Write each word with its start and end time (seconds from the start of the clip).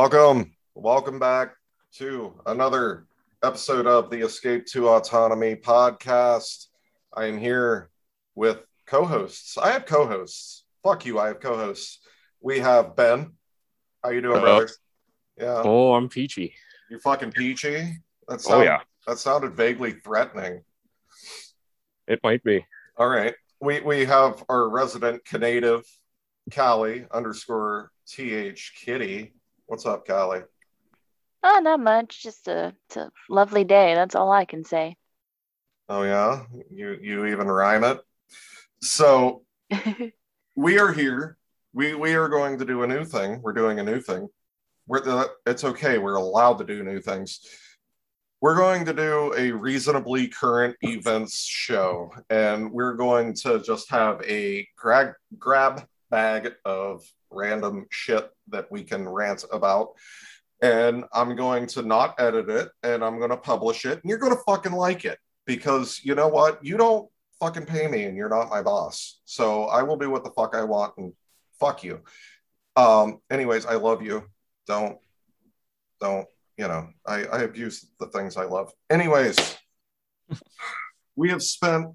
Welcome, 0.00 0.52
welcome 0.76 1.18
back 1.18 1.56
to 1.94 2.40
another 2.46 3.08
episode 3.42 3.88
of 3.88 4.10
the 4.10 4.20
Escape 4.24 4.64
to 4.66 4.88
Autonomy 4.90 5.56
podcast. 5.56 6.66
I 7.12 7.24
am 7.24 7.36
here 7.36 7.90
with 8.36 8.60
co-hosts. 8.86 9.58
I 9.58 9.72
have 9.72 9.86
co-hosts. 9.86 10.62
Fuck 10.84 11.04
you, 11.04 11.18
I 11.18 11.26
have 11.26 11.40
co-hosts. 11.40 11.98
We 12.40 12.60
have 12.60 12.94
Ben. 12.94 13.32
How 14.04 14.10
you 14.10 14.20
doing, 14.20 14.36
Hello. 14.38 14.58
brother? 14.58 14.70
Yeah, 15.36 15.62
Oh, 15.64 15.94
I'm 15.94 16.08
peachy. 16.08 16.54
you 16.88 17.00
fucking 17.00 17.32
peachy. 17.32 17.98
That 18.28 18.40
Oh 18.48 18.62
yeah, 18.62 18.82
that 19.08 19.18
sounded 19.18 19.56
vaguely 19.56 19.94
threatening. 19.94 20.62
it 22.06 22.20
might 22.22 22.44
be. 22.44 22.64
All 22.96 23.08
right. 23.08 23.34
We 23.60 23.80
we 23.80 24.04
have 24.04 24.44
our 24.48 24.68
resident 24.68 25.24
Canadian, 25.24 25.82
Kali 26.52 27.04
underscore 27.10 27.90
th 28.06 28.72
kitty. 28.80 29.32
What's 29.68 29.84
up, 29.84 30.06
Kali? 30.06 30.40
Oh, 31.42 31.60
not 31.62 31.78
much. 31.78 32.22
Just 32.22 32.48
a, 32.48 32.74
it's 32.86 32.96
a 32.96 33.10
lovely 33.28 33.64
day. 33.64 33.94
That's 33.94 34.14
all 34.14 34.32
I 34.32 34.46
can 34.46 34.64
say. 34.64 34.96
Oh 35.90 36.04
yeah, 36.04 36.44
you 36.70 36.96
you 37.02 37.26
even 37.26 37.48
rhyme 37.48 37.84
it. 37.84 37.98
So 38.80 39.42
we 40.56 40.78
are 40.78 40.90
here. 40.90 41.36
We 41.74 41.94
we 41.94 42.14
are 42.14 42.30
going 42.30 42.58
to 42.58 42.64
do 42.64 42.82
a 42.82 42.86
new 42.86 43.04
thing. 43.04 43.42
We're 43.42 43.52
doing 43.52 43.78
a 43.78 43.84
new 43.84 44.00
thing. 44.00 44.28
We're 44.86 45.02
the, 45.02 45.30
it's 45.44 45.64
okay. 45.64 45.98
We're 45.98 46.14
allowed 46.14 46.56
to 46.58 46.64
do 46.64 46.82
new 46.82 46.98
things. 46.98 47.40
We're 48.40 48.56
going 48.56 48.86
to 48.86 48.94
do 48.94 49.34
a 49.36 49.52
reasonably 49.52 50.28
current 50.28 50.76
events 50.80 51.44
show, 51.44 52.10
and 52.30 52.72
we're 52.72 52.94
going 52.94 53.34
to 53.42 53.60
just 53.60 53.90
have 53.90 54.22
a 54.22 54.66
grab 54.78 55.12
grab 55.38 55.86
bag 56.10 56.52
of 56.64 57.04
random 57.30 57.86
shit 57.90 58.30
that 58.48 58.70
we 58.70 58.82
can 58.82 59.08
rant 59.08 59.44
about. 59.52 59.90
And 60.60 61.04
I'm 61.12 61.36
going 61.36 61.66
to 61.68 61.82
not 61.82 62.14
edit 62.18 62.48
it, 62.50 62.68
and 62.82 63.04
I'm 63.04 63.18
going 63.18 63.30
to 63.30 63.36
publish 63.36 63.84
it, 63.84 64.00
and 64.02 64.02
you're 64.04 64.18
going 64.18 64.34
to 64.34 64.42
fucking 64.46 64.72
like 64.72 65.04
it 65.04 65.18
because 65.46 66.00
you 66.02 66.14
know 66.14 66.28
what? 66.28 66.64
You 66.64 66.76
don't 66.76 67.08
fucking 67.40 67.66
pay 67.66 67.86
me 67.86 68.04
and 68.04 68.16
you're 68.16 68.28
not 68.28 68.50
my 68.50 68.62
boss. 68.62 69.20
So 69.24 69.64
I 69.64 69.82
will 69.82 69.96
do 69.96 70.10
what 70.10 70.24
the 70.24 70.30
fuck 70.30 70.54
I 70.54 70.64
want 70.64 70.94
and 70.98 71.12
fuck 71.58 71.84
you. 71.84 72.00
Um, 72.76 73.20
anyways, 73.30 73.66
I 73.66 73.74
love 73.74 74.02
you. 74.02 74.24
Don't, 74.66 74.98
don't, 76.00 76.26
you 76.56 76.68
know, 76.68 76.88
I, 77.06 77.24
I 77.24 77.40
abuse 77.42 77.86
the 77.98 78.06
things 78.06 78.36
I 78.36 78.44
love. 78.44 78.72
Anyways, 78.90 79.36
we 81.16 81.30
have 81.30 81.42
spent 81.42 81.94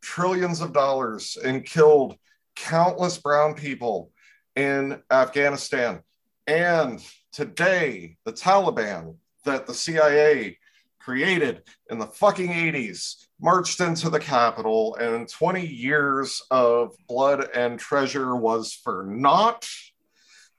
trillions 0.00 0.60
of 0.60 0.72
dollars 0.72 1.36
and 1.42 1.64
killed 1.64 2.16
countless 2.56 3.18
brown 3.18 3.54
people 3.54 4.10
in 4.56 5.02
Afghanistan. 5.10 6.00
And 6.46 7.04
today, 7.32 8.16
the 8.24 8.32
Taliban 8.32 9.16
that 9.44 9.66
the 9.66 9.74
CIA 9.74 10.58
created 11.00 11.62
in 11.90 11.98
the 11.98 12.06
fucking 12.06 12.48
80s 12.48 13.26
marched 13.40 13.80
into 13.80 14.08
the 14.08 14.20
capital 14.20 14.96
and 14.96 15.28
20 15.28 15.66
years 15.66 16.42
of 16.50 16.94
blood 17.08 17.48
and 17.54 17.78
treasure 17.78 18.34
was 18.36 18.72
for 18.72 19.04
naught. 19.06 19.68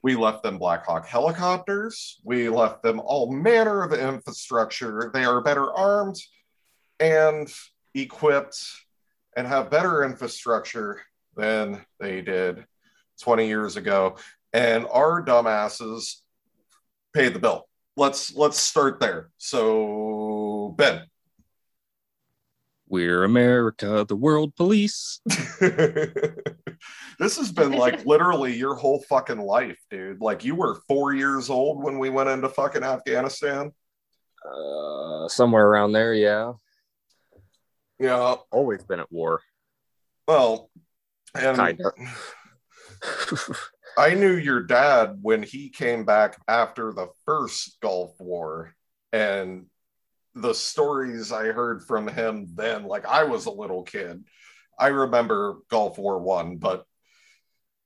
We 0.02 0.14
left 0.14 0.44
them 0.44 0.58
black 0.58 0.86
hawk 0.86 1.06
helicopters. 1.06 2.20
We 2.22 2.48
left 2.48 2.82
them 2.84 3.00
all 3.00 3.32
manner 3.32 3.82
of 3.82 3.92
infrastructure. 3.92 5.10
They 5.12 5.24
are 5.24 5.40
better 5.40 5.72
armed 5.72 6.16
and 7.00 7.52
equipped 7.94 8.56
and 9.36 9.48
have 9.48 9.70
better 9.70 10.04
infrastructure 10.04 11.00
than 11.36 11.84
they 12.00 12.20
did 12.20 12.64
20 13.22 13.46
years 13.46 13.76
ago 13.76 14.16
and 14.52 14.86
our 14.90 15.24
dumbasses 15.24 16.16
paid 17.14 17.34
the 17.34 17.38
bill 17.38 17.66
let's 17.96 18.34
let's 18.34 18.58
start 18.58 19.00
there 19.00 19.30
so 19.38 20.74
ben 20.76 21.02
We're 22.88 23.24
America, 23.24 24.04
the 24.08 24.14
world 24.14 24.54
police. 24.54 25.20
this 27.18 27.36
has 27.36 27.50
been 27.52 27.72
like 27.72 28.06
literally 28.06 28.54
your 28.54 28.74
whole 28.74 29.00
fucking 29.08 29.40
life, 29.40 29.78
dude. 29.90 30.20
Like 30.20 30.44
you 30.44 30.54
were 30.54 30.80
four 30.86 31.14
years 31.14 31.50
old 31.50 31.82
when 31.82 31.98
we 31.98 32.10
went 32.10 32.28
into 32.28 32.48
fucking 32.48 32.84
Afghanistan. 32.84 33.72
Uh, 34.44 35.26
somewhere 35.28 35.66
around 35.66 35.92
there, 35.92 36.14
yeah. 36.14 36.52
Yeah. 37.98 38.36
Always 38.52 38.84
been 38.84 39.00
at 39.00 39.10
war. 39.10 39.40
Well, 40.28 40.70
and 41.38 41.56
Kinda. 41.56 41.92
I 43.98 44.14
knew 44.14 44.36
your 44.36 44.62
dad 44.62 45.18
when 45.22 45.42
he 45.42 45.70
came 45.70 46.04
back 46.04 46.38
after 46.46 46.92
the 46.92 47.08
first 47.24 47.78
Gulf 47.80 48.12
War, 48.18 48.74
and 49.12 49.66
the 50.34 50.52
stories 50.52 51.32
I 51.32 51.46
heard 51.46 51.82
from 51.82 52.06
him 52.06 52.48
then, 52.54 52.84
like 52.84 53.06
I 53.06 53.24
was 53.24 53.46
a 53.46 53.50
little 53.50 53.82
kid. 53.82 54.22
I 54.78 54.88
remember 54.88 55.58
Gulf 55.70 55.96
War 55.96 56.18
One, 56.18 56.58
but 56.58 56.84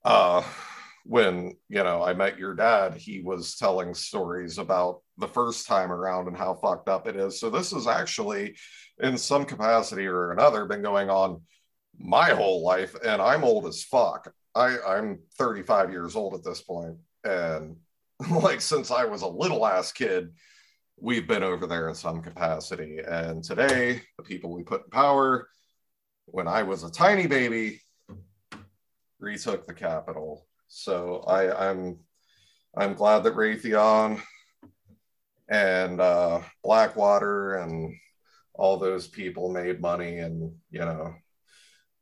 uh, 0.05 0.43
when 1.05 1.56
you 1.69 1.84
know 1.84 2.03
I 2.03 2.15
met 2.15 2.38
your 2.38 2.55
dad, 2.55 2.94
he 2.94 3.21
was 3.21 3.56
telling 3.56 3.94
stories 3.94 4.59
about 4.59 5.03
the 5.17 5.28
first 5.28 5.69
time 5.69 5.93
around 5.93 6.27
and 6.27 6.37
how 6.37 6.55
fucked 6.55 6.88
up 6.88 7.06
it 7.06 7.15
is. 7.15 7.38
So 7.38 7.50
this 7.50 7.72
is 7.72 7.87
actually, 7.87 8.56
in 8.99 9.17
some 9.17 9.44
capacity 9.44 10.06
or 10.06 10.32
another, 10.32 10.67
been 10.67 10.82
going 10.82 11.09
on 11.09 11.43
my 12.00 12.31
whole 12.31 12.65
life, 12.65 12.94
and 13.05 13.21
I'm 13.21 13.44
old 13.44 13.66
as 13.66 13.84
fuck. 13.84 14.33
I, 14.55 14.78
I'm 14.81 15.21
35 15.38 15.93
years 15.93 16.16
old 16.16 16.34
at 16.34 16.43
this 16.43 16.62
point, 16.62 16.97
and 17.25 17.77
like 18.31 18.61
since 18.61 18.91
I 18.91 19.05
was 19.05 19.22
a 19.22 19.28
little 19.28 19.66
ass 19.66 19.93
kid, 19.93 20.31
we've 20.99 21.28
been 21.28 21.43
over 21.43 21.66
there 21.66 21.88
in 21.88 21.94
some 21.94 22.22
capacity. 22.22 22.99
And 22.99 23.44
today, 23.44 24.03
the 24.16 24.22
people 24.22 24.53
we 24.53 24.62
put 24.62 24.84
in 24.84 24.91
power, 24.91 25.49
when 26.27 26.49
I 26.49 26.62
was 26.62 26.84
a 26.84 26.91
tiny 26.91 27.27
baby, 27.27 27.81
retook 29.19 29.67
the 29.67 29.75
capital. 29.75 30.47
So 30.69 31.22
I, 31.27 31.71
I'm 31.71 31.99
I'm 32.77 32.94
glad 32.94 33.25
that 33.25 33.34
Raytheon 33.34 34.22
and 35.49 36.00
uh, 36.00 36.41
Blackwater 36.62 37.56
and 37.56 37.94
all 38.55 38.77
those 38.77 39.09
people 39.09 39.53
made 39.53 39.81
money, 39.81 40.19
and 40.19 40.53
you 40.71 40.81
know, 40.81 41.15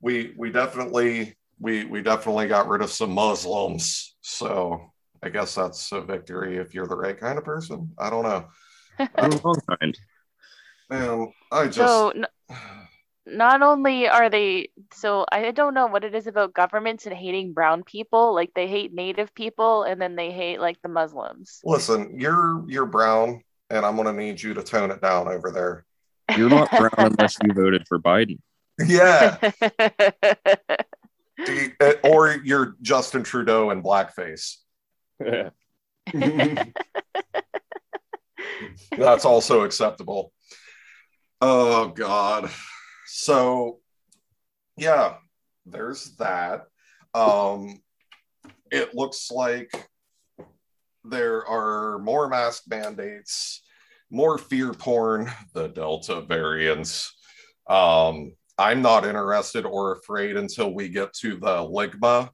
we 0.01 0.35
we 0.37 0.51
definitely 0.51 1.37
we 1.61 1.85
we 1.85 2.03
definitely 2.03 2.49
got 2.49 2.69
rid 2.69 2.83
of 2.83 2.91
some 2.91 3.13
Muslims. 3.13 4.17
So 4.21 4.93
I 5.23 5.29
guess 5.29 5.55
that's 5.55 5.91
a 5.93 6.01
victory 6.01 6.57
if 6.57 6.75
you're 6.75 6.87
the 6.87 6.97
right 6.97 7.19
kind 7.19 7.39
of 7.39 7.45
person. 7.45 7.93
I 7.99 8.11
don't 8.11 8.23
know. 8.23 8.47
I'm 9.17 9.31
the 9.31 9.41
wrong 9.45 9.61
kind. 9.81 9.99
Man, 10.91 11.33
I 11.53 11.67
just 11.67 11.77
So, 11.77 12.11
n- 12.11 12.27
not 13.27 13.63
only 13.63 14.09
are 14.09 14.31
they, 14.31 14.71
so 14.93 15.27
I 15.31 15.51
don't 15.51 15.75
know 15.75 15.87
what 15.87 16.05
it 16.05 16.15
is 16.15 16.27
about 16.27 16.55
governments 16.55 17.05
and 17.05 17.15
hating 17.15 17.53
brown 17.53 17.83
people. 17.83 18.35
Like 18.35 18.55
they 18.55 18.69
hate 18.69 18.95
native 18.95 19.35
people 19.35 19.83
and 19.83 20.01
then 20.01 20.17
they 20.17 20.31
hate 20.31 20.61
like 20.61 20.81
the 20.83 20.89
Muslims. 20.89 21.61
listen. 21.65 22.19
You're 22.19 22.65
you're 22.69 22.87
brown, 22.87 23.43
and 23.71 23.85
I'm 23.85 23.97
gonna 23.97 24.13
need 24.13 24.41
you 24.41 24.55
to 24.55 24.63
tone 24.63 24.91
it 24.91 25.03
down 25.03 25.29
over 25.29 25.51
there. 25.51 25.85
You're 26.37 26.49
not 26.49 26.71
brown 26.71 26.91
unless 26.99 27.37
you 27.43 27.53
voted 27.53 27.87
for 27.89 27.99
Biden. 27.99 28.39
Yeah, 28.87 29.39
You- 31.47 31.73
uh, 31.81 31.93
or 32.05 32.37
you're 32.45 32.75
Justin 32.83 33.23
Trudeau 33.23 33.71
in 33.71 33.83
blackface. 33.83 34.57
That's 38.97 39.25
also 39.25 39.63
acceptable. 39.63 40.33
Oh 41.41 41.89
God. 41.89 42.51
So 43.07 43.79
yeah, 44.77 45.17
there's 45.67 46.17
that. 46.17 46.67
Um 47.15 47.81
it 48.71 48.95
looks 48.95 49.31
like 49.31 49.89
there 51.05 51.47
are 51.47 51.99
more 52.01 52.29
mask 52.29 52.65
mandates, 52.69 53.63
more 54.11 54.37
fear 54.39 54.73
porn, 54.75 55.31
the 55.55 55.69
Delta 55.69 56.21
variants. 56.21 57.15
Um, 57.69 58.33
I'm 58.59 58.83
not 58.83 59.07
interested 59.07 59.65
or 59.65 59.93
afraid 59.93 60.37
until 60.37 60.75
we 60.75 60.89
get 60.89 61.13
to 61.15 61.37
the 61.37 61.59
Ligma 61.59 62.31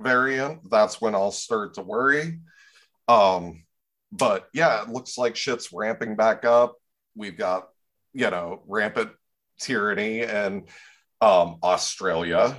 variant. 0.00 0.70
That's 0.70 1.00
when 1.00 1.14
I'll 1.14 1.30
start 1.30 1.74
to 1.74 1.82
worry. 1.82 2.40
Um, 3.08 3.64
but 4.10 4.48
yeah, 4.54 4.82
it 4.82 4.88
looks 4.88 5.18
like 5.18 5.36
shit's 5.36 5.72
ramping 5.72 6.16
back 6.16 6.44
up. 6.44 6.76
We've 7.14 7.36
got, 7.36 7.68
you 8.12 8.30
know, 8.30 8.62
rampant 8.66 9.10
tyranny, 9.60 10.22
and 10.22 10.68
um, 11.20 11.58
Australia 11.62 12.56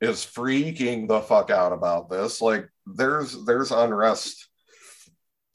is 0.00 0.24
freaking 0.24 1.08
the 1.08 1.20
fuck 1.20 1.50
out 1.50 1.72
about 1.72 2.08
this. 2.08 2.40
Like, 2.40 2.68
there's 2.86 3.44
there's 3.44 3.72
unrest 3.72 4.48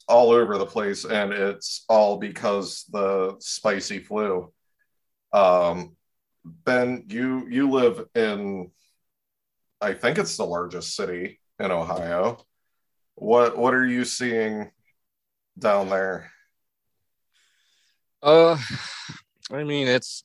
all 0.08 0.30
over 0.30 0.58
the 0.58 0.66
place, 0.66 1.04
and 1.04 1.32
it's 1.32 1.84
all 1.88 2.18
because 2.18 2.84
the 2.92 3.36
spicy 3.40 3.98
flu. 3.98 4.52
Um, 5.32 5.96
Ben, 6.44 7.04
you 7.08 7.46
you 7.48 7.70
live 7.70 8.06
in, 8.14 8.70
I 9.80 9.94
think 9.94 10.18
it's 10.18 10.36
the 10.36 10.44
largest 10.46 10.94
city 10.96 11.40
in 11.58 11.70
Ohio. 11.70 12.38
What 13.14 13.56
what 13.56 13.74
are 13.74 13.86
you 13.86 14.04
seeing 14.04 14.70
down 15.58 15.88
there? 15.88 16.30
Uh, 18.22 18.56
I 19.52 19.64
mean, 19.64 19.88
it's. 19.88 20.24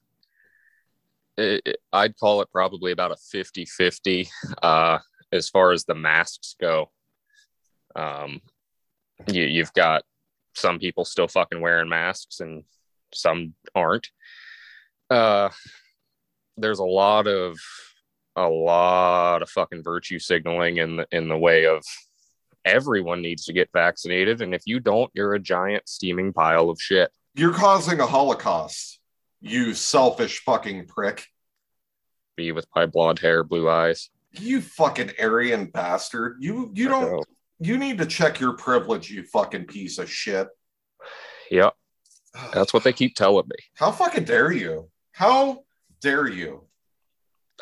It, 1.37 1.61
it- 1.65 1.77
I'd 1.93 2.17
call 2.17 2.41
it 2.41 2.51
probably 2.51 2.91
about 2.91 3.11
a 3.11 3.15
50 3.31 3.65
50 3.65 4.29
uh, 4.61 4.99
as 5.31 5.49
far 5.49 5.71
as 5.71 5.85
the 5.85 5.95
masks 5.95 6.55
go. 6.59 6.91
Um, 7.95 8.41
you, 9.31 9.43
you've 9.43 9.73
got 9.73 10.03
some 10.53 10.79
people 10.79 11.05
still 11.05 11.27
fucking 11.27 11.61
wearing 11.61 11.89
masks 11.89 12.39
and 12.39 12.63
some 13.13 13.53
aren't. 13.75 14.09
Uh, 15.09 15.49
there's 16.57 16.79
a 16.79 16.85
lot 16.85 17.27
of 17.27 17.57
a 18.35 18.47
lot 18.47 19.41
of 19.41 19.49
fucking 19.49 19.83
virtue 19.83 20.19
signaling 20.19 20.77
in 20.77 20.97
the 20.97 21.07
in 21.11 21.27
the 21.27 21.37
way 21.37 21.65
of 21.65 21.83
everyone 22.65 23.21
needs 23.21 23.45
to 23.45 23.53
get 23.53 23.69
vaccinated, 23.73 24.41
and 24.41 24.53
if 24.53 24.63
you 24.65 24.79
don't, 24.79 25.09
you're 25.13 25.33
a 25.33 25.39
giant 25.39 25.87
steaming 25.87 26.33
pile 26.33 26.69
of 26.69 26.79
shit. 26.81 27.11
You're 27.33 27.53
causing 27.53 27.99
a 27.99 28.05
holocaust, 28.05 28.99
you 29.41 29.73
selfish 29.73 30.43
fucking 30.43 30.87
prick. 30.87 31.25
Be 32.35 32.51
with 32.51 32.67
my 32.75 32.85
blonde 32.85 33.19
hair, 33.19 33.43
blue 33.43 33.69
eyes. 33.69 34.09
You 34.33 34.61
fucking 34.61 35.11
Aryan 35.19 35.67
bastard. 35.67 36.37
You 36.39 36.71
you 36.75 36.89
don't 36.89 37.25
you 37.59 37.77
need 37.77 37.97
to 37.99 38.05
check 38.05 38.39
your 38.39 38.53
privilege, 38.53 39.09
you 39.09 39.23
fucking 39.23 39.65
piece 39.65 39.97
of 39.97 40.11
shit. 40.11 40.47
Yep, 41.49 41.73
that's 42.53 42.73
what 42.73 42.83
they 42.83 42.93
keep 42.93 43.15
telling 43.15 43.47
me. 43.47 43.57
How 43.75 43.91
fucking 43.91 44.25
dare 44.25 44.51
you? 44.51 44.89
How 45.11 45.63
dare 46.01 46.27
you? 46.27 46.63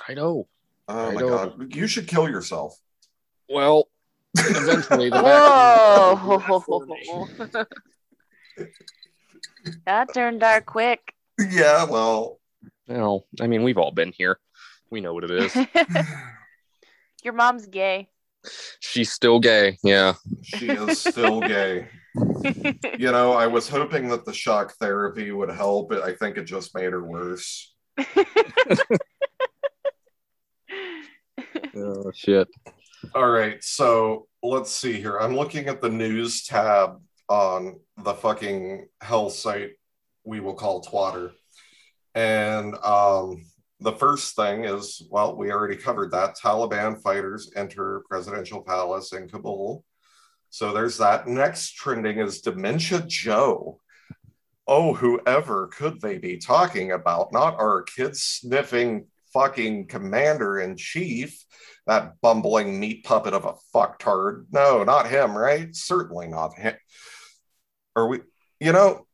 I 0.07 0.13
know. 0.13 0.47
Oh 0.87 1.09
I 1.09 1.13
my 1.13 1.21
know. 1.21 1.29
god. 1.29 1.75
You 1.75 1.87
should 1.87 2.07
kill 2.07 2.29
yourself. 2.29 2.77
Well, 3.49 3.89
eventually 4.37 5.09
the 5.09 5.21
vaccine 5.21 6.61
for 6.61 6.85
me. 6.85 7.03
Whoa! 7.07 7.65
that 9.85 10.13
turned 10.13 10.39
dark 10.41 10.65
quick. 10.65 11.13
Yeah, 11.39 11.85
well, 11.85 12.39
Well, 12.87 13.25
I 13.41 13.47
mean, 13.47 13.63
we've 13.63 13.77
all 13.77 13.91
been 13.91 14.11
here. 14.15 14.39
We 14.89 15.01
know 15.01 15.13
what 15.13 15.23
it 15.25 15.31
is. 15.31 15.55
Your 17.23 17.33
mom's 17.33 17.65
gay. 17.65 18.09
She's 18.79 19.11
still 19.11 19.39
gay. 19.39 19.77
Yeah. 19.83 20.13
she 20.43 20.69
is 20.69 20.99
still 21.01 21.41
gay. 21.41 21.87
You 22.97 23.11
know, 23.11 23.33
I 23.33 23.47
was 23.47 23.67
hoping 23.67 24.07
that 24.07 24.23
the 24.23 24.31
shock 24.33 24.73
therapy 24.79 25.31
would 25.31 25.49
help, 25.49 25.89
but 25.89 26.01
I 26.01 26.13
think 26.15 26.37
it 26.37 26.45
just 26.45 26.73
made 26.73 26.93
her 26.93 27.03
worse. 27.03 27.74
Oh 31.77 32.11
shit. 32.13 32.47
All 33.13 33.29
right, 33.29 33.61
so 33.61 34.27
let's 34.41 34.71
see 34.71 34.93
here. 34.93 35.17
I'm 35.17 35.35
looking 35.35 35.67
at 35.67 35.81
the 35.81 35.89
news 35.89 36.45
tab 36.45 37.01
on 37.27 37.79
the 37.97 38.13
fucking 38.13 38.87
hell 39.01 39.29
site 39.29 39.71
we 40.23 40.39
will 40.39 40.53
call 40.53 40.83
Twatter. 40.83 41.31
And 42.13 42.75
um, 42.75 43.45
the 43.81 43.91
first 43.91 44.35
thing 44.35 44.63
is 44.63 45.05
well, 45.09 45.35
we 45.35 45.51
already 45.51 45.75
covered 45.75 46.11
that. 46.11 46.37
Taliban 46.37 47.01
fighters 47.01 47.51
enter 47.55 48.03
presidential 48.09 48.61
palace 48.61 49.11
in 49.13 49.27
Kabul. 49.27 49.83
So 50.49 50.71
there's 50.71 50.97
that. 50.99 51.27
Next 51.27 51.73
trending 51.75 52.19
is 52.19 52.41
Dementia 52.41 53.03
Joe. 53.05 53.81
Oh, 54.67 54.93
whoever 54.93 55.67
could 55.67 56.01
they 56.01 56.17
be 56.17 56.37
talking 56.37 56.91
about? 56.91 57.31
Not 57.31 57.59
our 57.59 57.83
kid 57.83 58.17
sniffing 58.17 59.07
fucking 59.33 59.87
commander 59.87 60.59
in 60.59 60.77
chief 60.77 61.45
that 61.87 62.19
bumbling 62.21 62.79
meat 62.79 63.03
puppet 63.03 63.33
of 63.33 63.45
a 63.45 63.53
fucktard. 63.73 64.45
No, 64.51 64.83
not 64.83 65.09
him, 65.09 65.37
right? 65.37 65.75
Certainly 65.75 66.29
not 66.29 66.57
him. 66.57 66.75
Are 67.95 68.07
we, 68.07 68.21
you 68.59 68.71
know, 68.71 69.05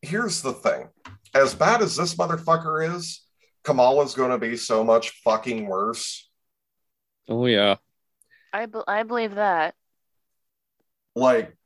here's 0.00 0.40
the 0.40 0.52
thing. 0.52 0.88
As 1.34 1.54
bad 1.54 1.82
as 1.82 1.96
this 1.96 2.14
motherfucker 2.14 2.96
is, 2.96 3.26
Kamala's 3.62 4.14
going 4.14 4.30
to 4.30 4.38
be 4.38 4.56
so 4.56 4.84
much 4.84 5.10
fucking 5.22 5.66
worse. 5.66 6.30
Oh 7.28 7.46
yeah. 7.46 7.76
I, 8.52 8.66
be- 8.66 8.80
I 8.86 9.02
believe 9.02 9.34
that. 9.34 9.74
Like, 11.16 11.56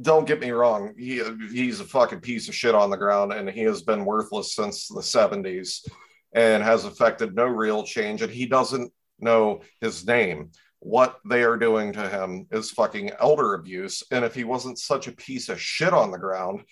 don't 0.00 0.26
get 0.26 0.40
me 0.40 0.50
wrong. 0.50 0.94
He, 0.96 1.22
he's 1.50 1.80
a 1.80 1.84
fucking 1.84 2.20
piece 2.20 2.48
of 2.48 2.54
shit 2.54 2.74
on 2.74 2.90
the 2.90 2.96
ground 2.96 3.32
and 3.32 3.48
he 3.48 3.62
has 3.62 3.82
been 3.82 4.04
worthless 4.04 4.54
since 4.54 4.88
the 4.88 5.00
70s 5.00 5.88
and 6.34 6.62
has 6.62 6.84
affected 6.84 7.34
no 7.34 7.46
real 7.46 7.82
change. 7.82 8.22
And 8.22 8.30
he 8.30 8.46
doesn't 8.46 8.92
know 9.18 9.62
his 9.80 10.06
name. 10.06 10.50
What 10.80 11.18
they 11.24 11.42
are 11.42 11.56
doing 11.56 11.94
to 11.94 12.08
him 12.08 12.46
is 12.50 12.70
fucking 12.70 13.12
elder 13.18 13.54
abuse. 13.54 14.02
And 14.10 14.24
if 14.24 14.34
he 14.34 14.44
wasn't 14.44 14.78
such 14.78 15.08
a 15.08 15.12
piece 15.12 15.48
of 15.48 15.60
shit 15.60 15.94
on 15.94 16.10
the 16.10 16.18
ground, 16.18 16.64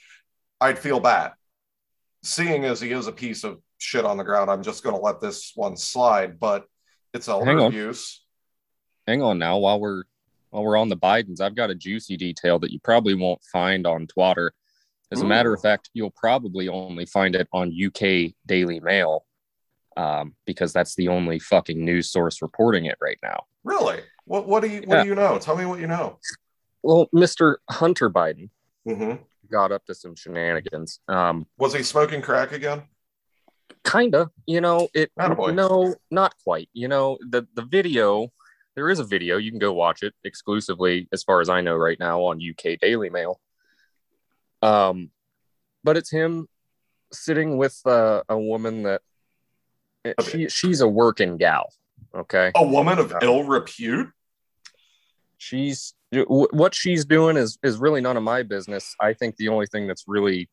I'd 0.61 0.79
feel 0.79 1.01
bad. 1.01 1.33
Seeing 2.23 2.65
as 2.65 2.81
he 2.81 2.93
is 2.93 3.07
a 3.07 3.13
piece 3.13 3.45
of 3.45 3.59
shit 3.79 4.05
on 4.05 4.19
the 4.19 4.25
ground, 4.25 4.51
I'm 4.51 4.63
just 4.63 4.83
going 4.83 4.97
to 4.97 5.03
let 5.03 5.21
this 5.21 5.53
one 5.55 5.77
slide, 5.77 6.39
but 6.39 6.65
it's 7.15 7.29
elder 7.29 7.47
Hang 7.47 7.61
abuse. 7.61 8.23
Hang 9.07 9.23
on 9.23 9.39
now. 9.39 9.59
While 9.59 9.81
we're 9.81 10.05
while 10.55 10.63
we're 10.63 10.77
on 10.77 10.89
the 10.89 10.97
Bidens, 10.97 11.41
I've 11.41 11.57
got 11.57 11.71
a 11.71 11.75
juicy 11.75 12.17
detail 12.17 12.61
that 12.61 12.71
you 12.71 12.79
probably 12.79 13.15
won't 13.15 13.43
find 13.53 13.89
on 13.89 14.07
Twitter. 14.07 14.53
As 15.11 15.21
a 15.21 15.25
matter 15.25 15.53
of 15.53 15.61
fact, 15.61 15.91
you'll 15.95 16.13
probably 16.13 16.69
only 16.69 17.07
find 17.07 17.35
it 17.35 17.49
on 17.53 17.73
UK 17.73 18.35
Daily 18.47 18.79
Mail 18.79 19.27
um, 19.97 20.35
because 20.47 20.73
that's 20.73 20.95
the 20.95 21.09
only 21.09 21.41
fucking 21.41 21.85
news 21.85 22.09
source 22.11 22.41
reporting 22.41 22.87
it 22.87 22.97
right 23.01 23.19
now. 23.23 23.45
Really? 23.65 23.99
What, 24.27 24.47
what 24.47 24.63
do 24.63 24.69
you 24.69 24.83
what 24.83 24.95
Yeah. 24.97 25.03
do 25.03 25.09
you 25.09 25.15
know? 25.17 25.39
Tell 25.41 25.57
me 25.57 25.67
what 25.67 25.81
you 25.81 25.89
know. 25.89 26.19
Well, 26.85 27.09
Mr. 27.15 27.57
Hunter 27.69 28.09
Biden 28.09 28.51
hmm 28.87 29.15
got 29.51 29.73
up 29.73 29.85
to 29.87 29.95
some 29.95 30.15
shenanigans. 30.17 31.01
Um, 31.09 31.47
Was 31.59 31.75
he 31.75 31.83
smoking 31.83 32.23
crack 32.23 32.53
again? 32.53 32.85
kinda, 33.85 34.31
you 34.47 34.61
know, 34.61 34.89
it 34.95 35.11
Attaboy. 35.19 35.55
no, 35.55 35.95
not 36.11 36.35
quite. 36.45 36.69
You 36.73 36.89
know, 36.89 37.19
the 37.29 37.47
the 37.55 37.63
video, 37.63 38.29
there 38.75 38.91
is 38.91 38.99
a 38.99 39.05
video, 39.05 39.37
you 39.37 39.51
can 39.51 39.59
go 39.59 39.73
watch 39.73 40.03
it 40.03 40.15
exclusively, 40.25 41.09
as 41.13 41.23
far 41.23 41.41
as 41.41 41.49
I 41.49 41.61
know 41.61 41.77
right 41.77 41.99
now, 41.99 42.21
on 42.23 42.41
UK 42.41 42.79
Daily 42.81 43.11
Mail. 43.11 43.41
Um, 44.63 45.11
but 45.83 45.97
it's 45.97 46.11
him 46.11 46.49
sitting 47.13 47.57
with 47.57 47.81
uh, 47.87 48.23
a 48.29 48.39
woman 48.39 48.83
that 48.85 49.03
she 50.29 50.49
she's 50.49 50.81
a 50.81 50.89
working 50.89 51.37
gal. 51.37 51.73
Okay. 52.15 52.53
A 52.55 52.65
woman 52.65 52.99
of 52.99 53.15
ill 53.23 53.45
repute? 53.45 54.11
she's 55.45 55.95
what 56.11 56.75
she's 56.75 57.05
doing 57.05 57.37
is 57.37 57.59
is 57.63 57.79
really 57.79 58.01
none 58.01 58.17
of 58.17 58.23
my 58.23 58.43
business. 58.43 58.95
I 59.01 59.13
think 59.13 59.37
the 59.37 59.49
only 59.49 59.67
thing 59.67 59.87
that's 59.87 60.05
really, 60.07 60.49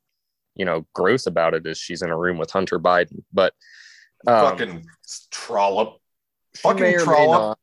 you 0.56 0.66
know, 0.66 0.86
gross 0.94 1.28
about 1.28 1.54
it 1.54 1.66
is 1.66 1.78
she's 1.78 2.02
in 2.02 2.10
a 2.10 2.18
room 2.18 2.38
with 2.38 2.52
Hunter 2.52 2.80
Biden. 2.80 3.24
But 3.32 3.54
um, 4.28 4.50
fucking 4.50 4.86
trollop. 5.32 6.00
fucking 6.58 6.82
may 6.82 6.96
or 6.96 7.00
may 7.00 7.04
trollop. 7.04 7.60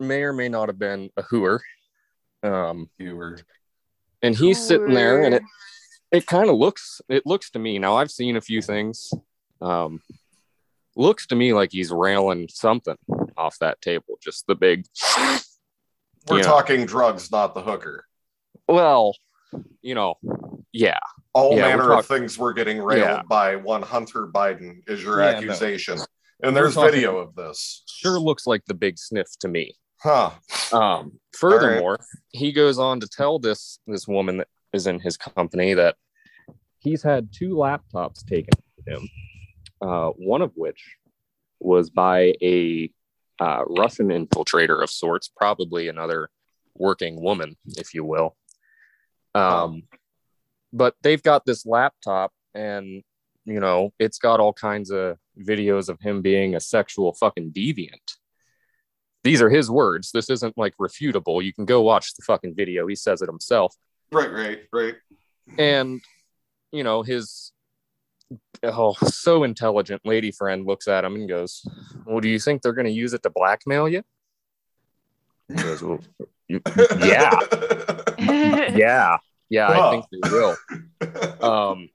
Not, 0.00 0.06
may 0.06 0.22
or 0.22 0.32
may 0.32 0.48
not 0.48 0.68
have 0.68 0.78
been 0.78 1.10
a 1.16 1.22
hooer. 1.22 1.60
Um, 2.42 2.88
You 2.98 3.16
were 3.16 3.38
and 4.22 4.34
he's 4.36 4.62
sitting 4.62 4.94
there, 4.94 5.22
and 5.22 5.34
it 5.34 5.42
it 6.12 6.26
kind 6.26 6.48
of 6.50 6.56
looks 6.56 7.00
it 7.08 7.24
looks 7.26 7.50
to 7.52 7.58
me 7.58 7.78
now. 7.78 7.96
I've 7.96 8.10
seen 8.10 8.36
a 8.36 8.40
few 8.40 8.62
things. 8.62 9.12
Um, 9.60 10.00
looks 10.96 11.26
to 11.28 11.36
me 11.36 11.52
like 11.52 11.70
he's 11.72 11.90
railing 11.90 12.48
something 12.50 12.96
off 13.36 13.58
that 13.60 13.80
table. 13.80 14.18
Just 14.22 14.46
the 14.46 14.54
big. 14.54 14.86
we're 16.28 16.38
Yeah. 16.38 16.42
talking 16.42 16.86
drugs, 16.86 17.30
not 17.30 17.54
the 17.54 17.62
hooker. 17.62 18.06
Well, 18.68 19.14
you 19.82 19.94
know, 19.94 20.14
yeah. 20.72 20.98
All 21.32 21.54
Yeah, 21.56 21.68
manner 21.68 21.88
talk- 21.88 22.00
of 22.00 22.06
things 22.06 22.38
we're 22.38 22.52
getting 22.54 22.78
railed 22.82 23.00
Yeah. 23.02 23.22
by 23.28 23.56
one 23.56 23.82
Hunter 23.82 24.26
Biden 24.28 24.82
is 24.88 25.02
your 25.02 25.20
Yeah, 25.20 25.32
no. 25.32 25.36
accusation. 25.38 25.98
And 26.42 26.56
there's 26.56 26.74
talking- 26.74 26.92
video 26.92 27.18
of 27.18 27.34
this. 27.34 27.84
Sure 27.86 28.18
looks 28.18 28.46
like 28.46 28.64
the 28.66 28.74
big 28.74 28.98
sniff 28.98 29.28
to 29.40 29.48
me. 29.48 29.76
Huh. 30.02 30.30
Um, 30.72 31.20
furthermore, 31.32 31.98
he 32.30 32.52
goes 32.52 32.78
on 32.78 33.00
to 33.00 33.08
tell 33.08 33.38
this 33.38 33.80
this 33.86 34.08
woman 34.08 34.38
that 34.38 34.48
is 34.72 34.86
in 34.86 34.98
his 34.98 35.16
company 35.16 35.74
that 35.74 35.96
he's 36.78 37.02
had 37.02 37.32
two 37.32 37.54
laptops 37.54 38.24
taken 38.24 38.54
from 38.74 38.94
him, 38.94 39.08
uh, 39.82 40.10
one 40.10 40.40
of 40.40 40.52
which 40.54 40.96
was 41.58 41.90
by 41.90 42.34
a 42.40 42.90
uh, 43.38 43.64
Russian 43.66 44.08
infiltrator 44.08 44.82
of 44.82 44.90
sorts, 44.90 45.28
probably 45.28 45.88
another 45.88 46.30
working 46.74 47.20
woman, 47.22 47.56
if 47.76 47.92
you 47.92 48.04
will. 48.04 48.36
Um, 49.34 49.82
but 50.72 50.94
they've 51.02 51.22
got 51.22 51.44
this 51.44 51.66
laptop, 51.66 52.32
and 52.54 53.02
you 53.44 53.60
know, 53.60 53.92
it's 53.98 54.18
got 54.18 54.40
all 54.40 54.54
kinds 54.54 54.90
of 54.90 55.18
videos 55.38 55.90
of 55.90 56.00
him 56.00 56.22
being 56.22 56.54
a 56.54 56.60
sexual 56.60 57.12
fucking 57.12 57.52
deviant 57.52 58.16
these 59.22 59.42
are 59.42 59.50
his 59.50 59.70
words. 59.70 60.10
This 60.12 60.30
isn't 60.30 60.56
like 60.56 60.74
refutable. 60.80 61.42
You 61.44 61.52
can 61.52 61.64
go 61.64 61.82
watch 61.82 62.14
the 62.14 62.22
fucking 62.22 62.54
video. 62.54 62.86
He 62.86 62.94
says 62.94 63.22
it 63.22 63.26
himself. 63.28 63.74
Right, 64.12 64.32
right, 64.32 64.60
right. 64.72 64.94
And, 65.58 66.00
you 66.72 66.84
know, 66.84 67.02
his 67.02 67.52
oh, 68.62 68.94
so 69.04 69.44
intelligent 69.44 70.02
lady 70.04 70.30
friend 70.30 70.66
looks 70.66 70.88
at 70.88 71.04
him 71.04 71.14
and 71.16 71.28
goes, 71.28 71.64
Well, 72.06 72.20
do 72.20 72.28
you 72.28 72.38
think 72.38 72.62
they're 72.62 72.72
going 72.72 72.86
to 72.86 72.92
use 72.92 73.12
it 73.12 73.22
to 73.24 73.30
blackmail 73.30 73.88
you? 73.88 74.02
He 75.48 75.54
goes, 75.54 75.82
well, 75.82 75.98
you- 76.48 76.60
yeah, 77.00 77.38
yeah. 78.18 79.16
Yeah, 79.48 79.66
Huh. 79.74 79.88
I 79.88 79.90
think 79.90 80.04
they 80.12 80.30
will. 80.30 80.56
Um, 81.42 81.88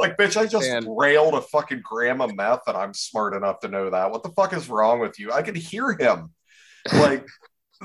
like, 0.00 0.16
bitch, 0.16 0.36
I 0.36 0.46
just 0.46 0.66
And- 0.68 0.86
railed 0.88 1.34
a 1.34 1.40
fucking 1.42 1.82
gram 1.84 2.20
of 2.20 2.34
meth 2.34 2.62
and 2.66 2.76
I'm 2.76 2.94
smart 2.94 3.34
enough 3.34 3.60
to 3.60 3.68
know 3.68 3.90
that. 3.90 4.10
What 4.10 4.22
the 4.22 4.30
fuck 4.30 4.52
is 4.52 4.68
wrong 4.68 4.98
with 5.00 5.18
you? 5.20 5.30
I 5.32 5.42
can 5.42 5.54
hear 5.54 5.92
him. 5.92 6.34
Like, 6.94 7.26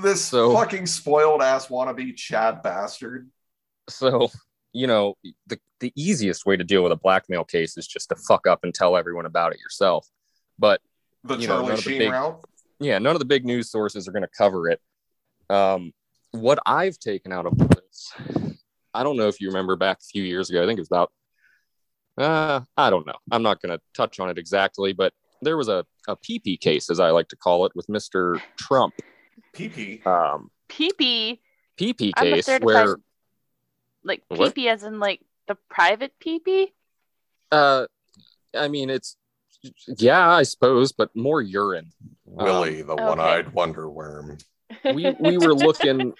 this 0.02 0.24
So- 0.24 0.54
fucking 0.54 0.86
spoiled 0.86 1.42
ass 1.42 1.66
wannabe 1.68 2.16
Chad 2.16 2.62
bastard. 2.62 3.30
so 3.88 4.30
you 4.72 4.86
know 4.86 5.14
the 5.46 5.58
the 5.80 5.92
easiest 5.94 6.44
way 6.46 6.56
to 6.56 6.64
deal 6.64 6.82
with 6.82 6.92
a 6.92 6.96
blackmail 6.96 7.44
case 7.44 7.76
is 7.76 7.86
just 7.86 8.08
to 8.08 8.16
fuck 8.16 8.46
up 8.46 8.60
and 8.64 8.72
tell 8.74 8.96
everyone 8.96 9.26
about 9.26 9.52
it 9.52 9.58
yourself. 9.60 10.08
But 10.58 10.80
The 11.24 11.36
You 11.36 11.46
know, 11.48 11.58
Charlie 11.60 11.76
the 11.76 11.82
Sheen 11.82 11.98
big- 11.98 12.10
route. 12.12 12.42
yeah, 12.80 12.98
none 12.98 13.14
of 13.14 13.18
the 13.18 13.26
big 13.26 13.44
news 13.44 13.70
sources 13.70 14.08
are 14.08 14.12
going 14.12 14.22
to 14.22 14.30
cover 14.36 14.70
it. 14.70 14.80
Um, 15.50 15.92
what 16.30 16.58
I've 16.64 16.98
taken 16.98 17.30
out 17.32 17.44
of 17.46 17.56
this, 17.58 18.12
I 18.94 19.02
don't 19.02 19.16
know 19.18 19.28
if 19.28 19.40
you 19.40 19.48
remember 19.48 19.76
back 19.76 19.98
a 20.00 20.04
few 20.04 20.22
years 20.22 20.48
ago. 20.48 20.62
I 20.62 20.66
think 20.66 20.78
it 20.78 20.80
was 20.80 20.88
about, 20.88 21.12
uh, 22.18 22.60
I 22.76 22.90
don't 22.90 23.06
know. 23.06 23.16
I'm 23.30 23.42
not 23.42 23.60
going 23.60 23.76
to 23.76 23.82
touch 23.94 24.20
on 24.20 24.30
it 24.30 24.38
exactly, 24.38 24.92
but 24.92 25.12
there 25.42 25.56
was 25.56 25.68
a 25.68 25.84
a 26.08 26.16
PP 26.16 26.60
case, 26.60 26.88
as 26.90 27.00
I 27.00 27.10
like 27.10 27.28
to 27.28 27.36
call 27.36 27.66
it, 27.66 27.72
with 27.74 27.86
Mr. 27.88 28.40
Trump. 28.56 28.94
PP. 29.54 30.06
Um, 30.06 30.50
PP. 30.68 31.40
PP 31.76 32.12
I'm 32.16 32.26
a 32.26 32.30
case 32.42 32.48
where, 32.60 32.96
like 34.04 34.22
What? 34.28 34.54
PP 34.54 34.68
as 34.68 34.82
in 34.82 34.98
like 34.98 35.20
the 35.46 35.56
private 35.68 36.12
PP. 36.24 36.68
uh, 37.52 37.86
I 38.54 38.68
mean, 38.68 38.88
it's 38.88 39.16
yeah, 39.98 40.28
I 40.28 40.44
suppose, 40.44 40.92
but 40.92 41.14
more 41.14 41.42
urine. 41.42 41.92
Willie, 42.24 42.82
the 42.82 42.94
one-eyed 42.94 43.52
wonder 43.52 43.90
worm. 43.90 44.38
we 44.84 45.14
we 45.18 45.38
were 45.38 45.54
looking, 45.54 46.12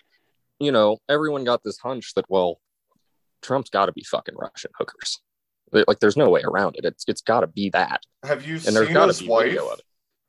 you 0.58 0.72
know, 0.72 0.98
everyone 1.08 1.44
got 1.44 1.62
this 1.62 1.78
hunch 1.78 2.14
that 2.14 2.26
well, 2.28 2.60
Trump's 3.42 3.70
got 3.70 3.86
to 3.86 3.92
be 3.92 4.02
fucking 4.02 4.34
Russian 4.36 4.72
hookers. 4.78 5.20
Like, 5.72 6.00
there's 6.00 6.16
no 6.16 6.30
way 6.30 6.42
around 6.42 6.76
it. 6.76 6.84
It's 6.84 7.04
it's 7.08 7.20
got 7.22 7.40
to 7.40 7.46
be 7.46 7.70
that, 7.70 8.02
Have 8.24 8.46
you 8.46 8.54
and 8.66 8.74
there's 8.76 8.86
seen 8.86 8.94
got 8.94 9.08
his 9.08 9.18
to 9.18 9.24
be 9.24 9.30
wife? 9.30 9.44
video 9.44 9.66
of 9.68 9.78
it. 9.78 9.84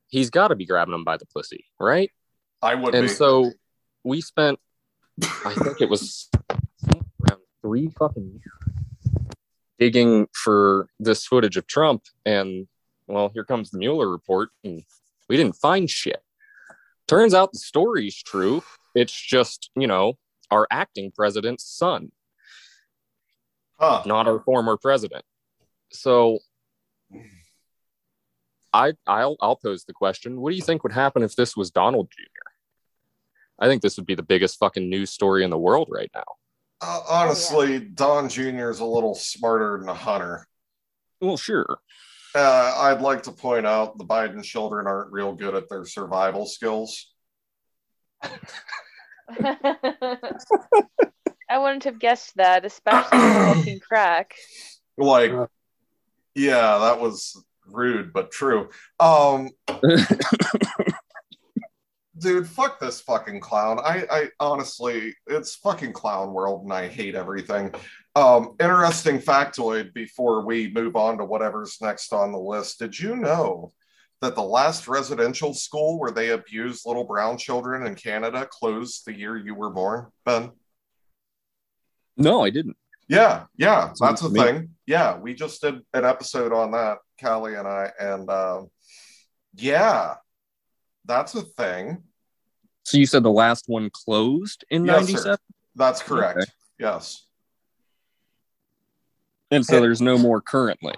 He's 0.09 0.29
got 0.29 0.49
to 0.49 0.55
be 0.55 0.65
grabbing 0.65 0.93
him 0.93 1.03
by 1.03 1.17
the 1.17 1.25
pussy, 1.25 1.65
right? 1.79 2.11
I 2.61 2.75
would 2.75 2.95
and 2.95 3.03
be. 3.07 3.13
so 3.13 3.51
we 4.03 4.21
spent, 4.21 4.57
I 5.45 5.53
think 5.53 5.81
it 5.81 5.89
was 5.89 6.29
around 6.49 7.41
three 7.61 7.89
fucking 7.89 8.23
years 8.31 8.75
digging 9.79 10.27
for 10.33 10.87
this 10.99 11.25
footage 11.25 11.55
of 11.57 11.67
Trump, 11.67 12.03
and 12.25 12.67
well, 13.07 13.29
here 13.33 13.43
comes 13.43 13.69
the 13.69 13.77
Mueller 13.77 14.09
report, 14.09 14.49
and 14.63 14.83
we 15.29 15.37
didn't 15.37 15.55
find 15.55 15.89
shit. 15.89 16.21
Turns 17.07 17.33
out 17.33 17.51
the 17.53 17.59
story's 17.59 18.15
true. 18.21 18.63
It's 18.95 19.13
just 19.13 19.69
you 19.75 19.87
know 19.87 20.17
our 20.49 20.67
acting 20.71 21.11
president's 21.11 21.65
son, 21.65 22.11
huh. 23.79 24.03
not 24.05 24.27
our 24.27 24.39
former 24.39 24.77
president. 24.77 25.23
So. 25.91 26.39
I, 28.73 28.93
I'll, 29.07 29.37
I'll 29.39 29.55
pose 29.55 29.85
the 29.85 29.93
question. 29.93 30.39
What 30.39 30.51
do 30.51 30.55
you 30.55 30.61
think 30.61 30.83
would 30.83 30.91
happen 30.91 31.23
if 31.23 31.35
this 31.35 31.55
was 31.55 31.71
Donald 31.71 32.11
Jr.? 32.11 32.47
I 33.59 33.67
think 33.67 33.81
this 33.81 33.97
would 33.97 34.05
be 34.05 34.15
the 34.15 34.23
biggest 34.23 34.59
fucking 34.59 34.89
news 34.89 35.09
story 35.09 35.43
in 35.43 35.49
the 35.49 35.57
world 35.57 35.87
right 35.89 36.11
now. 36.13 36.25
Uh, 36.79 37.01
honestly, 37.09 37.79
Don 37.79 38.29
Jr. 38.29 38.69
is 38.69 38.79
a 38.79 38.85
little 38.85 39.15
smarter 39.15 39.79
than 39.79 39.89
a 39.89 39.95
Hunter. 39.95 40.45
Well, 41.19 41.37
sure. 41.37 41.79
Uh, 42.35 42.73
I'd 42.77 43.01
like 43.01 43.23
to 43.23 43.31
point 43.31 43.65
out 43.65 43.97
the 43.97 44.05
Biden 44.05 44.43
children 44.43 44.85
aren't 44.85 45.11
real 45.11 45.33
good 45.33 45.55
at 45.55 45.69
their 45.69 45.85
survival 45.85 46.45
skills. 46.45 47.11
I 51.49 51.59
wouldn't 51.59 51.85
have 51.85 51.99
guessed 51.99 52.35
that, 52.37 52.65
especially 52.65 53.19
smoking 53.19 53.79
crack. 53.87 54.35
Like, 54.97 55.31
yeah, 56.35 56.77
that 56.79 56.99
was 56.99 57.41
rude 57.67 58.13
but 58.13 58.31
true. 58.31 58.69
Um, 58.99 59.49
dude, 62.17 62.47
fuck 62.47 62.79
this 62.79 63.01
fucking 63.01 63.39
clown. 63.39 63.79
I, 63.79 64.05
I 64.09 64.29
honestly, 64.39 65.13
it's 65.27 65.55
fucking 65.55 65.93
clown 65.93 66.33
world, 66.33 66.63
and 66.63 66.73
I 66.73 66.87
hate 66.87 67.15
everything. 67.15 67.73
Um, 68.15 68.55
interesting 68.59 69.19
factoid 69.19 69.93
before 69.93 70.45
we 70.45 70.71
move 70.71 70.95
on 70.95 71.19
to 71.19 71.25
whatever's 71.25 71.77
next 71.81 72.13
on 72.13 72.31
the 72.31 72.39
list. 72.39 72.79
Did 72.79 72.99
you 72.99 73.15
know 73.15 73.71
that 74.21 74.33
the 74.33 74.41
last 74.41 74.87
residential 74.87 75.53
school 75.53 75.99
where 75.99 76.11
they 76.11 76.29
abused 76.29 76.85
little 76.85 77.03
brown 77.03 77.37
children 77.37 77.85
in 77.85 77.93
Canada 77.93 78.47
closed 78.49 79.05
the 79.05 79.13
year 79.15 79.37
you 79.37 79.53
were 79.53 79.69
born, 79.69 80.07
Ben? 80.25 80.51
No, 82.17 82.43
I 82.43 82.49
didn't. 82.49 82.77
Yeah, 83.07 83.45
yeah, 83.55 83.93
that's 83.99 84.21
a 84.21 84.29
me. 84.29 84.39
thing. 84.41 84.69
Yeah, 84.85 85.17
we 85.17 85.33
just 85.33 85.61
did 85.61 85.75
an 85.93 86.03
episode 86.03 86.51
on 86.51 86.71
that, 86.71 86.97
Kali 87.21 87.55
and 87.55 87.67
I, 87.67 87.91
and 87.99 88.29
um, 88.29 88.69
yeah, 89.55 90.15
that's 91.05 91.33
a 91.35 91.41
thing. 91.41 92.03
So 92.83 92.97
you 92.97 93.05
said 93.05 93.23
the 93.23 93.31
last 93.31 93.65
one 93.67 93.89
closed 93.91 94.65
in 94.69 94.85
Yes, 94.85 95.07
'97, 95.07 95.37
That's 95.75 96.01
correct. 96.01 96.39
Okay. 96.39 96.51
Yes. 96.79 97.25
and 99.51 99.65
so 99.65 99.79
there's 99.79 100.01
no 100.01 100.17
more 100.17 100.41
currently. 100.41 100.95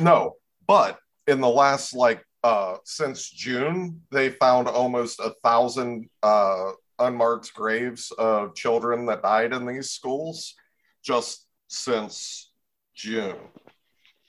No, 0.00 0.34
but 0.66 0.98
in 1.26 1.40
the 1.40 1.48
last 1.48 1.94
like 1.94 2.24
uh 2.42 2.76
since 2.84 3.30
June, 3.30 4.02
they 4.10 4.30
found 4.30 4.66
almost 4.68 5.20
a 5.20 5.34
thousand 5.44 6.08
uh 6.22 6.72
unmarked 7.02 7.52
graves 7.54 8.12
of 8.18 8.54
children 8.54 9.06
that 9.06 9.22
died 9.22 9.52
in 9.52 9.66
these 9.66 9.90
schools 9.90 10.54
just 11.02 11.46
since 11.68 12.50
June. 12.94 13.36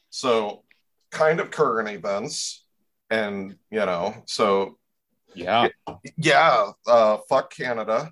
So 0.09 0.63
kind 1.11 1.39
of 1.39 1.51
current 1.51 1.89
events. 1.89 2.65
And 3.09 3.55
you 3.69 3.85
know, 3.85 4.15
so 4.25 4.77
Yeah, 5.35 5.67
yeah, 6.17 6.71
uh 6.87 7.17
fuck 7.29 7.53
Canada. 7.53 8.11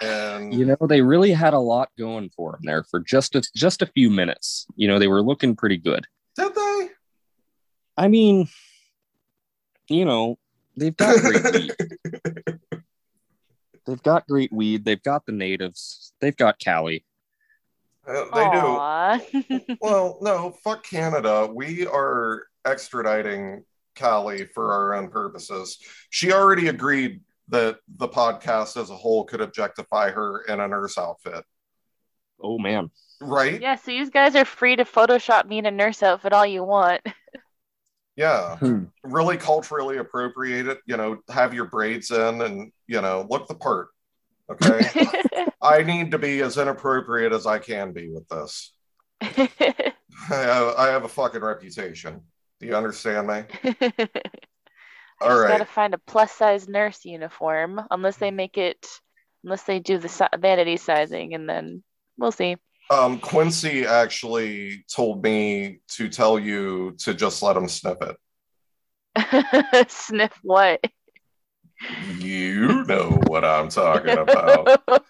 And 0.00 0.54
you 0.54 0.64
know 0.64 0.76
they 0.88 1.02
really 1.02 1.32
had 1.32 1.54
a 1.54 1.58
lot 1.58 1.90
going 1.98 2.30
for 2.30 2.52
them 2.52 2.60
there 2.64 2.84
for 2.84 3.00
just 3.00 3.34
a, 3.34 3.42
just 3.54 3.82
a 3.82 3.86
few 3.86 4.10
minutes. 4.10 4.66
You 4.76 4.88
know 4.88 4.98
they 4.98 5.08
were 5.08 5.22
looking 5.22 5.56
pretty 5.56 5.76
good. 5.76 6.06
did 6.36 6.54
they? 6.54 6.88
I 7.96 8.08
mean, 8.08 8.48
you 9.88 10.04
know 10.04 10.38
they've 10.76 10.96
got 10.96 11.20
great. 11.20 11.72
They've 13.88 14.02
got 14.02 14.28
great 14.28 14.52
weed. 14.52 14.84
They've 14.84 15.02
got 15.02 15.24
the 15.24 15.32
natives. 15.32 16.12
They've 16.20 16.36
got 16.36 16.58
Kali. 16.62 17.06
Uh, 18.06 18.24
they 18.34 19.50
do. 19.58 19.76
Well, 19.80 20.18
no, 20.20 20.50
fuck 20.62 20.84
Canada. 20.84 21.48
We 21.50 21.86
are 21.86 22.42
extraditing 22.66 23.62
Kali 23.96 24.44
for 24.44 24.72
our 24.74 24.94
own 24.94 25.08
purposes. 25.08 25.78
She 26.10 26.32
already 26.32 26.68
agreed 26.68 27.22
that 27.48 27.78
the 27.96 28.08
podcast 28.08 28.78
as 28.80 28.90
a 28.90 28.94
whole 28.96 29.24
could 29.24 29.40
objectify 29.40 30.10
her 30.10 30.42
in 30.42 30.60
a 30.60 30.68
nurse 30.68 30.98
outfit, 30.98 31.44
Oh 32.42 32.58
man. 32.58 32.90
right? 33.22 33.58
yeah, 33.58 33.76
so 33.76 33.90
you 33.90 34.10
guys 34.10 34.36
are 34.36 34.44
free 34.44 34.76
to 34.76 34.84
Photoshop 34.84 35.46
me 35.46 35.56
in 35.56 35.64
a 35.64 35.70
nurse 35.70 36.02
outfit 36.02 36.34
all 36.34 36.44
you 36.44 36.62
want. 36.62 37.00
Yeah. 38.18 38.56
Hmm. 38.56 38.86
Really 39.04 39.36
culturally 39.36 39.98
appropriate 39.98 40.66
it, 40.66 40.80
you 40.86 40.96
know, 40.96 41.18
have 41.30 41.54
your 41.54 41.66
braids 41.66 42.10
in 42.10 42.42
and, 42.42 42.72
you 42.88 43.00
know, 43.00 43.24
look 43.30 43.46
the 43.46 43.54
part. 43.54 43.90
Okay. 44.50 44.90
I 45.62 45.84
need 45.84 46.10
to 46.10 46.18
be 46.18 46.40
as 46.40 46.58
inappropriate 46.58 47.32
as 47.32 47.46
I 47.46 47.60
can 47.60 47.92
be 47.92 48.08
with 48.08 48.26
this. 48.28 48.72
I 49.20 49.52
have, 50.30 50.74
I 50.76 50.88
have 50.88 51.04
a 51.04 51.08
fucking 51.08 51.42
reputation. 51.42 52.22
Do 52.58 52.66
you 52.66 52.74
understand 52.74 53.28
me? 53.28 53.44
All 55.20 55.28
Just 55.28 55.48
gotta 55.48 55.64
find 55.64 55.94
a 55.94 55.98
plus 55.98 56.32
size 56.32 56.66
nurse 56.66 57.04
uniform, 57.04 57.80
unless 57.88 58.16
they 58.16 58.32
make 58.32 58.58
it, 58.58 58.84
unless 59.44 59.62
they 59.62 59.78
do 59.78 59.98
the 59.98 60.28
vanity 60.40 60.76
sizing, 60.76 61.34
and 61.34 61.48
then 61.48 61.84
we'll 62.16 62.32
see. 62.32 62.56
Um, 62.90 63.18
Quincy 63.18 63.84
actually 63.84 64.84
told 64.94 65.22
me 65.22 65.80
to 65.88 66.08
tell 66.08 66.38
you 66.38 66.94
to 66.98 67.14
just 67.14 67.42
let 67.42 67.56
him 67.56 67.68
sniff 67.68 67.98
it. 68.00 68.16
Sniff 69.90 70.38
what? 70.42 70.82
You 72.18 72.84
know 72.84 73.20
what 73.26 73.44
I'm 73.44 73.68
talking 73.68 74.16
about. 74.18 74.82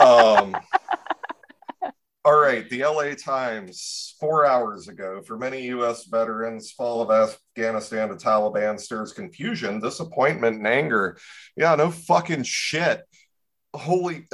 Um, 0.00 0.56
all 2.24 2.38
right, 2.38 2.66
the 2.70 2.84
LA 2.84 3.14
Times, 3.22 4.14
four 4.18 4.46
hours 4.46 4.88
ago, 4.88 5.20
for 5.20 5.36
many 5.36 5.66
U.S. 5.66 6.06
veterans, 6.06 6.72
fall 6.72 7.02
of 7.02 7.10
Afghanistan 7.10 8.08
to 8.08 8.14
Taliban 8.14 8.80
stirs 8.80 9.12
confusion, 9.12 9.78
disappointment, 9.78 10.56
and 10.56 10.66
anger. 10.66 11.18
Yeah, 11.54 11.74
no 11.74 11.90
fucking 11.90 12.44
shit. 12.44 13.02
Holy, 13.74 14.26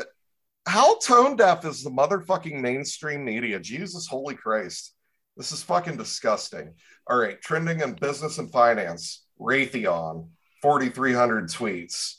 how 0.66 0.99
tone 0.99 1.37
deaf 1.37 1.64
is 1.64 1.82
the 1.82 1.90
motherfucking 1.90 2.61
mainstream 2.61 3.25
media? 3.25 3.61
Jesus, 3.61 4.06
holy 4.06 4.35
Christ. 4.35 4.94
This 5.37 5.52
is 5.52 5.62
fucking 5.62 5.96
disgusting. 5.96 6.75
All 7.08 7.16
right, 7.18 7.40
trending 7.40 7.80
in 7.80 7.92
business 7.92 8.38
and 8.38 8.50
finance, 8.50 9.25
Raytheon, 9.40 10.28
4,300 10.62 11.49
tweets. 11.49 12.14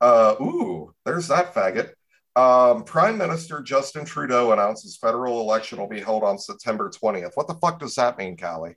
Uh, 0.00 0.34
ooh, 0.40 0.94
there's 1.04 1.28
that 1.28 1.54
faggot. 1.54 1.90
Um, 2.34 2.84
Prime 2.84 3.16
Minister 3.16 3.62
Justin 3.62 4.04
Trudeau 4.04 4.52
announces 4.52 4.98
federal 4.98 5.40
election 5.40 5.78
will 5.78 5.88
be 5.88 6.00
held 6.00 6.22
on 6.22 6.38
September 6.38 6.90
20th. 6.90 7.30
What 7.34 7.48
the 7.48 7.54
fuck 7.54 7.80
does 7.80 7.94
that 7.94 8.18
mean, 8.18 8.36
Kali? 8.36 8.74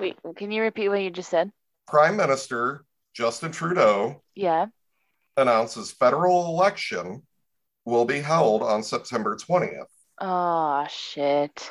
Wait, 0.00 0.16
can 0.34 0.50
you 0.50 0.62
repeat 0.62 0.88
what 0.88 1.02
you 1.02 1.10
just 1.10 1.30
said? 1.30 1.52
Prime 1.86 2.16
Minister 2.16 2.84
Justin 3.12 3.52
Trudeau 3.52 4.22
Yeah. 4.34 4.66
announces 5.36 5.92
federal 5.92 6.46
election 6.46 7.22
will 7.84 8.04
be 8.04 8.20
held 8.20 8.62
on 8.62 8.82
September 8.82 9.36
20th. 9.36 9.86
Oh 10.20 10.86
shit. 10.88 11.70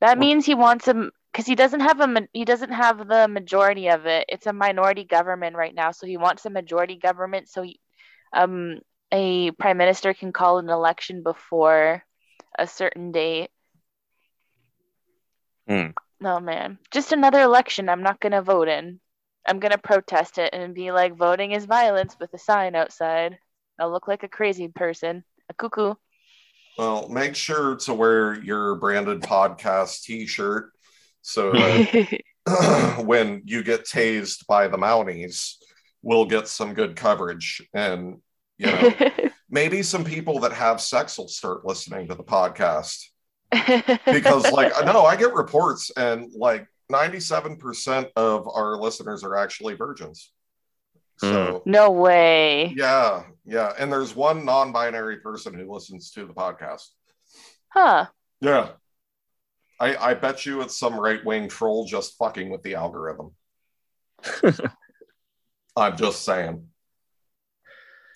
That 0.00 0.18
means 0.18 0.44
he 0.44 0.54
wants 0.54 0.86
him 0.86 1.10
because 1.32 1.46
he 1.46 1.54
doesn't 1.54 1.80
have 1.80 2.00
a 2.00 2.28
he 2.32 2.44
doesn't 2.44 2.72
have 2.72 3.08
the 3.08 3.26
majority 3.26 3.88
of 3.88 4.06
it. 4.06 4.26
It's 4.28 4.46
a 4.46 4.52
minority 4.52 5.04
government 5.04 5.56
right 5.56 5.74
now, 5.74 5.92
so 5.92 6.06
he 6.06 6.16
wants 6.16 6.44
a 6.44 6.50
majority 6.50 6.96
government 6.96 7.48
so 7.48 7.62
he, 7.62 7.80
um 8.32 8.80
a 9.10 9.50
prime 9.52 9.78
minister 9.78 10.12
can 10.12 10.32
call 10.32 10.58
an 10.58 10.68
election 10.68 11.22
before 11.22 12.04
a 12.58 12.66
certain 12.66 13.12
date. 13.12 13.50
Hmm. 15.68 15.90
No 16.20 16.40
man, 16.40 16.78
just 16.90 17.12
another 17.12 17.40
election. 17.40 17.88
I'm 17.88 18.02
not 18.02 18.20
gonna 18.20 18.42
vote 18.42 18.68
in. 18.68 19.00
I'm 19.46 19.58
gonna 19.58 19.78
protest 19.78 20.38
it 20.38 20.52
and 20.52 20.74
be 20.74 20.92
like, 20.92 21.16
voting 21.16 21.52
is 21.52 21.64
violence 21.64 22.16
with 22.20 22.32
a 22.34 22.38
sign 22.38 22.74
outside. 22.74 23.38
I'll 23.78 23.90
look 23.90 24.08
like 24.08 24.22
a 24.22 24.28
crazy 24.28 24.68
person, 24.68 25.24
a 25.48 25.54
cuckoo. 25.54 25.94
Well, 26.78 27.08
make 27.08 27.36
sure 27.36 27.76
to 27.76 27.94
wear 27.94 28.42
your 28.42 28.74
branded 28.76 29.20
podcast 29.20 30.02
t 30.02 30.26
shirt 30.26 30.70
so 31.22 31.52
that 31.52 32.20
when 33.04 33.42
you 33.46 33.62
get 33.62 33.84
tased 33.84 34.46
by 34.46 34.68
the 34.68 34.76
Mounties, 34.76 35.54
we'll 36.02 36.26
get 36.26 36.46
some 36.46 36.74
good 36.74 36.96
coverage. 36.96 37.62
And, 37.72 38.20
you 38.58 38.66
know, 38.66 38.92
maybe 39.50 39.82
some 39.82 40.04
people 40.04 40.40
that 40.40 40.52
have 40.52 40.80
sex 40.80 41.18
will 41.18 41.28
start 41.28 41.64
listening 41.64 42.08
to 42.08 42.14
the 42.14 42.22
podcast. 42.22 43.06
Because, 43.50 44.50
like, 44.52 44.72
no, 44.84 45.04
I 45.04 45.16
get 45.16 45.32
reports, 45.32 45.90
and 45.96 46.32
like 46.36 46.66
97% 46.92 48.10
of 48.16 48.48
our 48.48 48.76
listeners 48.76 49.24
are 49.24 49.36
actually 49.36 49.74
virgins. 49.74 50.30
So, 51.18 51.62
hmm. 51.64 51.70
no 51.70 51.90
way. 51.92 52.74
yeah, 52.76 53.22
yeah. 53.44 53.72
And 53.78 53.92
there's 53.92 54.14
one 54.14 54.44
non 54.44 54.72
binary 54.72 55.18
person 55.18 55.54
who 55.54 55.72
listens 55.72 56.10
to 56.12 56.26
the 56.26 56.32
podcast. 56.34 56.88
Huh. 57.68 58.06
Yeah. 58.40 58.70
I, 59.80 59.96
I 59.96 60.14
bet 60.14 60.46
you 60.46 60.60
it's 60.62 60.78
some 60.78 60.98
right 60.98 61.24
wing 61.24 61.48
troll 61.48 61.84
just 61.84 62.16
fucking 62.16 62.50
with 62.50 62.62
the 62.62 62.74
algorithm. 62.76 63.32
I'm 65.76 65.96
just 65.96 66.24
saying. 66.24 66.68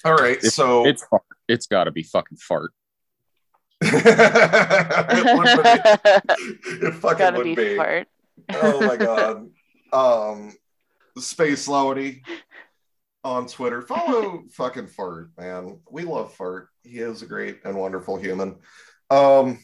All 0.04 0.14
right, 0.14 0.36
It's- 0.38 0.54
so 0.54 0.86
It's 0.86 1.02
fart. 1.04 1.22
It's 1.48 1.66
got 1.66 1.84
to 1.84 1.90
be 1.90 2.02
fucking 2.04 2.38
fart. 2.38 2.70
it 3.80 3.94
would 5.38 5.62
be. 5.62 6.86
It 6.86 6.94
fucking 7.00 7.18
Gotta 7.18 7.36
would 7.38 7.44
be 7.44 7.54
be. 7.54 7.76
fart. 7.76 8.06
Oh 8.50 8.80
my 8.86 8.96
god. 8.96 9.48
Um, 9.92 10.52
Space 11.18 11.66
Lowity 11.68 12.22
on 13.24 13.46
Twitter. 13.46 13.82
Follow 13.82 14.44
fucking 14.52 14.88
Fart, 14.88 15.30
man. 15.38 15.80
We 15.90 16.04
love 16.04 16.34
Fart. 16.34 16.68
He 16.82 16.98
is 16.98 17.22
a 17.22 17.26
great 17.26 17.60
and 17.64 17.76
wonderful 17.76 18.16
human. 18.16 18.56
Um, 19.10 19.58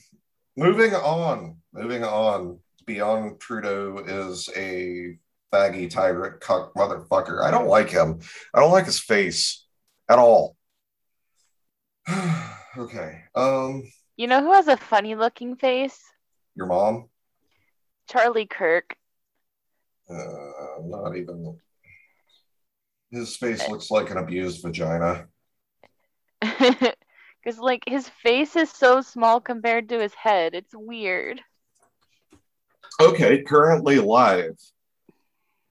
moving 0.57 0.95
on. 0.95 1.59
Moving 1.73 2.05
on. 2.05 2.59
Beyond 2.87 3.41
Trudeau 3.41 3.99
is 4.07 4.51
a 4.57 5.17
baggy 5.51 5.89
tyrant 5.89 6.41
cuck 6.41 6.75
motherfucker. 6.75 7.43
I 7.43 7.51
don't 7.51 7.69
like 7.69 7.89
him. 7.89 8.19
I 8.53 8.61
don't 8.61 8.73
like 8.73 8.87
his 8.87 8.99
face 9.01 9.65
at 10.09 10.19
all. 10.19 10.57
okay. 12.77 13.23
Um, 13.35 13.85
You 14.17 14.27
know 14.27 14.43
who 14.43 14.53
has 14.53 14.69
a 14.69 14.77
funny 14.77 15.15
looking 15.15 15.57
face? 15.57 15.99
your 16.57 16.67
mom. 16.67 17.09
Charlie 18.09 18.47
Kirk. 18.47 18.97
Uh, 20.09 20.83
not 20.83 21.17
even. 21.17 21.59
His 23.11 23.37
face 23.37 23.63
eh. 23.63 23.71
looks 23.71 23.91
like 23.91 24.11
an 24.11 24.19
abused 24.19 24.63
vagina. 24.63 25.27
Because, 27.45 27.59
like, 27.59 27.83
his 27.87 28.09
face 28.09 28.57
is 28.57 28.71
so 28.71 29.03
small 29.03 29.39
compared 29.39 29.91
to 29.91 30.01
his 30.01 30.15
head. 30.15 30.55
It's 30.55 30.75
weird. 30.75 31.43
Okay, 32.99 33.43
currently 33.43 33.99
live. 33.99 34.57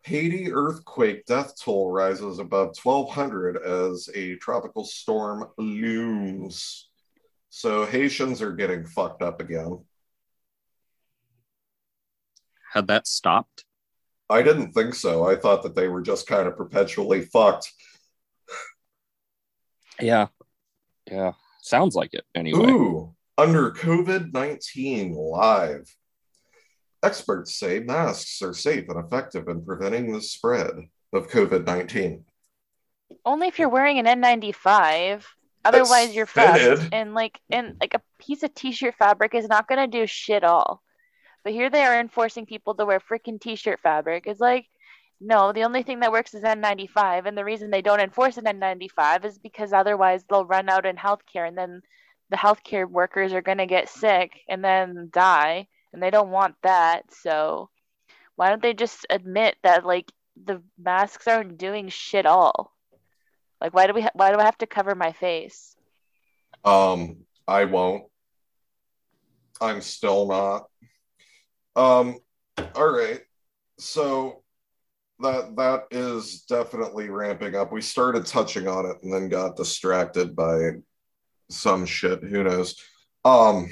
Haiti 0.03 0.51
earthquake 0.51 1.25
death 1.25 1.53
toll 1.59 1.89
rises 1.89 2.37
above 2.37 2.75
1,200 2.83 3.57
as 3.57 4.09
a 4.13 4.35
tropical 4.35 4.85
storm 4.85 5.45
looms. 5.57 6.89
So 7.49 7.85
Haitians 7.85 8.41
are 8.41 8.51
getting 8.51 8.85
fucked 8.85 9.21
up 9.21 9.39
again. 9.39 9.83
Had 12.73 12.87
that 12.87 13.07
stopped? 13.07 13.65
I 14.33 14.41
didn't 14.41 14.71
think 14.71 14.95
so. 14.95 15.27
I 15.27 15.35
thought 15.35 15.61
that 15.61 15.75
they 15.75 15.87
were 15.87 16.01
just 16.01 16.25
kind 16.25 16.47
of 16.47 16.57
perpetually 16.57 17.21
fucked. 17.21 17.71
Yeah. 19.99 20.27
Yeah. 21.09 21.33
Sounds 21.61 21.93
like 21.95 22.15
it 22.15 22.25
anyway. 22.33 22.65
Ooh, 22.65 23.13
under 23.37 23.71
COVID 23.71 24.33
19 24.33 25.13
live. 25.13 25.87
Experts 27.03 27.53
say 27.53 27.79
masks 27.79 28.41
are 28.41 28.53
safe 28.53 28.89
and 28.89 29.05
effective 29.05 29.47
in 29.49 29.63
preventing 29.63 30.11
the 30.11 30.21
spread 30.21 30.71
of 31.13 31.29
COVID 31.29 31.67
19. 31.67 32.25
Only 33.25 33.47
if 33.47 33.59
you're 33.59 33.69
wearing 33.69 33.99
an 33.99 34.07
N95. 34.07 35.23
Otherwise, 35.63 36.15
you're 36.15 36.25
fucked. 36.25 36.89
And 36.91 37.13
like, 37.13 37.39
and 37.51 37.77
like 37.79 37.93
a 37.93 38.01
piece 38.19 38.41
of 38.41 38.53
t-shirt 38.55 38.95
fabric 38.97 39.35
is 39.35 39.47
not 39.47 39.67
gonna 39.67 39.87
do 39.87 40.07
shit 40.07 40.43
all. 40.43 40.82
But 41.43 41.53
here 41.53 41.69
they 41.69 41.83
are 41.83 41.99
enforcing 41.99 42.45
people 42.45 42.75
to 42.75 42.85
wear 42.85 42.99
freaking 42.99 43.39
t-shirt 43.39 43.79
fabric. 43.81 44.25
It's 44.27 44.39
like, 44.39 44.65
no, 45.19 45.51
the 45.51 45.63
only 45.63 45.83
thing 45.83 45.99
that 46.01 46.11
works 46.11 46.33
is 46.33 46.43
N95, 46.43 47.25
and 47.25 47.37
the 47.37 47.45
reason 47.45 47.69
they 47.69 47.81
don't 47.81 47.99
enforce 47.99 48.37
an 48.37 48.45
N95 48.45 49.25
is 49.25 49.37
because 49.37 49.73
otherwise 49.73 50.23
they'll 50.29 50.45
run 50.45 50.69
out 50.69 50.85
in 50.85 50.95
healthcare, 50.95 51.47
and 51.47 51.57
then 51.57 51.81
the 52.29 52.37
healthcare 52.37 52.89
workers 52.89 53.33
are 53.33 53.41
gonna 53.41 53.67
get 53.67 53.89
sick 53.89 54.31
and 54.49 54.63
then 54.63 55.09
die, 55.11 55.67
and 55.91 56.01
they 56.01 56.09
don't 56.09 56.31
want 56.31 56.55
that. 56.63 57.03
So 57.13 57.69
why 58.35 58.49
don't 58.49 58.61
they 58.61 58.73
just 58.73 59.05
admit 59.09 59.55
that 59.63 59.85
like 59.85 60.11
the 60.43 60.61
masks 60.77 61.27
aren't 61.27 61.57
doing 61.57 61.89
shit 61.89 62.25
all? 62.25 62.73
Like, 63.61 63.73
why 63.73 63.87
do 63.87 63.93
we? 63.93 64.01
Ha- 64.01 64.11
why 64.13 64.31
do 64.31 64.39
I 64.39 64.43
have 64.43 64.57
to 64.57 64.67
cover 64.67 64.95
my 64.95 65.13
face? 65.13 65.75
Um, 66.65 67.17
I 67.47 67.65
won't. 67.65 68.05
I'm 69.61 69.81
still 69.81 70.27
not. 70.27 70.67
Um, 71.75 72.17
all 72.75 72.91
right. 72.91 73.21
So 73.79 74.43
that 75.19 75.55
that 75.55 75.87
is 75.91 76.41
definitely 76.43 77.09
ramping 77.09 77.55
up. 77.55 77.71
We 77.71 77.81
started 77.81 78.25
touching 78.25 78.67
on 78.67 78.85
it 78.85 78.97
and 79.03 79.13
then 79.13 79.29
got 79.29 79.55
distracted 79.55 80.35
by 80.35 80.71
some 81.49 81.85
shit. 81.85 82.23
Who 82.23 82.43
knows? 82.43 82.75
Um, 83.25 83.69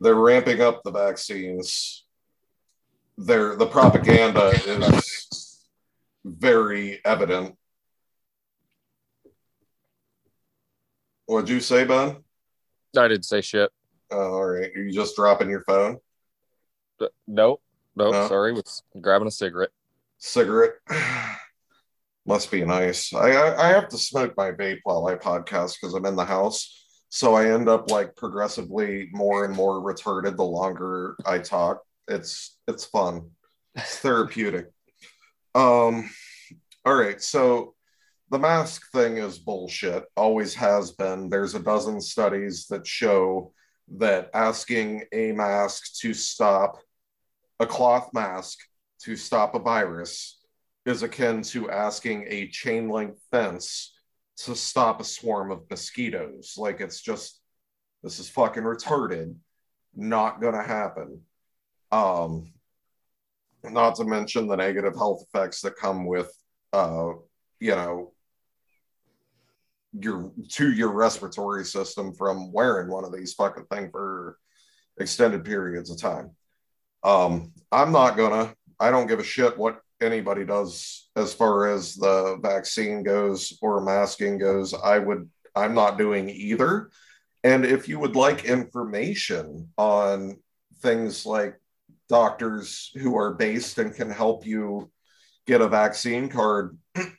they're 0.00 0.14
ramping 0.14 0.60
up 0.60 0.82
the 0.82 0.92
vaccines. 0.92 2.04
They're, 3.16 3.56
the 3.56 3.66
propaganda 3.66 4.52
is 4.64 5.66
very 6.24 7.00
evident. 7.04 7.56
What'd 11.26 11.50
you 11.50 11.60
say, 11.60 11.84
Ben? 11.84 12.18
I 12.96 13.08
didn't 13.08 13.24
say 13.24 13.40
shit. 13.40 13.70
Oh, 14.10 14.34
all 14.34 14.46
right. 14.46 14.70
Are 14.74 14.82
you 14.82 14.92
just 14.92 15.16
dropping 15.16 15.50
your 15.50 15.64
phone? 15.64 15.98
Nope. 17.26 17.62
Nope. 17.96 18.12
No. 18.12 18.28
Sorry. 18.28 18.52
Was 18.52 18.82
grabbing 19.00 19.28
a 19.28 19.30
cigarette. 19.30 19.70
Cigarette? 20.18 20.74
Must 22.26 22.50
be 22.50 22.64
nice. 22.64 23.14
I, 23.14 23.30
I 23.30 23.68
I 23.68 23.72
have 23.72 23.88
to 23.88 23.98
smoke 23.98 24.34
my 24.36 24.50
vape 24.52 24.80
while 24.84 25.06
I 25.06 25.14
podcast 25.14 25.76
because 25.80 25.94
I'm 25.94 26.04
in 26.04 26.16
the 26.16 26.24
house. 26.24 26.84
So 27.08 27.34
I 27.34 27.52
end 27.52 27.68
up 27.68 27.90
like 27.90 28.16
progressively 28.16 29.08
more 29.12 29.44
and 29.44 29.54
more 29.54 29.80
retarded 29.80 30.36
the 30.36 30.44
longer 30.44 31.16
I 31.24 31.38
talk. 31.38 31.82
It's 32.06 32.58
it's 32.66 32.84
fun. 32.84 33.30
It's 33.74 33.96
therapeutic. 34.00 34.66
Um 35.54 36.10
all 36.84 36.94
right, 36.94 37.20
so 37.20 37.74
the 38.30 38.38
mask 38.38 38.90
thing 38.92 39.16
is 39.16 39.38
bullshit. 39.38 40.04
Always 40.16 40.54
has 40.54 40.92
been. 40.92 41.30
There's 41.30 41.54
a 41.54 41.60
dozen 41.60 42.00
studies 42.00 42.66
that 42.68 42.86
show 42.86 43.52
that 43.96 44.30
asking 44.34 45.04
a 45.12 45.32
mask 45.32 45.98
to 46.00 46.12
stop 46.12 46.78
a 47.60 47.66
cloth 47.66 48.10
mask 48.12 48.58
to 49.02 49.16
stop 49.16 49.54
a 49.54 49.58
virus 49.58 50.38
is 50.86 51.02
akin 51.02 51.42
to 51.42 51.70
asking 51.70 52.26
a 52.28 52.48
chain 52.48 52.88
link 52.88 53.16
fence 53.30 53.94
to 54.36 54.54
stop 54.54 55.00
a 55.00 55.04
swarm 55.04 55.50
of 55.50 55.68
mosquitoes. 55.70 56.54
Like 56.56 56.80
it's 56.80 57.00
just 57.00 57.40
this 58.02 58.18
is 58.18 58.28
fucking 58.28 58.62
retarded. 58.62 59.34
Not 59.94 60.40
gonna 60.40 60.62
happen. 60.62 61.22
Um 61.90 62.52
not 63.64 63.96
to 63.96 64.04
mention 64.04 64.46
the 64.46 64.56
negative 64.56 64.94
health 64.94 65.24
effects 65.26 65.62
that 65.62 65.76
come 65.76 66.06
with 66.06 66.30
uh 66.72 67.10
you 67.60 67.74
know 67.74 68.12
your 69.92 70.32
to 70.50 70.72
your 70.72 70.92
respiratory 70.92 71.64
system 71.64 72.12
from 72.12 72.52
wearing 72.52 72.88
one 72.88 73.04
of 73.04 73.12
these 73.12 73.34
fucking 73.34 73.64
thing 73.66 73.90
for 73.90 74.36
extended 74.98 75.44
periods 75.44 75.90
of 75.90 76.00
time. 76.00 76.30
Um, 77.02 77.52
I'm 77.72 77.92
not 77.92 78.16
gonna. 78.16 78.54
I 78.80 78.90
don't 78.90 79.06
give 79.06 79.20
a 79.20 79.24
shit 79.24 79.58
what 79.58 79.80
anybody 80.00 80.44
does 80.44 81.08
as 81.16 81.34
far 81.34 81.68
as 81.68 81.94
the 81.94 82.38
vaccine 82.42 83.02
goes 83.02 83.58
or 83.62 83.80
masking 83.80 84.38
goes. 84.38 84.74
I 84.74 84.98
would. 84.98 85.28
I'm 85.54 85.74
not 85.74 85.98
doing 85.98 86.28
either. 86.28 86.90
And 87.44 87.64
if 87.64 87.88
you 87.88 87.98
would 87.98 88.16
like 88.16 88.44
information 88.44 89.68
on 89.78 90.38
things 90.80 91.24
like 91.24 91.58
doctors 92.08 92.90
who 92.94 93.16
are 93.16 93.34
based 93.34 93.78
and 93.78 93.94
can 93.94 94.10
help 94.10 94.46
you 94.46 94.90
get 95.46 95.60
a 95.60 95.68
vaccine 95.68 96.28
card, 96.28 96.76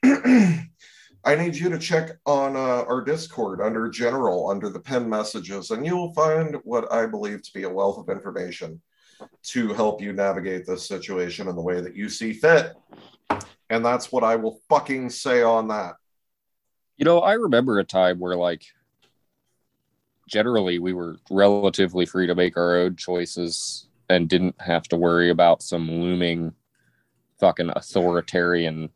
I 1.26 1.36
need 1.36 1.56
you 1.56 1.70
to 1.70 1.78
check 1.78 2.12
on 2.26 2.56
uh, 2.56 2.86
our 2.88 3.04
Discord 3.04 3.62
under 3.62 3.90
general, 3.90 4.50
under 4.50 4.70
the 4.70 4.80
pen 4.80 5.10
messages, 5.10 5.72
and 5.72 5.86
you 5.86 5.96
will 5.96 6.14
find 6.14 6.56
what 6.64 6.92
I 6.92 7.06
believe 7.06 7.44
to 7.44 7.54
be 7.54 7.64
a 7.64 7.70
wealth 7.70 7.98
of 7.98 8.10
information 8.10 8.82
to 9.44 9.74
help 9.74 10.02
you 10.02 10.14
navigate 10.14 10.66
this 10.66 10.88
situation 10.88 11.50
in 11.50 11.56
the 11.56 11.62
way 11.62 11.82
that 11.82 11.96
you 11.96 12.08
see 12.08 12.32
fit. 12.32 12.74
And 13.70 13.84
that's 13.84 14.12
what 14.12 14.24
I 14.24 14.38
will 14.38 14.62
fucking 14.70 15.10
say 15.10 15.44
on 15.44 15.68
that. 15.68 15.96
You 16.98 17.06
know, 17.06 17.20
I 17.20 17.34
remember 17.34 17.80
a 17.80 17.84
time 17.84 18.20
where, 18.20 18.36
like, 18.36 18.64
generally 20.28 20.80
we 20.80 20.94
were 20.94 21.18
relatively 21.30 22.06
free 22.06 22.28
to 22.28 22.36
make 22.36 22.56
our 22.56 22.78
own 22.78 22.96
choices 22.96 23.90
and 24.10 24.30
didn't 24.30 24.60
have 24.62 24.84
to 24.84 24.96
worry 24.96 25.30
about 25.30 25.62
some 25.62 25.90
looming 25.90 26.54
fucking 27.40 27.72
authoritarian 27.76 28.90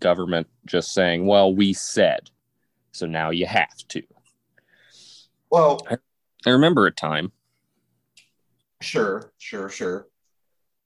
government 0.00 0.46
just 0.66 0.92
saying, 0.92 1.26
well, 1.26 1.54
we 1.54 1.72
said, 1.72 2.30
so 2.92 3.06
now 3.06 3.30
you 3.30 3.46
have 3.46 3.76
to. 3.88 4.02
Well, 5.50 5.80
I, 5.90 5.96
I 6.46 6.50
remember 6.50 6.86
a 6.86 6.90
time. 6.90 7.32
Sure, 8.80 9.32
sure, 9.38 9.68
sure. 9.68 10.08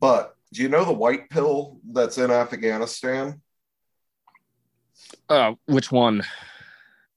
But 0.01 0.35
do 0.53 0.63
you 0.63 0.69
know 0.69 0.85
the 0.85 0.93
white 0.93 1.31
pill 1.31 1.81
that's 1.93 2.19
in 2.19 2.31
Afghanistan? 2.31 3.41
Uh, 5.29 5.55
which 5.67 5.93
one? 5.93 6.23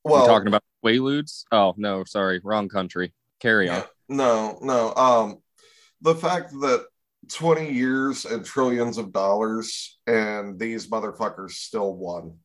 Well, 0.04 0.20
You're 0.20 0.28
talking 0.28 0.48
about 0.48 0.64
Quaaludes? 0.84 1.46
Oh 1.52 1.74
no, 1.78 2.04
sorry, 2.04 2.42
wrong 2.44 2.70
country. 2.70 3.14
Carry 3.40 3.70
on. 3.70 3.84
No, 4.10 4.58
no. 4.62 4.94
Um, 4.96 5.38
the 6.02 6.16
fact 6.16 6.52
that 6.52 6.86
20 7.32 7.72
years 7.72 8.26
and 8.26 8.46
trillions 8.46 8.98
of 8.98 9.14
dollars 9.14 9.98
and 10.08 10.60
these 10.60 10.88
motherfuckers 10.88 11.52
still 11.52 11.94
won. 11.96 12.38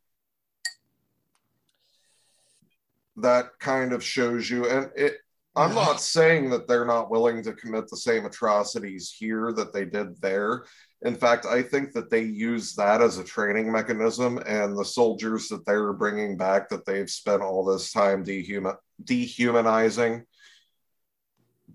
That 3.16 3.58
kind 3.58 3.92
of 3.92 4.04
shows 4.04 4.48
you, 4.48 4.68
and 4.68 4.90
it. 4.94 5.16
I'm 5.56 5.74
not 5.74 6.00
saying 6.00 6.50
that 6.50 6.68
they're 6.68 6.84
not 6.84 7.10
willing 7.10 7.42
to 7.42 7.52
commit 7.52 7.88
the 7.88 7.96
same 7.96 8.24
atrocities 8.26 9.10
here 9.10 9.52
that 9.54 9.72
they 9.72 9.84
did 9.84 10.20
there. 10.20 10.66
In 11.02 11.16
fact, 11.16 11.46
I 11.46 11.62
think 11.62 11.92
that 11.94 12.10
they 12.10 12.22
use 12.22 12.76
that 12.76 13.02
as 13.02 13.18
a 13.18 13.24
training 13.24 13.72
mechanism, 13.72 14.38
and 14.46 14.78
the 14.78 14.84
soldiers 14.84 15.48
that 15.48 15.66
they're 15.66 15.92
bringing 15.94 16.36
back 16.36 16.68
that 16.68 16.86
they've 16.86 17.10
spent 17.10 17.42
all 17.42 17.64
this 17.64 17.90
time 17.90 18.24
dehuman- 18.24 18.76
dehumanizing 19.02 20.24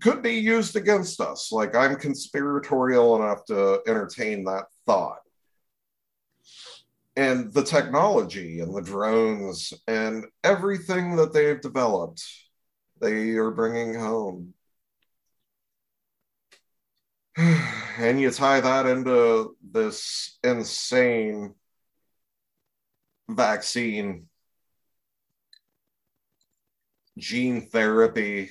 could 0.04 0.22
be 0.22 0.34
used 0.34 0.76
against 0.76 1.18
us. 1.18 1.50
Like 1.50 1.74
I'm 1.74 1.96
conspiratorial 1.96 3.16
enough 3.16 3.46
to 3.46 3.80
entertain 3.86 4.44
that 4.44 4.66
thought. 4.84 5.20
And 7.16 7.54
the 7.54 7.64
technology 7.64 8.60
and 8.60 8.76
the 8.76 8.82
drones 8.82 9.72
and 9.88 10.26
everything 10.42 11.16
that 11.16 11.32
they've 11.32 11.58
developed, 11.58 12.22
they 13.00 13.30
are 13.30 13.50
bringing 13.50 13.94
home. 13.94 14.52
and 17.38 18.20
you 18.20 18.30
tie 18.30 18.60
that 18.60 18.84
into 18.84 19.56
this 19.62 20.38
insane 20.44 21.54
vaccine 23.30 24.28
gene 27.16 27.62
therapy 27.70 28.50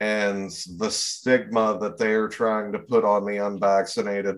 and 0.00 0.50
the 0.78 0.90
stigma 0.90 1.78
that 1.80 1.98
they 1.98 2.12
are 2.14 2.28
trying 2.28 2.72
to 2.72 2.78
put 2.78 3.04
on 3.04 3.26
the 3.26 3.36
unvaccinated. 3.36 4.36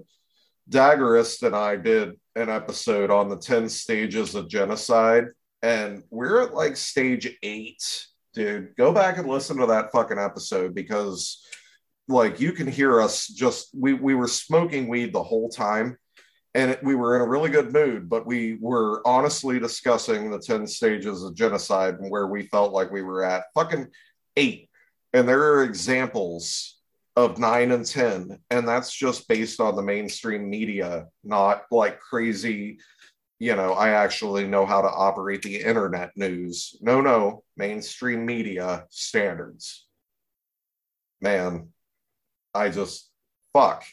Daggerist 0.69 1.43
and 1.45 1.55
I 1.55 1.77
did 1.77 2.19
an 2.35 2.49
episode 2.49 3.11
on 3.11 3.29
the 3.29 3.37
10 3.37 3.69
stages 3.69 4.35
of 4.35 4.49
genocide, 4.49 5.27
and 5.63 6.03
we're 6.11 6.43
at 6.43 6.55
like 6.55 6.77
stage 6.77 7.37
eight. 7.43 8.07
Dude, 8.35 8.75
go 8.77 8.93
back 8.93 9.19
and 9.19 9.29
listen 9.29 9.59
to 9.59 9.67
that 9.67 9.93
fucking 9.93 10.19
episode 10.19 10.75
because 10.75 11.45
like 12.09 12.41
you 12.41 12.53
can 12.53 12.67
hear 12.67 13.01
us 13.01 13.29
just 13.29 13.69
we 13.75 13.95
we 13.95 14.15
were 14.15 14.29
smoking 14.29 14.89
weed 14.89 15.13
the 15.13 15.23
whole 15.23 15.49
time 15.49 15.97
and 16.55 16.73
it, 16.73 16.83
we 16.83 16.95
were 16.95 17.17
in 17.17 17.23
a 17.23 17.29
really 17.29 17.51
good 17.51 17.73
mood 17.73 18.09
but 18.09 18.27
we 18.27 18.57
were 18.61 19.07
honestly 19.07 19.59
discussing 19.59 20.31
the 20.31 20.39
10 20.39 20.67
stages 20.67 21.23
of 21.23 21.35
genocide 21.35 21.95
and 21.95 22.11
where 22.11 22.27
we 22.27 22.47
felt 22.49 22.73
like 22.73 22.91
we 22.91 23.03
were 23.03 23.25
at 23.25 23.45
fucking 23.55 23.87
eight 24.37 24.69
and 25.13 25.29
there 25.29 25.55
are 25.55 25.65
examples 25.65 26.79
of 27.17 27.39
nine 27.39 27.73
and 27.73 27.85
10, 27.85 28.39
and 28.51 28.67
that's 28.67 28.93
just 28.93 29.29
based 29.29 29.61
on 29.61 29.77
the 29.77 29.83
mainstream 29.83 30.49
media, 30.49 31.07
not 31.23 31.65
like 31.71 32.01
crazy, 32.01 32.79
you 33.39 33.55
know, 33.55 33.73
I 33.73 33.91
actually 33.91 34.47
know 34.47 34.65
how 34.65 34.81
to 34.81 34.89
operate 34.89 35.43
the 35.43 35.57
internet 35.57 36.13
news. 36.17 36.77
No, 36.81 37.01
no, 37.01 37.45
mainstream 37.57 38.25
media 38.25 38.87
standards. 38.89 39.87
Man, 41.21 41.69
I 42.55 42.71
just, 42.71 43.11
fuck. 43.53 43.85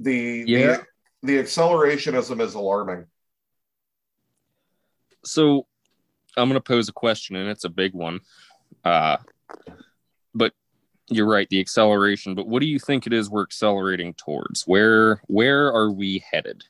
The, 0.00 0.44
yeah. 0.46 0.78
the, 1.22 1.34
the 1.34 1.42
accelerationism 1.42 2.40
is 2.40 2.54
alarming. 2.54 3.06
So 5.24 5.66
I'm 6.36 6.48
going 6.48 6.54
to 6.54 6.60
pose 6.60 6.88
a 6.88 6.92
question, 6.92 7.36
and 7.36 7.48
it's 7.48 7.64
a 7.64 7.68
big 7.70 7.94
one. 7.94 8.20
Uh, 8.88 9.18
but 10.34 10.54
you're 11.08 11.28
right, 11.28 11.48
the 11.50 11.60
acceleration. 11.60 12.34
But 12.34 12.48
what 12.48 12.60
do 12.60 12.66
you 12.66 12.78
think 12.78 13.06
it 13.06 13.12
is 13.12 13.28
we're 13.28 13.42
accelerating 13.42 14.14
towards? 14.14 14.62
Where 14.66 15.20
where 15.26 15.66
are 15.68 15.90
we 15.90 16.24
headed? 16.30 16.64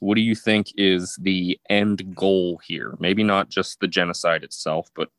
What 0.00 0.16
do 0.16 0.20
you 0.22 0.34
think 0.34 0.72
is 0.76 1.16
the 1.20 1.60
end 1.68 2.16
goal 2.16 2.60
here? 2.66 2.96
Maybe 2.98 3.22
not 3.22 3.50
just 3.50 3.78
the 3.78 3.86
genocide 3.86 4.42
itself, 4.42 4.90
but 4.96 5.10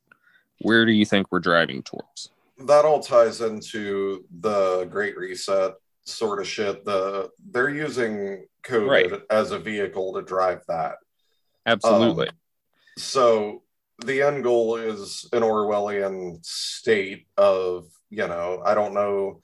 where 0.59 0.85
do 0.85 0.91
you 0.91 1.05
think 1.05 1.27
we're 1.31 1.39
driving 1.39 1.83
towards? 1.83 2.29
That 2.65 2.83
all 2.83 2.99
ties 2.99 3.41
into 3.41 4.25
the 4.39 4.85
Great 4.85 5.17
Reset 5.17 5.73
sort 6.03 6.39
of 6.39 6.47
shit. 6.47 6.83
The 6.83 7.29
they're 7.51 7.69
using 7.69 8.45
COVID 8.63 8.89
right. 8.89 9.21
as 9.29 9.51
a 9.51 9.59
vehicle 9.59 10.13
to 10.13 10.21
drive 10.21 10.63
that. 10.67 10.95
Absolutely. 11.65 12.27
Um, 12.27 12.35
so 12.97 13.63
the 14.05 14.21
end 14.21 14.43
goal 14.43 14.75
is 14.77 15.27
an 15.33 15.41
Orwellian 15.41 16.43
state 16.45 17.27
of, 17.37 17.87
you 18.09 18.27
know, 18.27 18.61
I 18.65 18.73
don't 18.73 18.93
know 18.93 19.41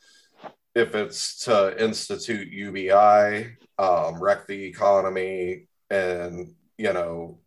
if 0.76 0.94
it's 0.96 1.46
to 1.46 1.84
institute 1.84 2.52
UBI, 2.52 3.58
um, 3.80 4.22
wreck 4.22 4.48
the 4.48 4.66
economy, 4.66 5.68
and, 5.90 6.54
you 6.78 6.94
know, 6.94 7.40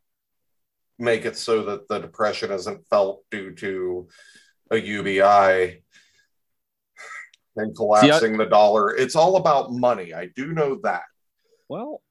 make 0.98 1.24
it 1.24 1.36
so 1.36 1.64
that 1.64 1.88
the 1.88 1.98
depression 1.98 2.50
isn't 2.50 2.86
felt 2.88 3.24
due 3.30 3.54
to 3.54 4.08
a 4.70 4.76
UBI 4.76 5.82
and 7.56 7.76
collapsing 7.76 8.34
See, 8.34 8.34
I, 8.34 8.44
the 8.44 8.46
dollar. 8.46 8.94
It's 8.94 9.16
all 9.16 9.36
about 9.36 9.72
money. 9.72 10.14
I 10.14 10.26
do 10.26 10.52
know 10.52 10.78
that. 10.82 11.02
Well, 11.68 12.02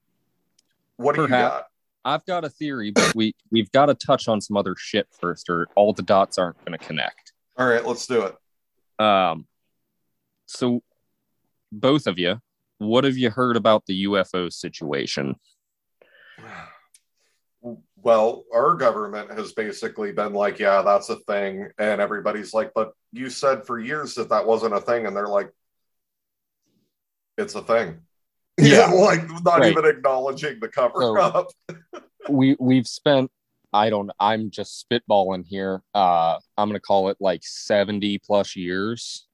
what 0.96 1.16
do 1.16 1.26
perhaps, 1.26 1.54
you 1.54 1.58
got? 1.58 1.64
I've 2.04 2.24
got 2.26 2.44
a 2.44 2.48
theory, 2.48 2.90
but 2.90 3.14
we 3.14 3.34
we've 3.50 3.70
got 3.72 3.86
to 3.86 3.94
touch 3.94 4.28
on 4.28 4.40
some 4.40 4.56
other 4.56 4.74
shit 4.76 5.06
first, 5.20 5.50
or 5.50 5.68
all 5.76 5.92
the 5.92 6.02
dots 6.02 6.38
aren't 6.38 6.58
going 6.64 6.78
to 6.78 6.84
connect. 6.84 7.32
All 7.58 7.66
right, 7.66 7.84
let's 7.84 8.06
do 8.06 8.22
it. 8.22 9.04
Um, 9.04 9.46
so 10.46 10.82
both 11.72 12.06
of 12.06 12.18
you, 12.18 12.40
what 12.78 13.04
have 13.04 13.16
you 13.16 13.30
heard 13.30 13.56
about 13.56 13.86
the 13.86 14.04
UFO 14.04 14.52
situation? 14.52 15.36
Well, 17.96 18.44
our 18.52 18.74
government 18.74 19.30
has 19.32 19.52
basically 19.52 20.12
been 20.12 20.32
like, 20.32 20.58
yeah, 20.58 20.82
that's 20.82 21.10
a 21.10 21.16
thing. 21.16 21.68
And 21.78 22.00
everybody's 22.00 22.54
like, 22.54 22.72
but 22.74 22.92
you 23.12 23.28
said 23.28 23.66
for 23.66 23.78
years 23.78 24.14
that 24.14 24.30
that 24.30 24.46
wasn't 24.46 24.74
a 24.74 24.80
thing. 24.80 25.04
And 25.06 25.14
they're 25.14 25.28
like, 25.28 25.50
it's 27.36 27.54
a 27.54 27.62
thing. 27.62 28.00
yeah, 28.64 28.90
like 28.94 29.28
not 29.42 29.60
right. 29.60 29.72
even 29.72 29.84
acknowledging 29.84 30.60
the 30.60 30.68
cover 30.68 31.00
so, 31.00 31.16
up. 31.18 31.46
we 32.28 32.56
we've 32.60 32.86
spent 32.86 33.30
I 33.72 33.90
don't 33.90 34.10
I'm 34.20 34.50
just 34.50 34.86
spitballing 34.88 35.46
here. 35.46 35.82
Uh 35.94 36.38
I'm 36.56 36.68
gonna 36.68 36.80
call 36.80 37.08
it 37.08 37.16
like 37.20 37.42
70 37.44 38.18
plus 38.18 38.56
years 38.56 39.26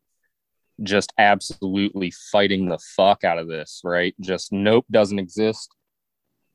just 0.83 1.13
absolutely 1.17 2.13
fighting 2.31 2.69
the 2.69 2.79
fuck 2.97 3.25
out 3.25 3.39
of 3.39 3.49
this, 3.49 3.81
right? 3.83 4.15
Just 4.21 4.53
nope 4.53 4.87
doesn't 4.91 5.19
exist. 5.19 5.75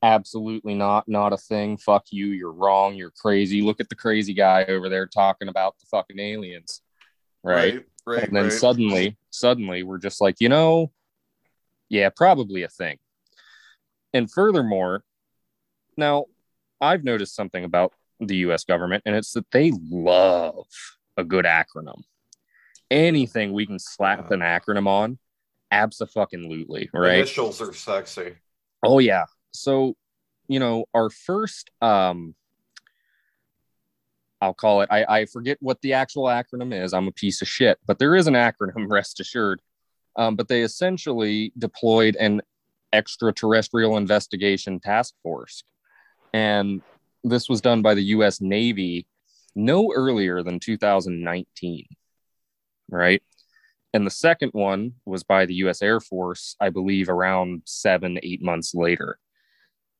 absolutely 0.03 0.73
not 0.73 1.07
not 1.07 1.33
a 1.33 1.37
thing 1.37 1.77
fuck 1.77 2.05
you 2.09 2.27
you're 2.27 2.51
wrong 2.51 2.95
you're 2.95 3.13
crazy 3.21 3.61
look 3.61 3.79
at 3.79 3.87
the 3.89 3.95
crazy 3.95 4.33
guy 4.33 4.63
over 4.65 4.89
there 4.89 5.05
talking 5.05 5.47
about 5.47 5.77
the 5.79 5.85
fucking 5.91 6.19
aliens 6.19 6.81
right, 7.43 7.75
right, 7.75 7.85
right 8.07 8.23
and 8.23 8.35
then 8.35 8.45
right. 8.45 8.51
suddenly 8.51 9.15
suddenly 9.29 9.83
we're 9.83 9.99
just 9.99 10.19
like 10.19 10.37
you 10.39 10.49
know 10.49 10.91
yeah 11.91 12.09
probably 12.09 12.63
a 12.63 12.67
thing 12.67 12.97
and 14.13 14.31
furthermore 14.31 15.03
now 15.97 16.25
i've 16.79 17.03
noticed 17.03 17.35
something 17.35 17.63
about 17.63 17.93
the 18.19 18.37
us 18.37 18.63
government 18.63 19.03
and 19.05 19.15
it's 19.15 19.33
that 19.33 19.49
they 19.51 19.71
love 19.89 20.65
a 21.17 21.23
good 21.23 21.45
acronym 21.45 22.01
anything 22.89 23.53
we 23.53 23.65
can 23.65 23.77
slap 23.77 24.31
an 24.31 24.39
acronym 24.39 24.87
on 24.87 25.19
absolutely 25.71 26.89
right 26.93 27.19
Initials 27.19 27.61
are 27.61 27.73
sexy. 27.73 28.35
Oh 28.83 28.99
yeah. 28.99 29.25
So, 29.51 29.95
you 30.47 30.59
know, 30.59 30.85
our 30.93 31.09
first 31.09 31.71
um 31.81 32.35
I'll 34.41 34.53
call 34.53 34.81
it 34.81 34.89
I, 34.91 35.05
I 35.07 35.25
forget 35.25 35.57
what 35.61 35.81
the 35.81 35.93
actual 35.93 36.23
acronym 36.23 36.73
is. 36.73 36.93
I'm 36.93 37.07
a 37.07 37.11
piece 37.11 37.41
of 37.41 37.47
shit, 37.47 37.79
but 37.85 37.99
there 37.99 38.15
is 38.15 38.27
an 38.27 38.33
acronym, 38.33 38.85
rest 38.89 39.19
assured. 39.19 39.61
Um, 40.15 40.35
but 40.35 40.47
they 40.47 40.61
essentially 40.61 41.53
deployed 41.57 42.15
an 42.17 42.41
extraterrestrial 42.93 43.97
investigation 43.97 44.79
task 44.79 45.13
force. 45.23 45.63
And 46.33 46.81
this 47.23 47.47
was 47.49 47.61
done 47.61 47.81
by 47.81 47.93
the 47.93 48.03
US 48.03 48.41
Navy 48.41 49.07
no 49.55 49.91
earlier 49.93 50.43
than 50.43 50.59
2019. 50.59 51.85
Right. 52.89 53.21
And 53.93 54.05
the 54.05 54.11
second 54.11 54.51
one 54.53 54.93
was 55.05 55.23
by 55.23 55.45
the 55.45 55.55
US 55.55 55.81
Air 55.81 55.99
Force, 55.99 56.55
I 56.59 56.69
believe 56.69 57.09
around 57.09 57.63
seven, 57.65 58.19
eight 58.23 58.41
months 58.41 58.73
later. 58.73 59.17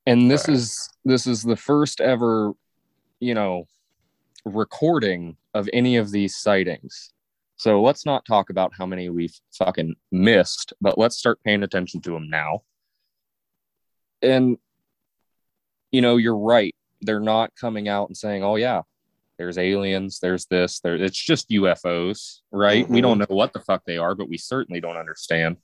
And 0.05 0.31
this 0.31 0.47
Right. 0.47 0.55
is 0.55 0.89
this 1.05 1.27
is 1.27 1.43
the 1.43 1.55
first 1.55 2.01
ever, 2.01 2.53
you 3.19 3.33
know, 3.33 3.67
recording 4.45 5.37
of 5.53 5.69
any 5.73 5.97
of 5.97 6.11
these 6.11 6.35
sightings. 6.35 7.13
So 7.61 7.79
let's 7.83 8.07
not 8.07 8.25
talk 8.25 8.49
about 8.49 8.73
how 8.75 8.87
many 8.87 9.07
we've 9.09 9.39
fucking 9.53 9.93
missed, 10.11 10.73
but 10.81 10.97
let's 10.97 11.15
start 11.15 11.43
paying 11.43 11.61
attention 11.61 12.01
to 12.01 12.09
them 12.09 12.27
now. 12.27 12.63
And 14.23 14.57
you 15.91 16.01
know, 16.01 16.17
you're 16.17 16.39
right. 16.39 16.73
They're 17.01 17.19
not 17.19 17.51
coming 17.53 17.87
out 17.87 18.07
and 18.07 18.17
saying, 18.17 18.43
"Oh 18.43 18.55
yeah, 18.55 18.81
there's 19.37 19.59
aliens, 19.59 20.17
there's 20.19 20.47
this, 20.47 20.79
there 20.79 20.95
it's 20.95 21.23
just 21.23 21.51
UFOs, 21.51 22.39
right? 22.51 22.89
We 22.89 22.97
Mhm. 22.97 23.03
don't 23.03 23.17
know 23.19 23.25
what 23.35 23.53
the 23.53 23.59
fuck 23.59 23.83
they 23.85 23.99
are, 23.99 24.15
but 24.15 24.27
we 24.27 24.39
certainly 24.39 24.81
don't 24.81 24.97
understand. 24.97 25.57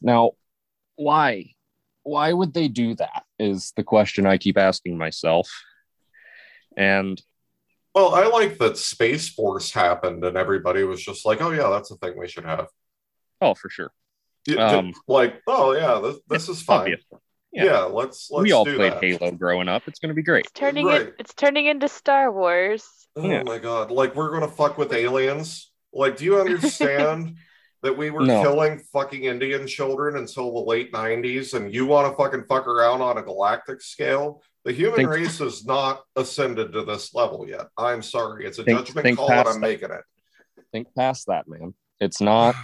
Now, 0.00 0.32
why? 0.94 1.52
Why 2.02 2.32
would 2.32 2.54
they 2.54 2.68
do 2.68 2.94
that? 2.94 3.24
Is 3.38 3.72
the 3.76 3.84
question 3.84 4.24
I 4.24 4.38
keep 4.38 4.56
asking 4.56 4.96
myself. 4.96 5.50
And 6.78 7.20
Well, 7.96 8.14
I 8.14 8.26
like 8.26 8.58
that 8.58 8.76
Space 8.76 9.30
Force 9.30 9.72
happened 9.72 10.22
and 10.22 10.36
everybody 10.36 10.84
was 10.84 11.02
just 11.02 11.24
like, 11.24 11.40
oh, 11.40 11.50
yeah, 11.52 11.70
that's 11.70 11.90
a 11.90 11.96
thing 11.96 12.12
we 12.18 12.28
should 12.28 12.44
have. 12.44 12.66
oh, 13.40 13.54
for 13.54 13.70
sure. 13.70 13.90
You- 14.46 14.58
Um, 14.60 14.92
like, 15.08 15.40
oh, 15.46 15.72
yeah, 15.72 15.98
this, 16.02 16.18
this 16.28 16.48
is 16.50 16.60
fine. 16.62 16.80
Obvious. 16.80 17.00
Yeah. 17.52 17.64
Yeah. 17.64 17.80
let's, 17.84 18.28
let's 18.30 18.42
we 18.42 18.52
all 18.52 18.66
do 18.66 18.76
played 18.76 18.92
that. 18.92 19.02
Halo 19.02 19.30
growing 19.30 19.68
up. 19.68 19.84
It's 19.88 19.98
going 19.98 20.10
to 20.10 20.14
be 20.14 20.22
great. 20.22 20.44
It's 20.44 20.52
turning 20.52 20.84
Right. 20.84 21.00
it. 21.08 21.14
It's 21.18 21.32
turning 21.32 21.64
into 21.64 21.88
Star 21.88 22.30
Wars. 22.30 22.86
Oh 23.16 23.26
Yeah. 23.26 23.42
my 23.44 23.56
god! 23.56 23.90
Like 23.90 24.14
we're 24.14 24.30
gonna 24.30 24.46
fuck 24.46 24.76
with 24.76 24.92
aliens? 24.92 25.72
Like, 25.90 26.18
do 26.18 26.26
you 26.26 26.38
understand 26.40 27.38
that 27.82 27.96
we 27.96 28.10
were 28.10 28.26
No. 28.26 28.42
killing 28.42 28.78
fucking 28.92 29.24
Indian 29.24 29.66
children 29.66 30.18
until 30.18 30.52
the 30.52 30.60
late 30.60 30.92
'90s, 30.92 31.54
and 31.54 31.72
you 31.72 31.86
want 31.86 32.12
to 32.12 32.16
fucking 32.22 32.44
fuck 32.44 32.66
around 32.66 33.00
on 33.00 33.16
a 33.16 33.22
galactic 33.22 33.80
scale? 33.80 34.42
The 34.66 34.72
human 34.72 34.96
Think- 34.96 35.10
race 35.10 35.38
has 35.38 35.64
not 35.64 36.02
ascended 36.16 36.72
to 36.72 36.82
this 36.84 37.14
level 37.14 37.48
yet. 37.48 37.68
I'm 37.78 38.02
sorry, 38.02 38.44
it's 38.46 38.58
a 38.58 38.64
Think- 38.64 38.80
judgment 38.80 39.04
think 39.04 39.18
call, 39.18 39.30
and 39.30 39.48
I'm 39.48 39.54
that. 39.54 39.60
making 39.60 39.90
it. 39.92 40.02
Think 40.72 40.88
past 40.96 41.28
that, 41.28 41.46
man. 41.46 41.72
It's 42.00 42.20
not. 42.20 42.56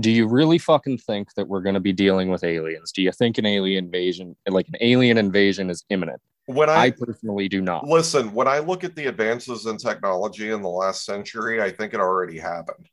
Do 0.00 0.10
you 0.10 0.26
really 0.26 0.56
fucking 0.56 0.96
think 0.96 1.34
that 1.34 1.46
we're 1.46 1.60
going 1.60 1.74
to 1.74 1.80
be 1.80 1.92
dealing 1.92 2.30
with 2.30 2.42
aliens? 2.42 2.90
Do 2.90 3.02
you 3.02 3.12
think 3.12 3.36
an 3.36 3.44
alien 3.44 3.84
invasion, 3.84 4.34
like 4.48 4.66
an 4.68 4.76
alien 4.80 5.18
invasion, 5.18 5.68
is 5.68 5.84
imminent? 5.90 6.22
When 6.46 6.70
I 6.70 6.84
I, 6.84 6.90
personally 6.92 7.50
do 7.50 7.60
not. 7.60 7.84
listen, 7.84 8.32
when 8.32 8.48
I 8.48 8.60
look 8.60 8.82
at 8.82 8.96
the 8.96 9.04
advances 9.06 9.66
in 9.66 9.76
technology 9.76 10.48
in 10.50 10.62
the 10.62 10.70
last 10.70 11.04
century, 11.04 11.60
I 11.60 11.70
think 11.70 11.92
it 11.92 12.00
already 12.00 12.38
happened. 12.38 12.88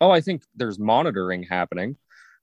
Oh, 0.00 0.10
I 0.10 0.20
think 0.20 0.42
there's 0.56 0.80
monitoring 0.80 1.44
happening, 1.44 1.96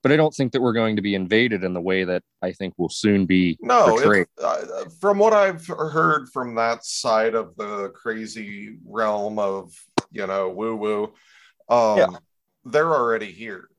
but 0.04 0.12
I 0.12 0.16
don't 0.16 0.34
think 0.34 0.52
that 0.54 0.62
we're 0.62 0.74
going 0.74 0.96
to 0.96 1.02
be 1.02 1.16
invaded 1.16 1.64
in 1.64 1.74
the 1.74 1.82
way 1.82 2.04
that 2.04 2.24
I 2.42 2.52
think 2.52 2.74
will 2.78 2.90
soon 2.90 3.26
be 3.26 3.58
No, 3.62 3.88
portrayed. 3.90 4.28
if, 4.38 4.44
uh, 4.44 4.86
from 5.02 5.18
what 5.18 5.34
I've 5.34 5.66
heard 5.68 6.30
from 6.30 6.56
that 6.56 6.86
side 6.86 7.36
of 7.36 7.56
the 7.58 7.90
crazy 7.90 8.78
realm 8.86 9.40
of 9.40 9.74
you 10.12 10.26
know 10.28 10.50
woo 10.50 10.76
woo, 10.76 11.04
um, 11.70 11.98
Yeah. 11.98 12.08
they're 12.66 12.94
already 12.94 13.32
here. 13.32 13.70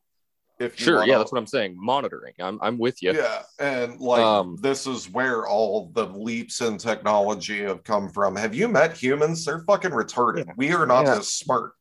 If 0.58 0.80
you 0.80 0.86
Sure, 0.86 0.96
wanna- 0.96 1.12
yeah, 1.12 1.18
that's 1.18 1.30
what 1.30 1.38
I'm 1.38 1.46
saying. 1.46 1.76
Monitoring. 1.78 2.34
I'm 2.40 2.58
I'm 2.60 2.78
with 2.78 3.00
you. 3.00 3.12
Yeah, 3.12 3.42
and 3.60 4.00
like 4.00 4.20
Um, 4.20 4.56
this 4.60 4.88
is 4.88 5.08
where 5.08 5.46
all 5.46 5.90
the 5.94 6.06
leaps 6.06 6.60
in 6.60 6.78
technology 6.78 7.62
have 7.62 7.84
come 7.84 8.08
from. 8.10 8.34
Have 8.34 8.56
you 8.56 8.66
met 8.66 8.96
humans? 8.96 9.44
They're 9.44 9.60
fucking 9.60 9.92
retarded. 9.92 10.46
Yeah. 10.46 10.52
We 10.56 10.72
are 10.72 10.84
not 10.84 11.06
Yeah. 11.06 11.14
this 11.14 11.32
smart. 11.32 11.74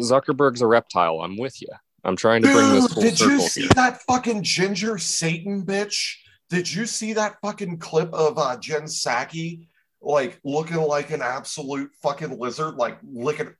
Zuckerberg's 0.00 0.62
a 0.62 0.66
reptile. 0.66 1.20
I'm 1.20 1.36
with 1.38 1.62
you. 1.62 1.68
I'm 2.04 2.16
trying 2.16 2.42
to 2.42 2.48
bring 2.52 2.70
this 2.74 2.86
Dude, 2.86 2.92
full 2.94 3.02
did 3.02 3.18
circle 3.18 3.34
you 3.34 3.40
see 3.40 3.60
here. 3.62 3.70
that 3.74 4.02
fucking 4.02 4.42
ginger 4.42 4.98
Satan 4.98 5.64
bitch? 5.64 6.16
Did 6.48 6.72
you 6.72 6.86
see 6.86 7.12
that 7.14 7.36
fucking 7.42 7.78
clip 7.78 8.12
of 8.14 8.38
uh, 8.38 8.56
Jen 8.58 8.82
Psaki 8.82 9.66
like 10.00 10.38
looking 10.44 10.76
like 10.76 11.10
an 11.10 11.22
absolute 11.22 11.90
fucking 12.02 12.38
lizard, 12.38 12.76
like 12.76 12.98
licking, 13.02 13.52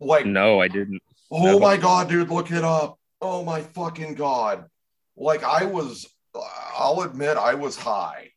like 0.00 0.26
No, 0.26 0.58
I 0.60 0.68
didn't. 0.68 1.02
oh 1.30 1.44
no. 1.44 1.58
my 1.60 1.76
god, 1.76 2.08
dude, 2.08 2.30
look 2.30 2.50
it 2.50 2.64
up. 2.64 2.98
Oh 3.20 3.44
my 3.44 3.60
fucking 3.60 4.14
god! 4.14 4.64
Like 5.16 5.44
I 5.44 5.66
was, 5.66 6.06
I'll 6.76 7.02
admit 7.02 7.36
I 7.36 7.54
was 7.54 7.76
high, 7.76 8.30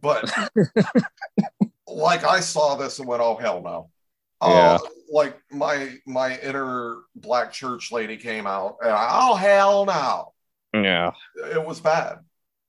but 0.00 0.32
like 1.86 2.24
I 2.24 2.40
saw 2.40 2.76
this 2.76 2.98
and 2.98 3.08
went, 3.08 3.20
oh 3.22 3.36
hell 3.36 3.62
no. 3.62 3.90
Yeah. 4.46 4.74
Uh, 4.74 4.78
like 5.10 5.38
my 5.50 5.94
my 6.06 6.38
inner 6.40 6.98
black 7.14 7.52
church 7.52 7.92
lady 7.92 8.16
came 8.16 8.46
out 8.46 8.76
and 8.82 8.90
I, 8.90 9.08
oh 9.12 9.34
hell 9.36 9.84
no 9.84 10.32
Yeah. 10.72 11.12
it 11.52 11.64
was 11.64 11.78
bad 11.80 12.18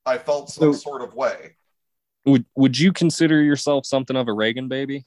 i 0.06 0.18
felt 0.18 0.50
some 0.50 0.74
So- 0.74 0.80
sort 0.80 1.02
of 1.02 1.14
way 1.16 1.56
Would 2.26 2.46
Would 2.56 2.78
you 2.78 2.92
consider 2.94 3.42
yourself 3.42 3.86
something 3.86 4.16
of 4.16 4.28
a 4.28 4.34
Reagan 4.34 4.68
baby? 4.68 5.06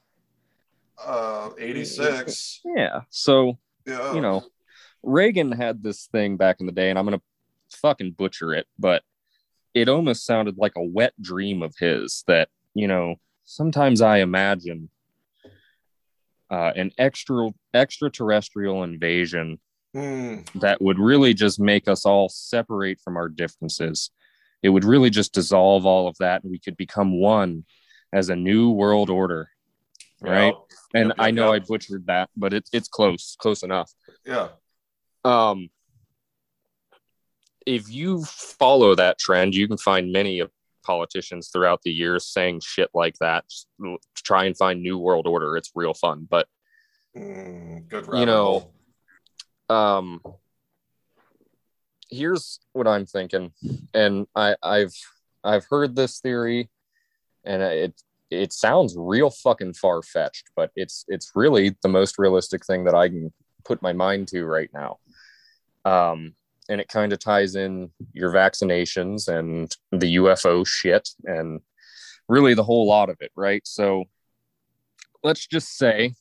uh 1.04 1.50
86 1.58 2.60
Yeah. 2.64 3.00
So 3.10 3.58
yeah 3.86 4.14
you 4.14 4.20
know, 4.20 4.44
Reagan 5.02 5.52
had 5.52 5.82
this 5.82 6.06
thing 6.06 6.36
back 6.36 6.56
in 6.60 6.66
the 6.66 6.72
day, 6.72 6.90
and 6.90 6.98
I'm 6.98 7.04
gonna 7.04 7.22
fucking 7.72 8.12
butcher 8.12 8.52
it, 8.54 8.66
but 8.78 9.02
it 9.74 9.88
almost 9.88 10.26
sounded 10.26 10.56
like 10.58 10.72
a 10.76 10.82
wet 10.82 11.12
dream 11.20 11.62
of 11.62 11.74
his 11.78 12.24
that 12.26 12.48
you 12.74 12.88
know 12.88 13.14
sometimes 13.44 14.00
I 14.02 14.18
imagine 14.18 14.90
uh, 16.50 16.72
an 16.76 16.90
extra 16.98 17.50
extraterrestrial 17.74 18.82
invasion 18.84 19.58
Hmm. 19.94 20.40
that 20.56 20.82
would 20.82 20.98
really 20.98 21.32
just 21.32 21.58
make 21.58 21.88
us 21.88 22.04
all 22.04 22.28
separate 22.28 23.00
from 23.00 23.16
our 23.16 23.28
differences. 23.30 24.10
It 24.62 24.68
would 24.68 24.84
really 24.84 25.08
just 25.08 25.32
dissolve 25.32 25.86
all 25.86 26.08
of 26.08 26.16
that, 26.18 26.42
and 26.42 26.50
we 26.50 26.58
could 26.58 26.76
become 26.76 27.18
one 27.18 27.64
as 28.12 28.28
a 28.28 28.36
new 28.36 28.70
world 28.70 29.08
order. 29.08 29.48
Right. 30.20 30.54
And 30.94 31.08
Yep, 31.08 31.16
I 31.18 31.30
know 31.30 31.52
yep. 31.54 31.62
I 31.62 31.66
butchered 31.66 32.06
that, 32.06 32.28
but 32.36 32.52
it's 32.52 32.68
it's 32.72 32.88
close, 32.88 33.34
close 33.38 33.62
enough. 33.62 33.90
yeah 34.26 34.48
Um, 35.24 35.70
if 37.66 37.90
you 37.90 38.24
follow 38.24 38.94
that 38.94 39.18
trend, 39.18 39.54
you 39.54 39.68
can 39.68 39.78
find 39.78 40.12
many 40.12 40.40
of 40.40 40.50
politicians 40.88 41.50
throughout 41.52 41.82
the 41.82 41.92
years 41.92 42.26
saying 42.26 42.60
shit 42.64 42.90
like 42.94 43.14
that 43.20 43.44
to 43.80 43.98
try 44.14 44.44
and 44.46 44.56
find 44.56 44.82
new 44.82 44.98
world 44.98 45.26
order. 45.26 45.56
It's 45.56 45.70
real 45.74 45.94
fun, 45.94 46.26
but 46.28 46.48
Hmm, 47.14 47.78
good 47.88 48.06
You 48.12 48.26
know, 48.26 48.70
um 49.68 50.20
here's 52.10 52.60
what 52.72 52.86
i'm 52.86 53.04
thinking 53.04 53.52
and 53.92 54.26
i 54.34 54.56
i've 54.62 54.94
i've 55.44 55.66
heard 55.68 55.94
this 55.94 56.20
theory 56.20 56.70
and 57.44 57.62
it 57.62 58.02
it 58.30 58.52
sounds 58.52 58.94
real 58.96 59.30
fucking 59.30 59.74
far-fetched 59.74 60.44
but 60.56 60.70
it's 60.74 61.04
it's 61.08 61.32
really 61.34 61.76
the 61.82 61.88
most 61.88 62.18
realistic 62.18 62.64
thing 62.64 62.84
that 62.84 62.94
i 62.94 63.08
can 63.08 63.32
put 63.64 63.82
my 63.82 63.92
mind 63.92 64.26
to 64.28 64.44
right 64.44 64.70
now 64.72 64.98
um 65.84 66.34
and 66.68 66.80
it 66.80 66.88
kind 66.88 67.12
of 67.12 67.18
ties 67.18 67.54
in 67.54 67.90
your 68.12 68.32
vaccinations 68.32 69.28
and 69.28 69.76
the 69.92 70.16
ufo 70.16 70.66
shit 70.66 71.08
and 71.24 71.60
really 72.28 72.54
the 72.54 72.64
whole 72.64 72.86
lot 72.86 73.08
of 73.08 73.16
it 73.20 73.32
right 73.36 73.66
so 73.66 74.04
let's 75.22 75.46
just 75.46 75.76
say 75.76 76.12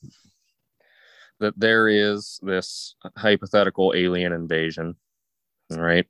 that 1.40 1.60
there 1.60 1.88
is 1.88 2.40
this 2.42 2.96
hypothetical 3.16 3.94
alien 3.96 4.34
invasion, 4.34 4.96
right? 5.70 6.08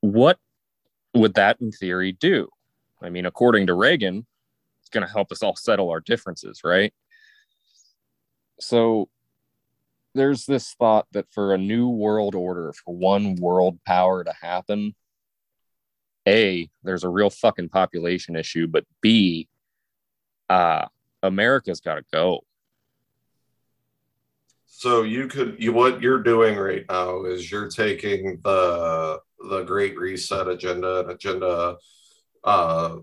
What 0.00 0.38
would 1.14 1.34
that 1.34 1.60
in 1.60 1.70
theory 1.72 2.12
do? 2.12 2.48
I 3.02 3.10
mean, 3.10 3.26
according 3.26 3.66
to 3.66 3.74
Reagan, 3.74 4.26
it's 4.80 4.90
going 4.90 5.06
to 5.06 5.12
help 5.12 5.30
us 5.30 5.42
all 5.42 5.56
settle 5.56 5.90
our 5.90 6.00
differences, 6.00 6.62
right? 6.64 6.92
So 8.60 9.08
there's 10.14 10.46
this 10.46 10.74
thought 10.74 11.06
that 11.12 11.26
for 11.32 11.54
a 11.54 11.58
new 11.58 11.88
world 11.88 12.34
order, 12.34 12.72
for 12.72 12.94
one 12.94 13.34
world 13.36 13.78
power 13.84 14.24
to 14.24 14.32
happen, 14.40 14.94
A, 16.26 16.70
there's 16.82 17.04
a 17.04 17.08
real 17.08 17.30
fucking 17.30 17.68
population 17.68 18.36
issue, 18.36 18.66
but 18.66 18.84
B, 19.00 19.48
uh, 20.48 20.86
America's 21.22 21.80
got 21.80 21.96
to 21.96 22.04
go. 22.12 22.44
So 24.66 25.02
you 25.02 25.28
could 25.28 25.56
you 25.58 25.72
what 25.72 26.02
you're 26.02 26.22
doing 26.22 26.56
right 26.58 26.84
now 26.90 27.24
is 27.24 27.50
you're 27.50 27.70
taking 27.70 28.40
the 28.44 29.20
the 29.48 29.62
Great 29.62 29.96
Reset 29.96 30.48
agenda 30.48 31.00
and 31.00 31.10
agenda 31.10 31.76
uh 32.42 32.96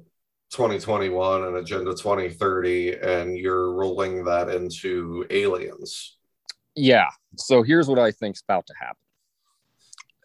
2021 0.52 1.46
and 1.46 1.56
agenda 1.56 1.92
2030 1.92 3.00
and 3.00 3.38
you're 3.38 3.74
rolling 3.74 4.26
that 4.26 4.50
into 4.50 5.26
aliens. 5.30 6.18
Yeah. 6.76 7.08
So 7.38 7.64
here's 7.64 7.88
what 7.88 8.00
I 8.00 8.12
think's 8.12 8.42
about 8.42 8.68
to 8.68 8.74
happen. 8.80 8.98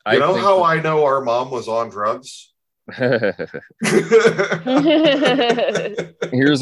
You 0.07 0.13
I 0.13 0.19
know 0.19 0.35
how 0.35 0.63
I 0.63 0.81
know 0.81 1.05
our 1.05 1.21
mom 1.21 1.51
was 1.51 1.67
on 1.69 1.89
drugs? 1.89 2.53
Here's 2.97 3.43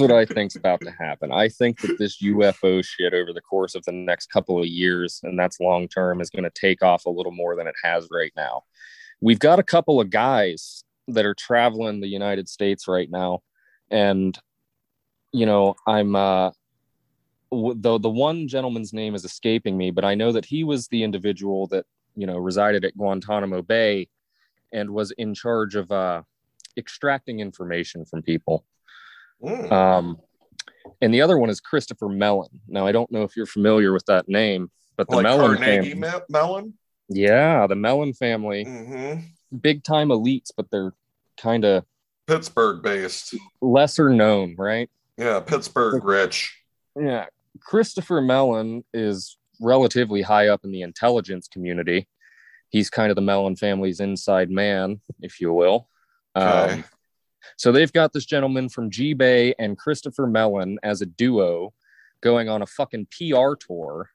what 0.01 0.11
I 0.11 0.25
think's 0.31 0.57
about 0.57 0.81
to 0.81 0.91
happen. 0.99 1.31
I 1.31 1.51
think 1.51 1.81
that 1.81 1.99
this 1.99 2.23
UFO 2.23 2.83
shit 2.83 3.13
over 3.13 3.35
the 3.35 3.43
course 3.43 3.75
of 3.75 3.85
the 3.85 3.93
next 3.93 4.29
couple 4.29 4.59
of 4.59 4.67
years, 4.67 5.21
and 5.23 5.39
that's 5.39 5.61
long 5.61 5.87
term, 5.87 6.23
is 6.23 6.31
going 6.31 6.45
to 6.45 6.51
take 6.51 6.83
off 6.83 7.05
a 7.05 7.11
little 7.11 7.31
more 7.31 7.55
than 7.57 7.67
it 7.67 7.75
has 7.83 8.09
right 8.11 8.33
now. 8.37 8.63
We've 9.21 9.39
got 9.39 9.59
a 9.59 9.63
couple 9.63 10.01
of 10.01 10.09
guys 10.09 10.83
that 11.09 11.27
are 11.27 11.35
traveling 11.35 12.01
the 12.01 12.09
United 12.09 12.49
States 12.49 12.89
right 12.89 13.11
now, 13.11 13.41
and 13.91 14.39
you 15.33 15.45
know, 15.45 15.75
I'm 15.87 16.17
uh 16.17 16.53
the 17.77 17.99
the 17.99 18.11
one 18.11 18.49
gentleman's 18.49 18.93
name 18.93 19.15
is 19.15 19.25
escaping 19.25 19.77
me, 19.77 19.91
but 19.91 20.05
I 20.05 20.15
know 20.15 20.33
that 20.33 20.45
he 20.45 20.65
was 20.65 20.89
the 20.89 21.03
individual 21.03 21.67
that 21.69 21.87
you 22.17 22.27
know 22.27 22.37
resided 22.37 22.85
at 22.85 22.97
Guantanamo 22.97 23.63
Bay 23.63 24.09
and 24.73 24.91
was 24.91 25.11
in 25.13 25.35
charge 25.35 25.75
of 25.75 25.91
uh, 25.93 26.23
extracting 26.77 27.41
information 27.41 28.05
from 28.05 28.23
people. 28.23 28.65
Mm. 29.43 29.71
Um, 29.71 30.19
and 31.01 31.13
the 31.13 31.23
other 31.23 31.39
one 31.39 31.51
is 31.51 31.61
Christopher 31.61 32.09
Mellon. 32.09 32.61
Now, 32.69 32.87
I 32.87 32.93
don't 32.93 33.11
know 33.11 33.23
if 33.23 33.37
you're 33.37 33.47
familiar 33.47 33.93
with 33.93 34.05
that 34.07 34.29
name, 34.29 34.71
but 34.97 35.09
the 35.09 35.17
like 35.17 35.23
Mellon 35.25 35.59
family, 35.59 36.03
Mellon. 36.29 36.75
Yeah, 37.09 37.67
the 37.67 37.77
Mellon 37.77 38.13
family, 38.15 38.65
mm-hmm. 38.65 39.21
big 39.59 39.85
time 39.85 40.09
elites, 40.09 40.51
but 40.57 40.71
they're 40.71 40.93
kind 41.37 41.65
of 41.65 41.85
Pittsburgh 42.27 42.83
based, 42.83 43.35
lesser 43.61 44.11
known, 44.11 44.55
right? 44.59 44.91
Yeah, 45.17 45.41
Pittsburgh 45.41 46.05
rich. 46.05 46.61
Yeah, 46.99 47.27
Christopher 47.61 48.21
Mellon 48.21 48.85
is 48.93 49.37
relatively 49.61 50.23
high 50.23 50.49
up 50.49 50.65
in 50.65 50.73
the 50.73 50.83
intelligence 50.83 51.49
community 51.49 52.09
he's 52.75 52.91
kind 52.91 53.09
of 53.09 53.15
the 53.15 53.23
Mellon 53.23 53.55
family's 53.55 54.01
inside 54.01 54.51
man, 54.51 55.01
if 55.21 55.41
you 55.41 55.53
will. 55.53 55.89
Okay. 56.35 56.73
Um, 56.73 56.85
so 57.57 57.71
they've 57.71 57.93
got 57.93 58.13
this 58.13 58.25
gentleman 58.25 58.69
from 58.69 58.91
G 58.91 59.15
Bay 59.15 59.55
and 59.61 59.79
Christopher 59.79 60.27
Mellon 60.27 60.81
as 60.83 61.01
a 61.01 61.07
duo 61.07 61.73
going 62.21 62.49
on 62.49 62.63
a 62.63 62.67
fucking 62.67 63.07
PR 63.13 63.55
tour, 63.55 64.11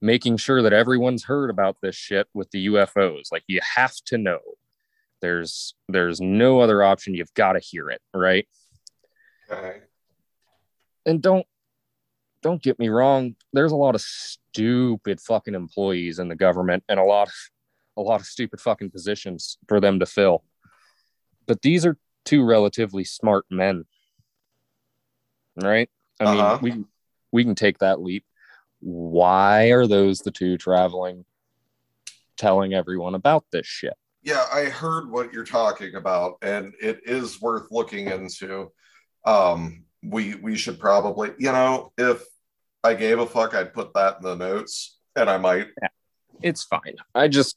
making 0.00 0.36
sure 0.36 0.62
that 0.62 0.72
everyone's 0.72 1.24
heard 1.24 1.50
about 1.50 1.78
this 1.82 1.96
shit 1.96 2.28
with 2.32 2.48
the 2.52 2.66
UFOs. 2.66 3.32
Like 3.32 3.42
you 3.48 3.58
have 3.74 3.96
to 4.06 4.16
know. 4.16 4.38
There's 5.20 5.74
there's 5.88 6.20
no 6.20 6.60
other 6.60 6.84
option. 6.84 7.14
You've 7.14 7.34
got 7.34 7.54
to 7.54 7.58
hear 7.58 7.90
it, 7.90 8.00
right? 8.14 8.46
Okay. 9.50 9.78
And 11.04 11.20
don't 11.20 11.46
don't 12.42 12.62
get 12.62 12.78
me 12.78 12.88
wrong. 12.88 13.34
There's 13.52 13.72
a 13.72 13.76
lot 13.76 13.94
of 13.94 14.00
stupid 14.00 15.20
fucking 15.20 15.54
employees 15.54 16.18
in 16.18 16.28
the 16.28 16.36
government 16.36 16.84
and 16.88 17.00
a 17.00 17.04
lot 17.04 17.28
of 17.28 17.34
a 17.96 18.02
lot 18.02 18.20
of 18.20 18.26
stupid 18.26 18.60
fucking 18.60 18.90
positions 18.90 19.58
for 19.66 19.80
them 19.80 19.98
to 19.98 20.06
fill. 20.06 20.44
But 21.46 21.62
these 21.62 21.84
are 21.84 21.96
two 22.24 22.44
relatively 22.44 23.04
smart 23.04 23.44
men. 23.50 23.84
Right? 25.60 25.90
I 26.20 26.24
uh-huh. 26.24 26.58
mean, 26.62 26.76
we 26.76 26.84
we 27.32 27.44
can 27.44 27.54
take 27.54 27.78
that 27.78 28.00
leap. 28.00 28.24
Why 28.80 29.70
are 29.72 29.86
those 29.86 30.20
the 30.20 30.30
two 30.30 30.56
traveling 30.56 31.24
telling 32.36 32.74
everyone 32.74 33.16
about 33.16 33.44
this 33.50 33.66
shit? 33.66 33.94
Yeah, 34.22 34.44
I 34.52 34.64
heard 34.66 35.10
what 35.10 35.32
you're 35.32 35.44
talking 35.44 35.96
about 35.96 36.36
and 36.42 36.74
it 36.80 37.00
is 37.04 37.40
worth 37.40 37.66
looking 37.70 38.08
into. 38.08 38.70
Um 39.24 39.84
we 40.02 40.34
we 40.36 40.56
should 40.56 40.78
probably, 40.78 41.32
you 41.38 41.52
know, 41.52 41.92
if 41.98 42.24
I 42.84 42.94
gave 42.94 43.18
a 43.18 43.26
fuck, 43.26 43.54
I'd 43.54 43.74
put 43.74 43.94
that 43.94 44.18
in 44.18 44.22
the 44.22 44.36
notes 44.36 44.98
and 45.16 45.28
I 45.28 45.38
might 45.38 45.68
yeah 45.82 45.88
it's 46.42 46.64
fine. 46.64 46.96
I 47.14 47.28
just 47.28 47.56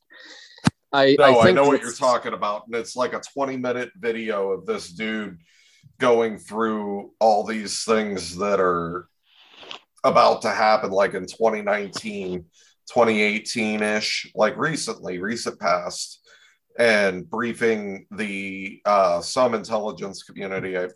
I 0.91 1.15
no, 1.17 1.39
I, 1.39 1.47
I 1.47 1.51
know 1.51 1.67
what 1.67 1.81
you're 1.81 1.93
talking 1.93 2.33
about, 2.33 2.67
and 2.67 2.75
it's 2.75 2.95
like 2.95 3.13
a 3.13 3.21
20 3.33 3.57
minute 3.57 3.91
video 3.97 4.51
of 4.51 4.65
this 4.65 4.89
dude 4.89 5.37
going 5.99 6.37
through 6.37 7.11
all 7.19 7.45
these 7.45 7.83
things 7.83 8.37
that 8.37 8.59
are 8.59 9.07
about 10.03 10.41
to 10.41 10.49
happen, 10.49 10.91
like 10.91 11.13
in 11.13 11.25
2019, 11.25 12.45
2018 12.91 13.83
ish, 13.83 14.31
like 14.35 14.57
recently, 14.57 15.19
recent 15.19 15.59
past, 15.59 16.27
and 16.77 17.29
briefing 17.29 18.07
the 18.11 18.81
uh, 18.85 19.21
some 19.21 19.53
intelligence 19.53 20.23
community. 20.23 20.77
I 20.77 20.89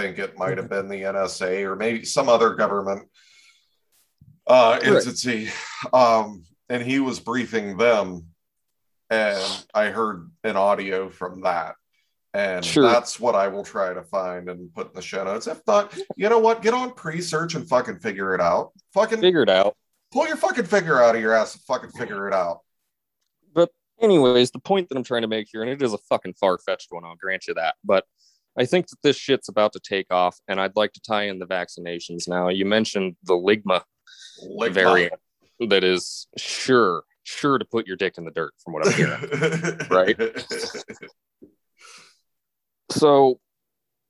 think 0.00 0.18
it 0.18 0.38
might 0.38 0.58
have 0.58 0.68
been 0.68 0.88
the 0.88 1.02
NSA 1.02 1.62
or 1.62 1.74
maybe 1.74 2.04
some 2.04 2.28
other 2.28 2.54
government 2.54 3.08
uh, 4.46 4.78
entity. 4.82 5.50
Um, 5.92 6.44
and 6.68 6.82
he 6.82 7.00
was 7.00 7.18
briefing 7.18 7.76
them 7.76 8.26
and 9.10 9.64
i 9.74 9.86
heard 9.86 10.30
an 10.44 10.56
audio 10.56 11.08
from 11.08 11.42
that. 11.42 11.74
And 12.34 12.64
sure. 12.64 12.84
that's 12.84 13.18
what 13.18 13.34
i 13.34 13.48
will 13.48 13.64
try 13.64 13.94
to 13.94 14.02
find 14.02 14.48
and 14.50 14.72
put 14.74 14.88
in 14.88 14.94
the 14.94 15.02
show 15.02 15.24
notes. 15.24 15.46
If 15.46 15.62
not 15.66 15.96
you 16.16 16.28
know 16.28 16.38
what? 16.38 16.62
Get 16.62 16.74
on 16.74 16.90
Presearch 16.90 17.54
and 17.54 17.66
fucking 17.68 18.00
figure 18.00 18.34
it 18.34 18.40
out. 18.40 18.72
Fucking 18.92 19.20
figure 19.20 19.42
it 19.42 19.50
out. 19.50 19.76
Pull 20.12 20.28
your 20.28 20.36
fucking 20.36 20.66
figure 20.66 21.02
out 21.02 21.16
of 21.16 21.20
your 21.20 21.34
ass 21.34 21.54
and 21.54 21.62
fucking 21.62 21.90
figure 21.90 22.28
it 22.28 22.34
out. 22.34 22.60
But 23.54 23.70
anyways 24.00 24.50
the 24.50 24.60
point 24.60 24.88
that 24.88 24.96
i'm 24.96 25.02
trying 25.02 25.22
to 25.22 25.28
make 25.28 25.48
here 25.50 25.62
and 25.62 25.70
it 25.70 25.82
is 25.82 25.92
a 25.92 25.98
fucking 25.98 26.34
far-fetched 26.34 26.86
one 26.90 27.04
i'll 27.04 27.16
grant 27.16 27.48
you 27.48 27.54
that 27.54 27.74
but 27.84 28.04
I 28.58 28.64
think 28.66 28.88
that 28.88 29.02
this 29.02 29.16
shit's 29.16 29.48
about 29.48 29.72
to 29.74 29.80
take 29.80 30.12
off, 30.12 30.38
and 30.48 30.60
I'd 30.60 30.74
like 30.76 30.92
to 30.94 31.00
tie 31.00 31.24
in 31.24 31.38
the 31.38 31.46
vaccinations 31.46 32.28
now. 32.28 32.48
You 32.48 32.64
mentioned 32.66 33.16
the 33.22 33.34
Ligma, 33.34 33.82
Ligma. 34.44 34.72
variant 34.72 35.14
that 35.60 35.84
is 35.84 36.26
sure 36.36 37.02
sure 37.24 37.58
to 37.58 37.64
put 37.64 37.86
your 37.86 37.96
dick 37.96 38.16
in 38.16 38.24
the 38.24 38.30
dirt 38.30 38.52
from 38.62 38.72
what 38.72 38.86
i'm 38.86 38.92
hearing 38.94 39.78
right 39.90 40.16
so 42.90 43.38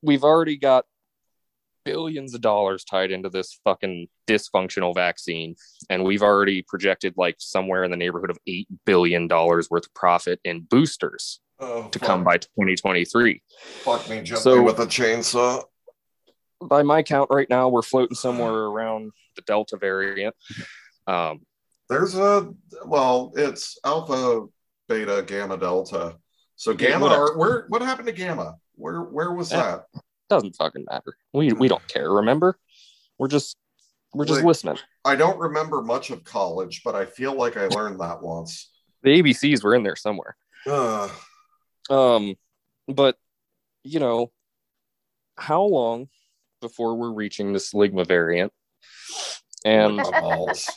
we've 0.02 0.22
already 0.24 0.56
got 0.56 0.84
billions 1.84 2.34
of 2.34 2.40
dollars 2.40 2.84
tied 2.84 3.11
into 3.11 3.30
this 3.30 3.58
fucking 3.64 4.06
dysfunctional 4.26 4.94
vaccine 4.94 5.56
and 5.88 6.04
we've 6.04 6.22
already 6.22 6.62
projected 6.62 7.14
like 7.16 7.37
somewhere 7.38 7.82
in 7.82 7.90
the 7.90 7.96
neighborhood 7.96 8.30
of 8.30 8.38
8 8.46 8.68
billion 8.84 9.26
dollars 9.26 9.70
worth 9.70 9.87
of 9.87 9.94
profit 9.94 10.38
in 10.44 10.61
boosters 10.61 11.40
oh, 11.61 11.88
to 11.88 11.99
fuck. 11.99 12.07
come 12.07 12.25
by 12.25 12.37
2023 12.38 13.42
fuck 13.83 14.09
me 14.09 14.25
so, 14.25 14.62
with 14.62 14.79
a 14.79 14.87
chainsaw 14.87 15.62
by 16.62 16.83
my 16.83 17.03
count 17.03 17.31
right 17.31 17.49
now 17.49 17.68
we're 17.68 17.83
floating 17.83 18.16
somewhere 18.16 18.53
around 18.53 19.12
the 19.37 19.42
delta 19.42 19.77
variant 19.77 20.35
um, 21.09 21.40
There's 21.89 22.14
a 22.14 22.51
well, 22.85 23.32
it's 23.35 23.78
alpha, 23.85 24.47
beta, 24.89 25.24
gamma, 25.26 25.57
delta. 25.57 26.16
So 26.57 26.74
gamma, 26.74 27.07
yeah, 27.07 27.16
are, 27.16 27.39
where 27.39 27.64
what 27.68 27.82
happened 27.82 28.07
to 28.09 28.12
gamma? 28.12 28.57
Where 28.74 29.01
where 29.01 29.32
was 29.32 29.49
that? 29.51 29.87
that? 29.95 30.03
Doesn't 30.28 30.55
fucking 30.57 30.85
matter. 30.89 31.16
We 31.32 31.53
we 31.55 31.66
don't 31.66 31.87
care. 31.89 32.12
Remember, 32.12 32.59
we're 33.18 33.28
just 33.28 33.57
we're 34.12 34.26
just 34.26 34.41
like, 34.41 34.47
listening. 34.47 34.78
I 35.05 35.16
don't 35.16 35.39
remember 35.39 35.82
much 35.82 36.11
of 36.11 36.22
college, 36.24 36.82
but 36.85 36.95
I 36.95 37.07
feel 37.07 37.35
like 37.35 37.57
I 37.57 37.68
learned 37.68 38.01
that 38.01 38.22
once. 38.22 38.70
The 39.03 39.22
ABCs 39.22 39.64
were 39.64 39.74
in 39.74 39.82
there 39.82 39.97
somewhere. 39.97 40.37
Uh. 40.66 41.09
Um, 41.89 42.36
but 42.86 43.16
you 43.84 44.01
know, 44.01 44.30
how 45.36 45.62
long 45.62 46.09
before 46.61 46.97
we're 46.97 47.12
reaching 47.12 47.53
this 47.53 47.72
Ligma 47.72 48.07
variant? 48.07 48.53
And 49.64 49.97
balls. 49.97 50.70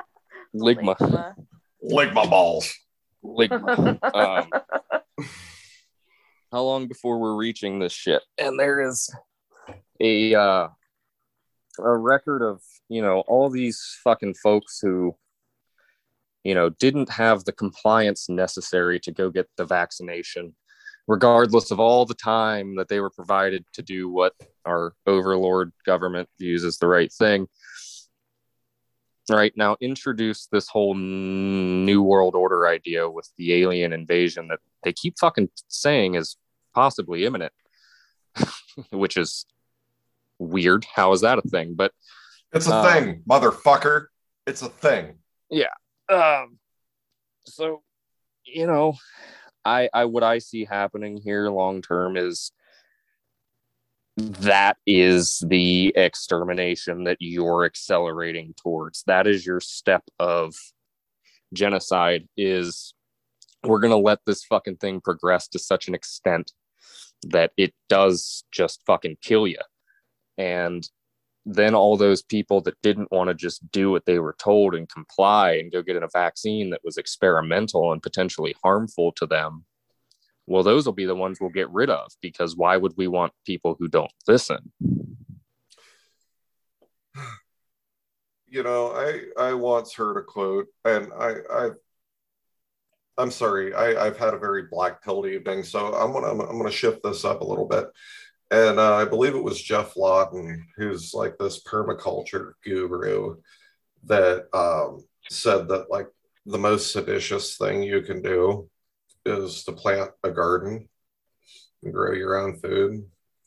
Ligma. 0.54 1.34
Ligma 1.82 2.30
balls. 2.30 2.72
Ligma. 3.24 3.98
Um, 4.14 4.48
how 6.52 6.62
long 6.62 6.86
before 6.86 7.18
we're 7.18 7.34
reaching 7.34 7.80
this 7.80 7.92
shit? 7.92 8.22
And 8.38 8.58
there 8.58 8.88
is 8.88 9.12
a 10.00 10.34
uh, 10.34 10.68
a 11.78 11.96
record 11.96 12.42
of 12.42 12.62
you 12.88 13.02
know 13.02 13.20
all 13.26 13.50
these 13.50 13.98
fucking 14.04 14.34
folks 14.34 14.78
who 14.80 15.16
you 16.44 16.54
know 16.54 16.68
didn't 16.68 17.10
have 17.10 17.44
the 17.44 17.52
compliance 17.52 18.28
necessary 18.28 19.00
to 19.00 19.10
go 19.10 19.30
get 19.30 19.48
the 19.56 19.64
vaccination 19.64 20.54
regardless 21.06 21.70
of 21.70 21.80
all 21.80 22.06
the 22.06 22.14
time 22.14 22.76
that 22.76 22.88
they 22.88 23.00
were 23.00 23.10
provided 23.10 23.64
to 23.74 23.82
do 23.82 24.08
what 24.08 24.32
our 24.64 24.94
overlord 25.06 25.72
government 25.84 26.28
views 26.38 26.64
as 26.64 26.78
the 26.78 26.88
right 26.88 27.12
thing. 27.12 27.46
Right 29.30 29.52
now, 29.56 29.76
introduce 29.80 30.46
this 30.46 30.68
whole 30.68 30.94
new 30.94 32.02
world 32.02 32.34
order 32.34 32.66
idea 32.66 33.08
with 33.08 33.28
the 33.38 33.54
alien 33.54 33.92
invasion 33.92 34.48
that 34.48 34.60
they 34.82 34.92
keep 34.92 35.18
fucking 35.18 35.48
saying 35.68 36.14
is 36.14 36.36
possibly 36.74 37.24
imminent, 37.24 37.52
which 38.90 39.16
is 39.16 39.46
weird. 40.38 40.86
How 40.94 41.12
is 41.12 41.22
that 41.22 41.38
a 41.38 41.42
thing? 41.42 41.74
But 41.74 41.92
it's 42.52 42.68
a 42.68 42.74
uh, 42.74 42.92
thing, 42.92 43.22
motherfucker. 43.28 44.06
It's 44.46 44.60
a 44.60 44.68
thing. 44.68 45.18
Yeah. 45.50 45.72
Um, 46.08 46.58
so, 47.46 47.82
you 48.44 48.66
know, 48.66 48.94
I, 49.64 49.88
I 49.92 50.04
what 50.04 50.22
I 50.22 50.38
see 50.38 50.64
happening 50.64 51.16
here 51.16 51.48
long 51.48 51.82
term 51.82 52.16
is 52.16 52.52
that 54.16 54.76
is 54.86 55.42
the 55.46 55.92
extermination 55.96 57.04
that 57.04 57.16
you're 57.20 57.64
accelerating 57.64 58.54
towards. 58.62 59.02
That 59.06 59.26
is 59.26 59.44
your 59.44 59.60
step 59.60 60.04
of 60.18 60.54
genocide. 61.52 62.28
Is 62.36 62.94
we're 63.64 63.80
gonna 63.80 63.96
let 63.96 64.20
this 64.26 64.44
fucking 64.44 64.76
thing 64.76 65.00
progress 65.00 65.48
to 65.48 65.58
such 65.58 65.88
an 65.88 65.94
extent 65.94 66.52
that 67.28 67.52
it 67.56 67.74
does 67.88 68.44
just 68.52 68.82
fucking 68.86 69.16
kill 69.22 69.46
you. 69.46 69.58
And 70.36 70.88
then 71.46 71.74
all 71.74 71.96
those 71.96 72.22
people 72.22 72.60
that 72.62 72.80
didn't 72.82 73.12
want 73.12 73.28
to 73.28 73.34
just 73.34 73.70
do 73.70 73.90
what 73.90 74.06
they 74.06 74.18
were 74.18 74.36
told 74.38 74.74
and 74.74 74.88
comply 74.88 75.52
and 75.52 75.72
go 75.72 75.82
get 75.82 75.96
in 75.96 76.02
a 76.02 76.08
vaccine 76.12 76.70
that 76.70 76.80
was 76.84 76.96
experimental 76.96 77.92
and 77.92 78.02
potentially 78.02 78.54
harmful 78.62 79.12
to 79.12 79.26
them 79.26 79.64
well 80.46 80.62
those 80.62 80.86
will 80.86 80.92
be 80.92 81.04
the 81.04 81.14
ones 81.14 81.38
we'll 81.40 81.50
get 81.50 81.70
rid 81.70 81.90
of 81.90 82.10
because 82.20 82.56
why 82.56 82.76
would 82.76 82.94
we 82.96 83.08
want 83.08 83.32
people 83.44 83.76
who 83.78 83.88
don't 83.88 84.12
listen? 84.26 84.72
You 88.46 88.62
know 88.62 88.92
i 88.92 89.48
i 89.48 89.52
once 89.52 89.92
heard 89.94 90.16
a 90.16 90.22
quote 90.22 90.68
and 90.84 91.08
i 91.18 91.34
i 91.50 91.70
i'm 93.18 93.32
sorry 93.32 93.74
i 93.74 94.06
i've 94.06 94.16
had 94.16 94.32
a 94.32 94.38
very 94.38 94.66
black 94.70 95.02
pilled 95.02 95.26
evening 95.26 95.64
so 95.64 95.92
i'm 95.92 96.12
gonna 96.12 96.28
i'm 96.28 96.56
gonna 96.56 96.70
shift 96.70 97.02
this 97.02 97.24
up 97.24 97.40
a 97.40 97.44
little 97.44 97.66
bit 97.66 97.86
and 98.50 98.78
uh, 98.78 98.94
I 98.94 99.04
believe 99.04 99.34
it 99.34 99.42
was 99.42 99.60
Geoff 99.60 99.96
Lawton, 99.96 100.66
who's 100.76 101.14
like 101.14 101.38
this 101.38 101.62
permaculture 101.62 102.52
guru, 102.64 103.36
that 104.04 104.46
um, 104.52 105.04
said 105.30 105.68
that 105.68 105.90
like 105.90 106.08
the 106.46 106.58
most 106.58 106.92
seditious 106.92 107.56
thing 107.56 107.82
you 107.82 108.02
can 108.02 108.22
do 108.22 108.68
is 109.24 109.64
to 109.64 109.72
plant 109.72 110.10
a 110.22 110.30
garden 110.30 110.88
and 111.82 111.92
grow 111.92 112.12
your 112.12 112.38
own 112.38 112.56
food. 112.58 113.04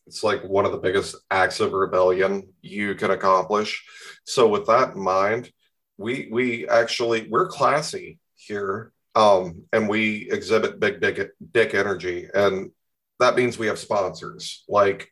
It's 0.08 0.24
like 0.24 0.44
one 0.44 0.66
of 0.66 0.72
the 0.72 0.78
biggest 0.78 1.16
acts 1.30 1.60
of 1.60 1.74
rebellion 1.74 2.54
you 2.62 2.96
can 2.96 3.12
accomplish. 3.12 3.86
So 4.26 4.48
with 4.48 4.66
that 4.68 4.96
in 4.96 5.02
mind, 5.02 5.52
we 5.98 6.30
we 6.32 6.68
actually 6.68 7.28
we're 7.30 7.48
classy 7.48 8.20
here 8.36 8.94
um, 9.16 9.64
and 9.74 9.90
we 9.90 10.30
exhibit 10.32 10.80
big 10.80 11.02
dick, 11.02 11.32
dick 11.52 11.74
energy 11.74 12.30
and 12.34 12.72
that 13.20 13.36
means 13.36 13.58
we 13.58 13.68
have 13.68 13.80
sponsors 13.80 14.64
like 14.68 15.12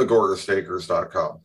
agorastakers.com. 0.00 1.40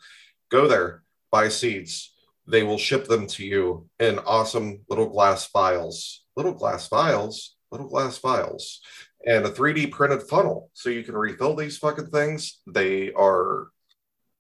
Go 0.52 0.68
there, 0.68 1.04
buy 1.32 1.50
seeds. 1.50 2.14
They 2.46 2.64
will 2.64 2.78
ship 2.78 3.06
them 3.06 3.28
to 3.28 3.46
you 3.46 3.90
in 4.00 4.20
awesome 4.20 4.82
little 4.90 5.08
glass 5.08 5.50
vials, 5.52 6.26
little 6.36 6.54
glass 6.54 6.88
vials, 6.90 7.56
little 7.72 7.88
glass 7.88 8.18
vials, 8.18 8.82
and 9.26 9.46
a 9.46 9.50
3D 9.50 9.92
printed 9.92 10.24
funnel. 10.24 10.70
So 10.74 10.90
you 10.90 11.04
can 11.04 11.16
refill 11.16 11.56
these 11.56 11.78
fucking 11.78 12.08
things. 12.08 12.60
They 12.68 13.14
are 13.14 13.68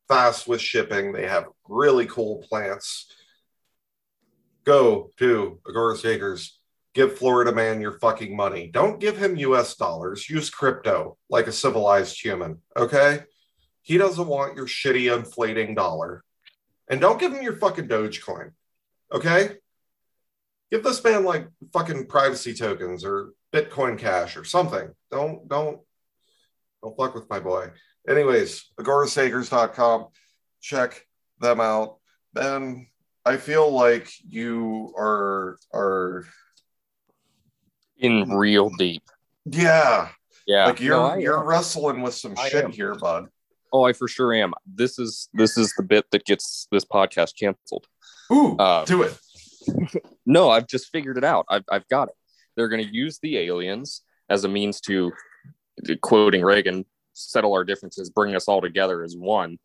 fast 0.07 0.47
with 0.47 0.61
shipping. 0.61 1.13
They 1.13 1.27
have 1.27 1.45
really 1.67 2.05
cool 2.05 2.45
plants. 2.49 3.11
Go 4.65 5.11
to 5.17 5.59
Acres 6.05 6.59
give 6.93 7.17
Florida 7.17 7.51
man 7.51 7.81
your 7.81 7.99
fucking 7.99 8.35
money. 8.35 8.67
Don't 8.67 8.99
give 8.99 9.17
him 9.17 9.37
US 9.37 9.75
dollars. 9.75 10.29
Use 10.29 10.49
crypto 10.49 11.17
like 11.29 11.47
a 11.47 11.51
civilized 11.51 12.21
human. 12.21 12.61
Okay. 12.77 13.23
He 13.81 13.97
doesn't 13.97 14.27
want 14.27 14.55
your 14.55 14.67
shitty 14.67 15.13
inflating 15.13 15.75
dollar. 15.75 16.23
And 16.87 17.01
don't 17.01 17.19
give 17.19 17.33
him 17.33 17.43
your 17.43 17.55
fucking 17.55 17.87
Dogecoin. 17.87 18.51
Okay. 19.11 19.57
Give 20.71 20.83
this 20.83 21.03
man 21.03 21.23
like 21.23 21.47
fucking 21.71 22.07
privacy 22.07 22.53
tokens 22.53 23.03
or 23.03 23.33
Bitcoin 23.51 23.97
Cash 23.97 24.37
or 24.37 24.43
something. 24.43 24.89
Don't, 25.11 25.47
don't, 25.47 25.79
don't 26.81 26.97
fuck 26.97 27.13
with 27.15 27.29
my 27.29 27.39
boy. 27.39 27.71
Anyways, 28.07 28.71
agorastakers.com. 28.79 30.07
Check 30.61 31.05
them 31.39 31.59
out. 31.59 31.97
Ben, 32.33 32.87
I 33.25 33.37
feel 33.37 33.71
like 33.71 34.11
you 34.27 34.93
are 34.97 35.57
are 35.73 36.25
in 38.03 38.29
real 38.29 38.69
deep. 38.77 39.03
Yeah. 39.45 40.09
Yeah. 40.45 40.65
Like 40.65 40.79
you're 40.79 40.95
no, 40.97 41.15
you're 41.15 41.43
wrestling 41.43 42.01
with 42.01 42.13
some 42.13 42.35
I 42.37 42.49
shit 42.49 42.65
am. 42.65 42.71
here, 42.71 42.93
bud. 42.93 43.29
Oh, 43.71 43.85
I 43.85 43.93
for 43.93 44.07
sure 44.07 44.33
am. 44.33 44.53
This 44.67 44.99
is 44.99 45.29
this 45.33 45.57
is 45.57 45.73
the 45.75 45.83
bit 45.83 46.05
that 46.11 46.25
gets 46.25 46.67
this 46.71 46.85
podcast 46.85 47.39
canceled. 47.39 47.87
Ooh, 48.31 48.55
uh, 48.57 48.85
do 48.85 49.01
it. 49.01 49.17
no, 50.25 50.49
I've 50.51 50.67
just 50.67 50.91
figured 50.91 51.17
it 51.17 51.23
out. 51.23 51.45
I've 51.49 51.63
I've 51.71 51.87
got 51.87 52.09
it. 52.09 52.15
They're 52.55 52.69
going 52.69 52.85
to 52.85 52.93
use 52.93 53.17
the 53.19 53.37
aliens 53.37 54.03
as 54.29 54.43
a 54.43 54.47
means 54.47 54.79
to, 54.81 55.11
quoting 56.01 56.43
Reagan, 56.43 56.85
settle 57.13 57.53
our 57.53 57.63
differences, 57.63 58.09
bring 58.09 58.35
us 58.35 58.47
all 58.47 58.61
together 58.61 59.03
as 59.03 59.15
one, 59.17 59.57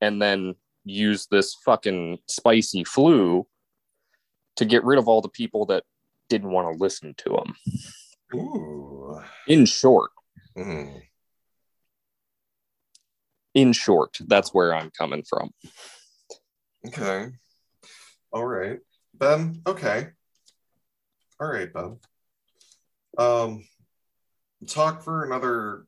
and 0.00 0.20
then 0.20 0.54
use 0.84 1.26
this 1.30 1.54
fucking 1.64 2.18
spicy 2.26 2.82
flu 2.82 3.46
to 4.56 4.64
get 4.64 4.84
rid 4.84 4.98
of 4.98 5.06
all 5.06 5.20
the 5.20 5.28
people 5.28 5.66
that 5.66 5.84
didn't 6.28 6.50
want 6.50 6.72
to 6.72 6.82
listen 6.82 7.14
to 7.18 7.36
him. 7.36 7.54
Ooh. 8.34 9.20
In 9.46 9.64
short. 9.64 10.10
Mm. 10.56 11.02
In 13.54 13.72
short, 13.72 14.18
that's 14.26 14.52
where 14.52 14.74
I'm 14.74 14.90
coming 14.90 15.22
from. 15.28 15.50
Okay. 16.86 17.28
All 18.32 18.46
right. 18.46 18.78
Ben, 19.14 19.62
okay. 19.66 20.08
All 21.40 21.48
right, 21.48 21.72
Ben. 21.72 21.98
Um 23.16 23.64
talk 24.66 25.02
for 25.02 25.24
another 25.24 25.86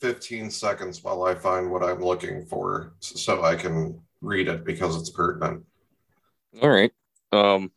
15 0.00 0.50
seconds 0.50 1.02
while 1.02 1.24
I 1.24 1.34
find 1.34 1.70
what 1.70 1.82
I'm 1.82 2.00
looking 2.00 2.44
for 2.46 2.94
so 3.00 3.42
I 3.42 3.56
can 3.56 4.00
read 4.20 4.48
it 4.48 4.64
because 4.64 4.96
it's 4.96 5.10
pertinent. 5.10 5.64
All 6.62 6.70
right. 6.70 6.92
Um 7.32 7.72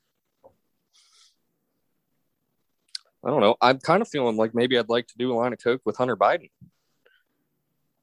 I 3.24 3.30
don't 3.30 3.42
know. 3.42 3.56
I'm 3.62 3.80
kind 3.80 4.02
of 4.02 4.08
feeling 4.08 4.36
like 4.36 4.56
maybe 4.56 4.78
I'd 4.78 4.90
like 4.90 5.08
to 5.08 5.18
do 5.18 5.32
a 5.32 5.36
line 5.36 5.54
of 5.54 5.64
coke 5.64 5.82
with 5.86 5.98
Hunter 5.98 6.18
Biden. 6.18 6.50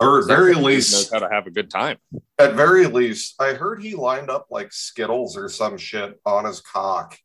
Or 0.01 0.21
at 0.21 0.27
very 0.27 0.55
least 0.55 0.93
knows 0.93 1.11
how 1.11 1.19
to 1.27 1.35
have 1.35 1.49
a 1.49 1.51
good 1.51 1.71
time. 1.71 1.99
At 2.39 2.55
very 2.55 2.87
least, 2.87 3.35
I 3.41 3.55
heard 3.55 3.83
he 3.83 3.97
lined 3.97 4.31
up 4.31 4.47
like 4.49 4.73
Skittles 4.73 5.37
or 5.37 5.49
some 5.49 5.77
shit 5.77 6.21
on 6.25 6.45
his 6.45 6.61
cock, 6.61 7.19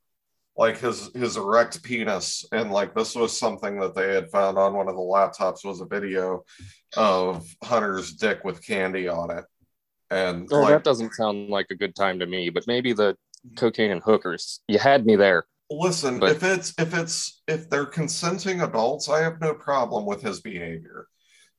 like 0.58 0.80
his 0.80 1.12
his 1.14 1.38
erect 1.38 1.84
penis, 1.84 2.46
and 2.52 2.72
like 2.72 2.96
this 2.96 3.14
was 3.14 3.38
something 3.38 3.80
that 3.80 3.94
they 3.94 4.16
had 4.16 4.32
found 4.32 4.58
on 4.58 4.74
one 4.74 4.88
of 4.88 4.96
the 4.96 5.02
laptops 5.02 5.64
was 5.64 5.82
a 5.82 5.86
video 5.86 6.46
of 6.98 7.46
Hunter's 7.64 8.14
dick 8.14 8.44
with 8.44 8.66
candy 8.66 9.08
on 9.08 9.30
it. 9.30 9.46
And 10.10 10.48
oh, 10.52 10.62
like, 10.62 10.70
that 10.70 10.84
doesn't 10.84 11.14
sound 11.14 11.50
like 11.50 11.68
a 11.70 11.76
good 11.76 11.96
time 11.96 12.18
to 12.20 12.26
me. 12.26 12.50
But 12.50 12.66
maybe 12.66 12.94
the 12.94 13.16
cocaine 13.56 13.92
and 13.92 14.02
hookers. 14.02 14.62
You 14.68 14.80
had 14.80 15.06
me 15.06 15.16
there. 15.16 15.46
Listen, 15.70 16.20
but, 16.20 16.32
if 16.32 16.44
it's 16.44 16.74
if 16.78 16.94
it's 16.94 17.42
if 17.48 17.70
they're 17.70 17.86
consenting 17.86 18.62
adults, 18.62 19.10
I 19.10 19.22
have 19.22 19.42
no 19.42 19.54
problem 19.54 20.06
with 20.06 20.22
his 20.22 20.42
behavior. 20.42 21.08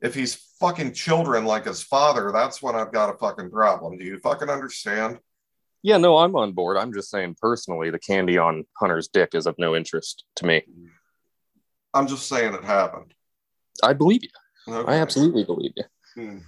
If 0.01 0.15
he's 0.15 0.35
fucking 0.61 0.93
children 0.93 1.45
like 1.45 1.65
his 1.65 1.83
father, 1.83 2.31
that's 2.33 2.63
when 2.63 2.75
I've 2.75 2.93
got 2.93 3.13
a 3.13 3.17
fucking 3.17 3.51
problem. 3.51 3.99
Do 3.99 4.05
you 4.05 4.19
fucking 4.19 4.51
understand? 4.51 5.19
Yeah, 5.83 5.97
no, 5.99 6.19
I'm 6.19 6.37
on 6.37 6.53
board. 6.53 6.77
I'm 6.77 6.93
just 6.93 7.11
saying 7.11 7.37
personally, 7.41 7.91
the 7.91 7.99
candy 7.99 8.39
on 8.39 8.65
Hunter's 8.79 9.09
dick 9.09 9.31
is 9.35 9.47
of 9.47 9.55
no 9.59 9.75
interest 9.75 10.25
to 10.37 10.47
me. 10.47 10.63
I'm 11.93 12.07
just 12.07 12.29
saying 12.29 12.55
it 12.55 12.65
happened. 12.65 13.15
I 13.83 13.93
believe 13.93 14.23
you. 14.23 14.31
Okay. 14.67 14.93
I 14.93 14.97
absolutely 14.97 15.45
believe 15.45 15.73
you. 15.77 15.85
Hmm. 16.15 16.39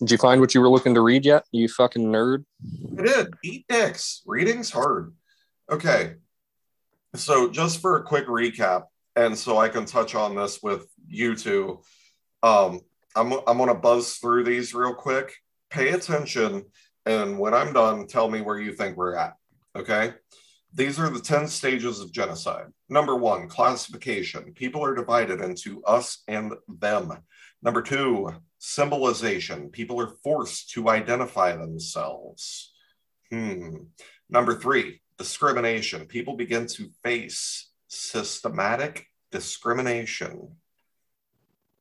Did 0.00 0.10
you 0.10 0.18
find 0.18 0.40
what 0.40 0.54
you 0.54 0.60
were 0.60 0.68
looking 0.68 0.94
to 0.94 1.00
read 1.00 1.24
yet? 1.24 1.44
You 1.50 1.68
fucking 1.68 2.06
nerd. 2.06 2.44
I 2.98 3.02
did. 3.02 3.28
Eat 3.42 3.66
dicks. 3.68 4.22
Reading's 4.26 4.70
hard. 4.70 5.14
Okay. 5.70 6.14
So, 7.14 7.48
just 7.48 7.80
for 7.80 7.96
a 7.96 8.02
quick 8.02 8.26
recap, 8.26 8.84
and 9.14 9.38
so 9.38 9.58
I 9.58 9.68
can 9.68 9.84
touch 9.84 10.14
on 10.16 10.34
this 10.34 10.60
with 10.62 10.86
you 11.06 11.36
two, 11.36 11.80
um, 12.42 12.80
I'm, 13.14 13.32
I'm 13.46 13.56
going 13.56 13.68
to 13.68 13.74
buzz 13.74 14.14
through 14.14 14.44
these 14.44 14.74
real 14.74 14.94
quick. 14.94 15.32
Pay 15.70 15.90
attention, 15.90 16.64
and 17.06 17.38
when 17.38 17.54
I'm 17.54 17.72
done, 17.72 18.08
tell 18.08 18.28
me 18.28 18.40
where 18.40 18.58
you 18.58 18.72
think 18.72 18.96
we're 18.96 19.14
at. 19.14 19.34
Okay. 19.76 20.14
these 20.72 20.98
are 20.98 21.08
the 21.08 21.20
10 21.20 21.46
stages 21.48 22.00
of 22.00 22.12
genocide. 22.12 22.66
Number 22.88 23.14
one, 23.16 23.48
classification. 23.48 24.52
People 24.52 24.84
are 24.84 24.94
divided 24.94 25.40
into 25.40 25.82
us 25.84 26.22
and 26.26 26.52
them. 26.68 27.12
Number 27.62 27.82
two, 27.82 28.30
symbolization. 28.58 29.70
People 29.70 30.00
are 30.00 30.16
forced 30.22 30.70
to 30.70 30.88
identify 30.88 31.56
themselves. 31.56 32.72
Hmm. 33.30 33.76
Number 34.28 34.54
three, 34.54 35.00
discrimination. 35.18 36.06
People 36.06 36.36
begin 36.36 36.66
to 36.66 36.90
face 37.02 37.70
systematic 37.88 39.06
discrimination. 39.30 40.56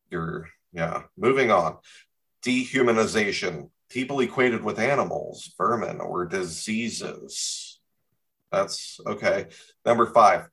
You're, 0.09 0.49
yeah, 0.71 1.03
moving 1.17 1.51
on. 1.51 1.77
Dehumanization. 2.43 3.69
People 3.89 4.19
equated 4.21 4.63
with 4.63 4.79
animals, 4.79 5.53
vermin, 5.57 5.99
or 5.99 6.25
diseases. 6.25 7.79
That's 8.51 8.99
okay. 9.07 9.47
Number 9.85 10.07
five, 10.07 10.47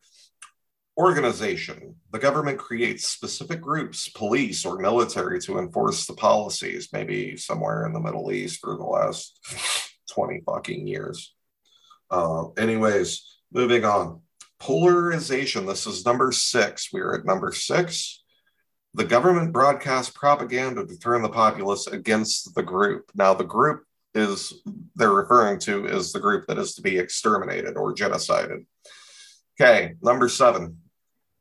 organization. 0.97 1.97
The 2.13 2.19
government 2.19 2.59
creates 2.59 3.09
specific 3.09 3.61
groups, 3.61 4.09
police 4.11 4.67
or 4.67 4.79
military, 4.79 5.41
to 5.41 5.59
enforce 5.59 6.07
the 6.07 6.15
policies, 6.15 6.91
maybe 6.93 7.37
somewhere 7.37 7.87
in 7.87 7.93
the 7.93 8.01
Middle 8.01 8.31
East 8.33 8.61
for 8.61 8.77
the 8.77 8.85
last 8.85 9.39
20 10.13 10.43
fucking 10.47 10.87
years. 10.87 11.35
Uh, 12.11 12.51
anyways, 12.59 13.39
moving 13.53 13.85
on. 13.85 14.21
Polarization. 14.59 15.67
This 15.67 15.87
is 15.87 16.05
number 16.05 16.33
six. 16.33 16.91
We're 16.93 17.15
at 17.15 17.25
number 17.25 17.53
six. 17.53 18.23
The 18.95 19.05
government 19.05 19.53
broadcasts 19.53 20.11
propaganda 20.11 20.85
to 20.85 20.99
turn 20.99 21.23
the 21.23 21.29
populace 21.29 21.87
against 21.87 22.55
the 22.55 22.63
group. 22.63 23.11
Now, 23.15 23.35
the 23.35 23.45
group 23.45 23.85
is 24.15 24.53
they're 24.97 25.13
referring 25.13 25.61
to 25.61 25.87
is 25.87 26.13
the 26.13 26.21
group 26.21 26.47
that 26.47 26.59
is 26.59 26.75
to 26.75 26.83
be 26.83 26.99
exterminated 26.99 27.77
or 27.77 27.95
genocided. 27.95 28.67
Okay, 29.61 29.95
number 30.03 30.29
seven, 30.29 30.79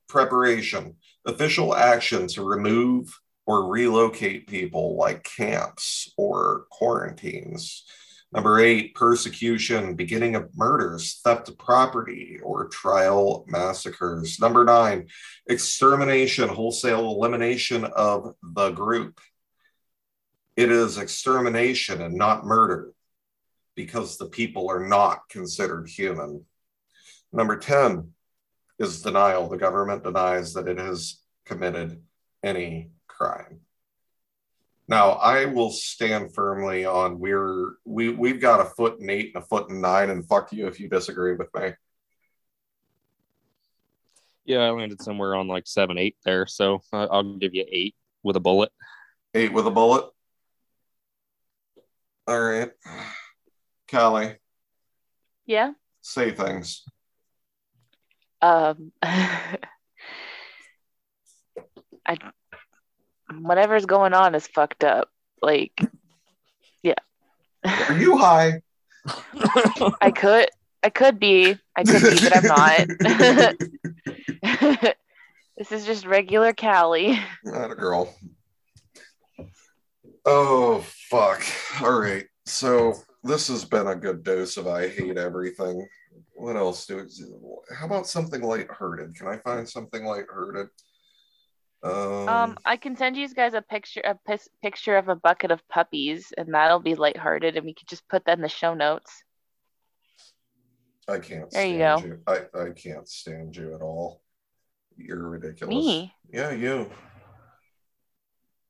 preparation. 0.08 0.96
Official 1.26 1.76
action 1.76 2.28
to 2.28 2.44
remove 2.44 3.20
or 3.46 3.68
relocate 3.68 4.48
people 4.48 4.96
like 4.96 5.24
camps 5.24 6.14
or 6.18 6.66
quarantines. 6.70 7.84
Number 8.32 8.60
eight, 8.60 8.94
persecution, 8.94 9.96
beginning 9.96 10.36
of 10.36 10.56
murders, 10.56 11.20
theft 11.24 11.50
of 11.50 11.58
property, 11.58 12.40
or 12.44 12.68
trial 12.68 13.44
massacres. 13.48 14.40
Number 14.40 14.64
nine, 14.64 15.08
extermination, 15.48 16.48
wholesale 16.48 17.10
elimination 17.10 17.86
of 17.86 18.36
the 18.44 18.70
group. 18.70 19.20
It 20.56 20.72
is 20.72 21.00
extermination 21.00 22.02
and 22.02 22.16
not 22.16 22.46
murder 22.46 22.92
because 23.76 24.18
the 24.18 24.28
people 24.28 24.70
are 24.70 24.86
not 24.86 25.28
considered 25.30 25.90
human. 25.90 26.46
Number 27.32 27.58
10 27.58 28.12
is 28.78 29.02
denial. 29.02 29.50
The 29.50 29.58
government 29.58 30.04
denies 30.04 30.54
that 30.54 30.68
it 30.68 30.78
has 30.78 31.20
committed 31.46 32.04
any 32.44 32.92
crime. 33.08 33.62
Now, 34.90 35.12
I 35.12 35.46
will 35.46 35.70
stand 35.70 36.34
firmly 36.34 36.84
on 36.84 37.20
we're 37.20 37.74
we 37.86 38.10
we've 38.10 38.42
got 38.42 38.60
a 38.60 38.66
foot 38.66 39.00
and 39.00 39.12
eight 39.12 39.34
and 39.36 39.44
a 39.44 39.46
foot 39.46 39.70
and 39.70 39.84
nine, 39.84 40.10
and 40.10 40.28
fuck 40.28 40.52
you 40.52 40.66
if 40.66 40.80
you 40.80 40.90
disagree 40.90 41.36
with 41.36 41.50
me. 41.54 41.74
Yeah, 44.46 44.62
I 44.62 44.72
landed 44.72 45.00
somewhere 45.00 45.36
on 45.36 45.48
like 45.48 45.68
seven, 45.68 46.00
eight 46.00 46.16
there, 46.26 46.48
so 46.48 46.82
I'll 46.92 47.38
give 47.38 47.54
you 47.54 47.66
eight 47.72 47.94
with 48.24 48.36
a 48.36 48.40
bullet. 48.40 48.72
Eight 49.36 49.54
with 49.54 49.68
a 49.68 49.72
bullet. 49.72 50.06
All 52.28 52.42
right, 52.42 52.72
Kali. 53.88 54.38
Yeah. 55.46 55.74
Say 56.02 56.32
things. 56.32 56.84
Um. 58.42 58.92
I 59.04 59.60
whatever's 63.38 63.86
going 63.86 64.14
on 64.14 64.36
is 64.36 64.48
fucked 64.48 64.84
up. 64.84 65.10
Like, 65.42 65.80
yeah. 66.84 66.96
Are 67.66 67.98
you 67.98 68.18
high? 68.18 68.62
I 70.02 70.12
could, 70.12 70.50
I 70.84 70.90
could 70.90 71.20
be, 71.20 71.58
I 71.76 71.84
could 71.84 72.02
be, 72.02 72.20
but 72.22 72.38
I'm 72.38 72.44
not. 72.44 72.88
this 75.58 75.72
is 75.72 75.86
just 75.86 76.06
regular 76.06 76.54
Kali. 76.54 77.20
Not 77.44 77.72
a 77.72 77.76
girl. 77.76 78.16
Oh 80.26 80.86
fuck! 81.10 81.44
All 81.82 82.00
right, 82.00 82.26
so 82.46 82.94
this 83.24 83.48
has 83.48 83.66
been 83.66 83.88
a 83.88 83.96
good 83.96 84.24
dose 84.24 84.58
of 84.58 84.68
I 84.68 84.90
hate 84.90 85.18
everything. 85.18 85.88
What 86.36 86.56
else 86.56 86.86
do? 86.86 86.98
We 86.98 87.06
how 87.76 87.86
about 87.86 88.08
something 88.08 88.42
lighthearted? 88.42 89.16
Can 89.16 89.28
I 89.28 89.38
find 89.38 89.68
something 89.68 90.06
lighthearted? 90.06 90.68
Um, 91.82 92.30
um, 92.30 92.58
I 92.66 92.76
can 92.76 92.98
send 92.98 93.16
you 93.16 93.28
guys 93.34 93.54
a 93.54 93.62
picture, 93.62 94.02
a 94.02 94.16
p- 94.28 94.44
picture 94.62 94.98
of 94.98 95.08
a 95.08 95.16
bucket 95.16 95.52
of 95.52 95.68
puppies, 95.70 96.34
and 96.38 96.54
that'll 96.54 96.80
be 96.80 96.96
lighthearted, 96.96 97.56
and 97.56 97.66
we 97.66 97.74
could 97.74 97.88
just 97.88 98.08
put 98.10 98.26
that 98.26 98.38
in 98.38 98.42
the 98.42 98.50
show 98.50 98.74
notes. 98.74 99.24
I 101.08 101.20
can't. 101.20 101.50
There 101.50 101.66
you 101.66 101.78
go. 101.78 101.98
You. 102.00 102.20
I 102.28 102.40
I 102.54 102.70
can't 102.72 103.08
stand 103.08 103.56
you 103.56 103.74
at 103.74 103.82
all. 103.82 104.22
You're 104.98 105.30
ridiculous. 105.30 105.76
Me? 105.76 106.14
Yeah, 106.32 106.52
you. 106.52 106.92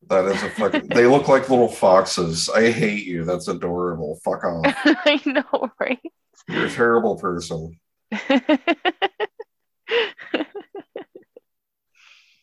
That 0.08 0.26
is 0.26 0.42
a 0.44 0.50
fucking. 0.52 0.88
they 0.88 1.06
look 1.06 1.28
like 1.28 1.50
little 1.50 1.68
foxes. 1.68 2.50
I 2.50 2.72
hate 2.72 3.06
you. 3.06 3.26
That's 3.26 3.48
adorable. 3.48 4.20
Fuck 4.24 4.44
off. 4.46 4.66
I 4.86 5.20
know, 5.26 5.72
right? 5.80 6.00
You're 6.48 6.68
a 6.68 6.70
terrible 6.70 7.16
person. 7.18 7.80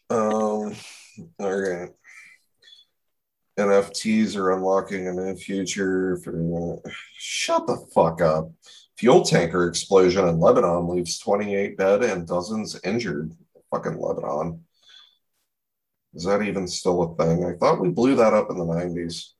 Um, 0.09 0.75
all 1.39 1.61
right. 1.61 1.91
NFTs 3.59 4.37
are 4.37 4.53
unlocking 4.53 5.09
a 5.09 5.13
new 5.13 5.35
future 5.35 6.19
for. 6.19 6.81
Shut 7.19 7.67
the 7.67 7.79
fuck 7.95 8.21
up. 8.21 8.51
Fuel 8.99 9.25
tanker 9.25 9.69
explosion 9.69 10.29
in 10.29 10.41
Lebanon 10.41 10.89
leaves 10.89 11.19
28 11.19 11.77
dead 11.79 12.03
and 12.03 12.27
dozens 12.27 12.79
injured. 12.85 13.33
Fucking 13.71 13.99
Lebanon. 13.99 14.65
Is 16.15 16.25
that 16.25 16.43
even 16.43 16.67
still 16.67 17.03
a 17.03 17.17
thing? 17.17 17.45
I 17.45 17.53
thought 17.57 17.81
we 17.81 17.91
blew 17.91 18.17
that 18.17 18.33
up 18.33 18.51
in 18.51 18.59
the 18.59 18.65
90s. 18.65 19.33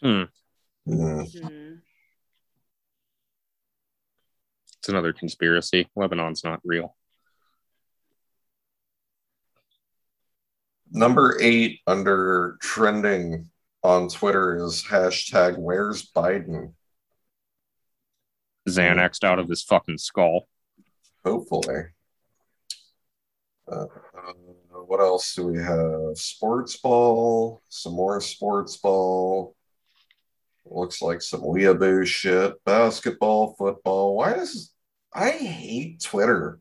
Hmm. 0.00 0.22
Mm. 0.88 1.67
It's 4.88 4.92
another 4.94 5.12
conspiracy. 5.12 5.86
Lebanon's 5.96 6.42
not 6.42 6.60
real. 6.64 6.96
Number 10.90 11.36
eight 11.42 11.80
under 11.86 12.56
trending 12.62 13.50
on 13.82 14.08
Twitter 14.08 14.56
is 14.64 14.82
hashtag 14.82 15.58
Where's 15.58 16.10
Biden? 16.10 16.72
Xanaxed 18.66 19.24
out 19.24 19.38
of 19.38 19.50
his 19.50 19.62
fucking 19.62 19.98
skull. 19.98 20.48
Hopefully. 21.22 21.82
Uh, 23.70 23.84
what 24.86 25.00
else 25.00 25.34
do 25.34 25.48
we 25.48 25.58
have? 25.58 26.16
Sports 26.16 26.78
ball, 26.78 27.60
some 27.68 27.92
more 27.92 28.22
sports 28.22 28.78
ball. 28.78 29.54
Looks 30.64 31.02
like 31.02 31.20
some 31.20 31.42
weeaboo 31.42 32.06
shit. 32.06 32.64
Basketball, 32.64 33.54
football. 33.58 34.16
Why 34.16 34.32
is 34.32 34.72
I 35.12 35.30
hate 35.30 36.00
Twitter. 36.02 36.60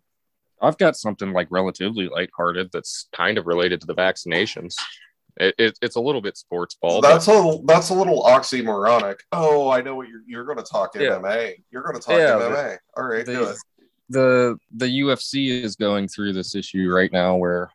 I've 0.62 0.78
got 0.78 0.98
something 0.98 1.34
like 1.34 1.48
relatively 1.52 2.08
lighthearted 2.08 2.70
that's 2.72 3.08
kind 3.16 3.38
of 3.38 3.46
related 3.46 3.82
to 3.82 3.88
the 3.88 3.96
vaccinations. 3.96 4.76
It, 5.40 5.54
it, 5.58 5.80
it's 5.82 5.96
a 5.96 6.02
little 6.02 6.22
bit 6.22 6.36
sports 6.36 6.76
ball. 6.76 7.02
That's 7.02 7.28
but... 7.28 7.34
a 7.34 7.62
that's 7.66 7.90
a 7.90 7.94
little 7.94 8.24
oxymoronic. 8.24 9.20
Oh, 9.32 9.70
I 9.70 9.82
know 9.82 9.96
what 9.96 10.08
you're 10.08 10.24
you're 10.26 10.46
going 10.46 10.58
to 10.58 10.64
talk 10.64 10.96
yeah. 10.96 11.02
MMA. 11.02 11.64
You're 11.70 11.84
going 11.84 11.96
to 11.96 12.02
talk 12.02 12.18
yeah, 12.18 12.32
MMA. 12.32 12.78
All 12.96 13.04
right, 13.04 13.26
the, 13.26 13.34
do 13.34 13.44
it. 13.44 13.58
The 14.10 14.58
the 14.76 14.88
UFC 14.88 15.64
is 15.64 15.76
going 15.76 16.08
through 16.08 16.34
this 16.34 16.56
issue 16.56 16.90
right 16.90 17.12
now, 17.12 17.36
where 17.36 17.70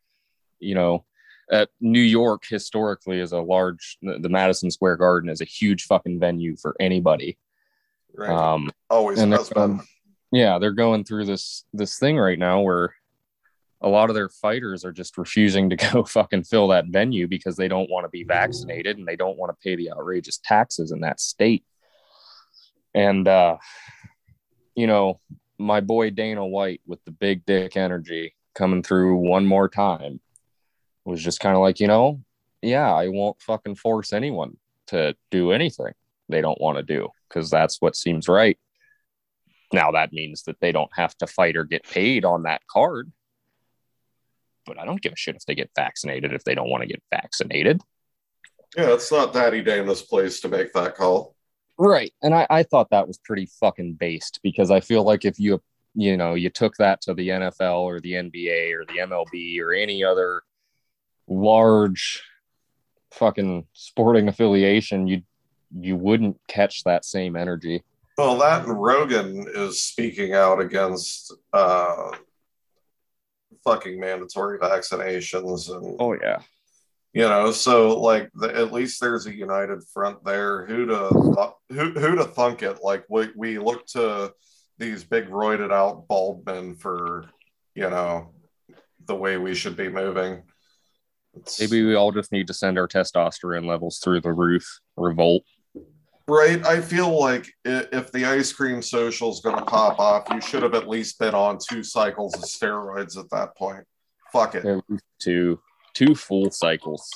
you 0.59 0.75
know, 0.75 1.05
at 1.53 1.69
New 1.81 2.01
York 2.01 2.45
historically 2.49 3.21
is 3.21 3.33
a 3.33 3.41
large. 3.41 3.99
The 4.03 4.29
Madison 4.29 4.71
Square 4.71 4.97
Garden 4.97 5.31
is 5.31 5.41
a 5.41 5.45
huge 5.45 5.85
fucking 5.85 6.19
venue 6.19 6.57
for 6.57 6.75
anybody. 6.81 7.39
Right. 8.15 8.29
Um, 8.29 8.73
Always 8.91 9.21
has 9.21 9.51
been 9.51 9.81
yeah 10.33 10.59
they're 10.59 10.73
going 10.73 11.05
through 11.05 11.25
this 11.25 11.65
this 11.73 11.99
thing 11.99 12.19
right 12.19 12.39
now 12.39 12.61
where 12.61 12.95
a 13.81 13.89
lot 13.89 14.09
of 14.09 14.15
their 14.15 14.29
fighters 14.29 14.85
are 14.85 14.93
just 14.93 15.19
refusing 15.19 15.69
to 15.71 15.77
go 15.93 16.05
fucking 16.05 16.45
fill 16.45 16.69
that 16.69 16.87
venue 16.89 17.29
because 17.29 17.57
they 17.57 17.69
don't 17.69 17.91
want 17.91 18.05
to 18.05 18.11
be 18.11 18.25
vaccinated 18.25 18.99
and 18.99 19.07
they 19.07 19.17
don't 19.17 19.39
want 19.39 19.51
to 19.51 19.63
pay 19.63 19.77
the 19.77 19.91
outrageous 19.91 20.39
taxes 20.43 20.93
in 20.93 21.01
that 21.01 21.21
state 21.21 21.65
and 22.95 23.29
uh 23.29 23.57
you 24.75 24.87
know 24.87 25.21
my 25.59 25.81
boy 25.81 26.11
dana 26.11 26.45
white 26.45 26.81
with 26.87 27.03
the 27.05 27.11
big 27.11 27.45
dick 27.47 27.77
energy 27.77 28.35
coming 28.55 28.83
through 28.83 29.17
one 29.17 29.47
more 29.47 29.69
time 29.69 30.21
was 31.05 31.23
just 31.23 31.41
kind 31.41 31.57
of 31.57 31.63
like 31.63 31.81
you 31.81 31.87
know 31.87 32.21
yeah 32.63 32.93
i 32.93 33.09
won't 33.09 33.41
fucking 33.41 33.75
force 33.75 34.13
anyone 34.13 34.57
to 34.87 35.15
do 35.31 35.53
anything 35.53 35.93
they 36.33 36.41
don't 36.41 36.61
want 36.61 36.79
to 36.79 36.83
do 36.83 37.09
because 37.29 37.51
that's 37.51 37.81
what 37.81 37.95
seems 37.95 38.29
right. 38.29 38.59
Now 39.73 39.93
that 39.93 40.13
means 40.13 40.43
that 40.45 40.61
they 40.61 40.73
don't 40.73 40.91
have 40.95 41.17
to 41.19 41.27
fight 41.27 41.57
or 41.57 41.65
get 41.65 41.85
paid 41.85 42.25
on 42.25 42.43
that 42.45 42.63
card. 42.67 43.11
But 44.67 44.79
I 44.79 44.85
don't 44.85 45.01
give 45.01 45.13
a 45.13 45.17
shit 45.17 45.37
if 45.37 45.45
they 45.45 45.55
get 45.55 45.71
vaccinated 45.75 46.33
if 46.33 46.45
they 46.45 46.55
don't 46.55 46.71
want 46.71 46.83
to 46.83 46.89
get 46.89 47.03
vaccinated. 47.11 47.81
Yeah, 48.77 48.95
it's 48.95 49.11
not 49.11 49.33
Daddy 49.33 49.63
Dana's 49.63 50.03
place 50.03 50.41
to 50.41 50.49
make 50.49 50.73
that 50.73 50.95
call. 50.95 51.35
Right. 51.79 52.13
And 52.23 52.35
I, 52.35 52.47
I 52.49 52.63
thought 52.63 52.91
that 52.91 53.07
was 53.09 53.19
pretty 53.19 53.49
fucking 53.61 53.95
based 53.95 54.41
because 54.43 54.71
I 54.71 54.81
feel 54.81 55.03
like 55.03 55.25
if 55.25 55.39
you 55.39 55.61
you 55.95 56.17
know 56.17 56.35
you 56.35 56.49
took 56.49 56.75
that 56.77 57.03
to 57.03 57.15
the 57.15 57.29
NFL 57.29 57.81
or 57.81 58.01
the 58.01 58.13
NBA 58.13 58.73
or 58.73 58.85
the 58.87 58.99
MLB 59.01 59.61
or 59.61 59.73
any 59.73 60.05
other 60.05 60.43
large 61.27 62.23
fucking 63.11 63.67
sporting 63.73 64.29
affiliation, 64.29 65.07
you 65.07 65.23
you 65.79 65.97
wouldn't 65.97 66.39
catch 66.49 66.85
that 66.85 67.05
same 67.05 67.37
energy. 67.37 67.83
Well, 68.23 68.39
that 68.39 68.65
and 68.69 68.81
Rogan 68.81 69.49
is 69.53 69.83
speaking 69.83 70.33
out 70.33 70.61
against 70.61 71.35
uh, 71.53 72.13
fucking 73.65 73.99
mandatory 73.99 74.61
vaccinations 74.61 75.75
and 75.75 75.97
oh 75.99 76.13
yeah, 76.13 76.39
you 77.13 77.23
know. 77.23 77.51
So 77.51 78.01
like, 78.01 78.31
the, 78.35 78.55
at 78.55 78.73
least 78.73 79.01
there's 79.01 79.27
a 79.27 79.35
united 79.35 79.83
front 79.93 80.25
there. 80.25 80.65
Who 80.67 80.87
to 80.87 81.55
who 81.71 81.91
who 81.91 82.15
to 82.15 82.23
thunk 82.23 82.63
it? 82.63 82.79
Like 82.81 83.05
we 83.09 83.31
we 83.35 83.59
look 83.59 83.87
to 83.89 84.33
these 84.79 85.03
big 85.03 85.29
roided 85.29 85.73
out 85.73 86.07
bald 86.07 86.47
men 86.47 86.77
for 86.77 87.25
you 87.75 87.91
know 87.91 88.35
the 89.05 89.17
way 89.17 89.37
we 89.37 89.57
should 89.57 89.77
be 89.77 89.89
moving. 89.89 90.45
It's, 91.35 91.59
Maybe 91.59 91.85
we 91.85 91.97
all 91.97 92.13
just 92.13 92.31
need 92.31 92.47
to 92.47 92.55
send 92.55 92.79
our 92.79 92.87
testosterone 92.87 93.67
levels 93.67 93.99
through 93.99 94.21
the 94.21 94.33
roof. 94.33 94.79
Revolt. 94.97 95.43
Right. 96.29 96.65
I 96.65 96.81
feel 96.81 97.19
like 97.19 97.47
if 97.65 98.13
the 98.13 98.25
ice 98.25 98.53
cream 98.53 98.83
social 98.83 99.31
is 99.31 99.41
going 99.41 99.57
to 99.57 99.65
pop 99.65 99.99
off, 99.99 100.27
you 100.33 100.41
should 100.41 100.63
have 100.63 100.75
at 100.75 100.89
least 100.89 101.19
been 101.19 101.35
on 101.35 101.59
two 101.59 101.83
cycles 101.83 102.35
of 102.35 102.43
steroids 102.43 103.19
at 103.19 103.29
that 103.31 103.57
point. 103.57 103.85
Fuck 104.33 104.55
it. 104.55 104.65
Two, 105.19 105.61
two 105.95 106.15
full 106.15 106.51
cycles. 106.51 107.11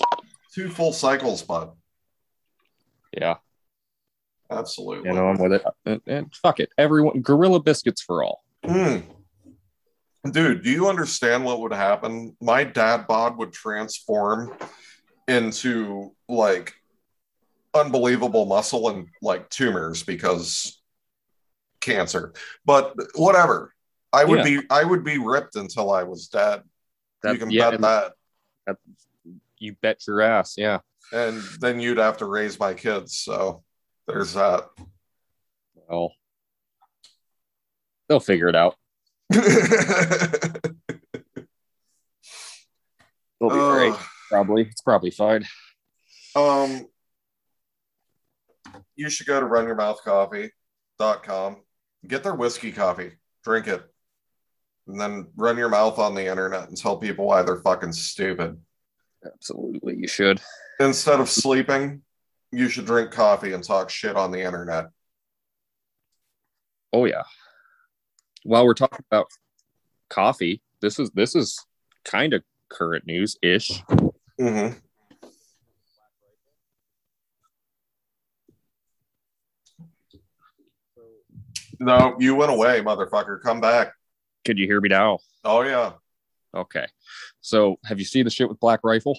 Two 0.54 0.68
full 0.68 0.92
cycles, 0.92 1.42
bud. 1.42 1.70
Yeah. 3.12 3.36
Absolutely. 4.50 5.08
You 5.08 5.14
know, 5.14 5.28
I'm 5.28 5.38
with 5.38 5.52
it. 5.52 5.64
And, 5.84 6.00
and 6.06 6.34
fuck 6.34 6.60
it. 6.60 6.70
Everyone, 6.78 7.20
Gorilla 7.20 7.60
Biscuits 7.60 8.02
for 8.02 8.22
all. 8.22 8.44
Mm. 8.64 9.02
Dude, 10.30 10.62
do 10.62 10.70
you 10.70 10.88
understand 10.88 11.44
what 11.44 11.60
would 11.60 11.72
happen? 11.72 12.36
My 12.40 12.64
dad 12.64 13.06
bod 13.06 13.38
would 13.38 13.52
transform 13.52 14.52
into 15.28 16.12
like 16.28 16.74
unbelievable 17.76 18.46
muscle 18.46 18.88
and 18.88 19.08
like 19.22 19.48
tumors 19.50 20.02
because 20.02 20.80
cancer. 21.80 22.32
But 22.64 22.94
whatever. 23.14 23.72
I 24.12 24.24
would 24.24 24.38
yeah. 24.38 24.60
be 24.60 24.60
I 24.70 24.84
would 24.84 25.04
be 25.04 25.18
ripped 25.18 25.56
until 25.56 25.90
I 25.90 26.04
was 26.04 26.28
dead. 26.28 26.62
That, 27.22 27.32
you 27.32 27.38
can 27.38 27.50
yeah, 27.50 27.70
bet 27.70 27.80
that. 27.80 28.12
that. 28.66 28.76
You 29.58 29.74
bet 29.80 30.06
your 30.06 30.20
ass, 30.20 30.54
yeah. 30.56 30.78
And 31.12 31.42
then 31.60 31.80
you'd 31.80 31.98
have 31.98 32.18
to 32.18 32.26
raise 32.26 32.58
my 32.58 32.74
kids. 32.74 33.16
So 33.16 33.62
there's 34.06 34.34
that. 34.34 34.64
Well, 35.88 36.12
they'll 38.08 38.20
figure 38.20 38.48
it 38.48 38.56
out. 38.56 38.76
they'll 39.30 39.42
be 43.40 43.48
uh, 43.50 43.72
great. 43.72 43.94
Probably. 44.30 44.62
It's 44.62 44.82
probably 44.82 45.10
fine. 45.10 45.46
Um, 46.34 46.86
you 48.96 49.10
should 49.10 49.26
go 49.26 49.40
to 49.40 49.46
runyourmouthcoffee.com. 49.46 51.56
Get 52.06 52.22
their 52.22 52.34
whiskey 52.34 52.72
coffee, 52.72 53.12
drink 53.44 53.68
it, 53.68 53.82
and 54.86 55.00
then 55.00 55.28
run 55.36 55.56
your 55.56 55.68
mouth 55.68 55.98
on 55.98 56.14
the 56.14 56.26
internet 56.26 56.68
and 56.68 56.76
tell 56.76 56.96
people 56.96 57.26
why 57.26 57.42
they're 57.42 57.56
fucking 57.56 57.92
stupid. 57.92 58.60
Absolutely, 59.24 59.96
you 59.96 60.08
should. 60.08 60.40
Instead 60.78 61.20
of 61.20 61.28
sleeping, 61.28 62.02
you 62.52 62.68
should 62.68 62.86
drink 62.86 63.10
coffee 63.10 63.52
and 63.52 63.64
talk 63.64 63.90
shit 63.90 64.16
on 64.16 64.30
the 64.30 64.40
internet. 64.40 64.86
Oh 66.92 67.04
yeah. 67.04 67.22
While 68.44 68.64
we're 68.64 68.74
talking 68.74 69.04
about 69.10 69.26
coffee, 70.08 70.62
this 70.80 70.98
is 70.98 71.10
this 71.10 71.34
is 71.34 71.64
kind 72.04 72.32
of 72.32 72.42
current 72.70 73.06
news 73.06 73.36
ish. 73.42 73.82
Mm-hmm. 74.40 74.78
No, 81.78 82.16
you 82.18 82.34
went 82.34 82.52
away, 82.52 82.80
motherfucker. 82.80 83.40
Come 83.42 83.60
back. 83.60 83.92
Could 84.44 84.58
you 84.58 84.66
hear 84.66 84.80
me 84.80 84.88
now? 84.88 85.18
Oh 85.44 85.62
yeah. 85.62 85.92
Okay. 86.54 86.86
So 87.40 87.78
have 87.84 87.98
you 87.98 88.04
seen 88.04 88.24
the 88.24 88.30
shit 88.30 88.48
with 88.48 88.60
Black 88.60 88.80
Rifle? 88.82 89.18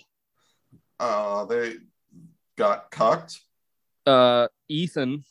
Uh 0.99 1.45
they 1.45 1.75
got 2.55 2.89
cucked. 2.91 3.39
Uh 4.05 4.47
Ethan 4.67 5.23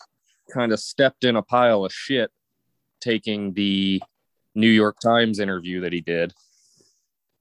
kind 0.52 0.72
of 0.72 0.78
stepped 0.78 1.24
in 1.24 1.36
a 1.36 1.42
pile 1.42 1.84
of 1.84 1.92
shit 1.92 2.30
taking 3.00 3.52
the 3.54 4.00
New 4.54 4.68
York 4.70 4.98
Times 5.00 5.38
interview 5.38 5.80
that 5.80 5.92
he 5.92 6.00
did. 6.00 6.32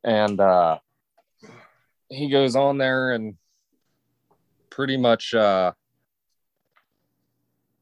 And 0.04 0.40
uh 0.40 0.80
he 2.10 2.30
goes 2.30 2.56
on 2.56 2.78
there 2.78 3.12
and 3.12 3.36
pretty 4.70 4.98
much 4.98 5.34
uh 5.34 5.74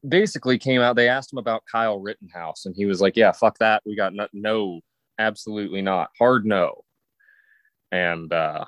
basically 0.06 0.58
came 0.58 0.80
out. 0.80 0.96
They 0.96 1.08
asked 1.08 1.32
him 1.32 1.38
about 1.38 1.64
Kyle 1.70 1.98
Rittenhouse, 1.98 2.66
and 2.66 2.74
he 2.76 2.86
was 2.86 3.00
like, 3.00 3.16
"Yeah, 3.16 3.32
fuck 3.32 3.58
that. 3.58 3.82
We 3.84 3.96
got 3.96 4.14
no, 4.14 4.28
no 4.32 4.80
absolutely 5.18 5.82
not, 5.82 6.10
hard 6.18 6.44
no." 6.44 6.84
And 7.90 8.32
uh, 8.32 8.64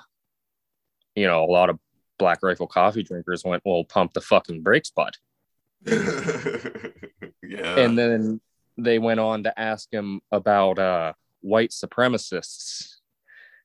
you 1.14 1.26
know, 1.26 1.44
a 1.44 1.50
lot 1.50 1.70
of 1.70 1.78
Black 2.18 2.42
Rifle 2.42 2.66
coffee 2.66 3.02
drinkers 3.02 3.44
went, 3.44 3.62
"Well, 3.64 3.84
pump 3.84 4.14
the 4.14 4.20
fucking 4.20 4.62
brakes, 4.62 4.90
bud." 4.90 5.14
yeah. 5.86 7.78
And 7.78 7.98
then 7.98 8.40
they 8.78 8.98
went 8.98 9.20
on 9.20 9.44
to 9.44 9.58
ask 9.58 9.92
him 9.92 10.20
about 10.32 10.78
uh, 10.78 11.12
white 11.40 11.70
supremacists, 11.70 12.96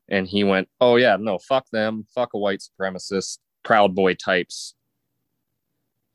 and 0.10 0.28
he 0.28 0.44
went, 0.44 0.70
"Oh 0.80 0.98
yeah, 0.98 1.18
no, 1.18 1.38
fuck 1.40 1.70
them, 1.72 2.06
fuck 2.14 2.34
a 2.34 2.38
white 2.38 2.62
supremacist, 2.62 3.40
proud 3.64 3.96
boy 3.96 4.16
types." 4.16 4.76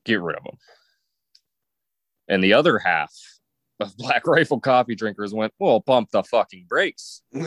Get 0.04 0.22
rid 0.22 0.36
of 0.36 0.44
them. 0.44 0.58
And 2.28 2.42
the 2.42 2.54
other 2.54 2.78
half 2.78 3.12
of 3.80 3.96
Black 3.98 4.26
Rifle 4.26 4.60
coffee 4.60 4.94
drinkers 4.94 5.34
went, 5.34 5.52
well, 5.58 5.80
pump 5.80 6.10
the 6.10 6.22
fucking 6.22 6.66
brakes. 6.68 7.22
and 7.32 7.46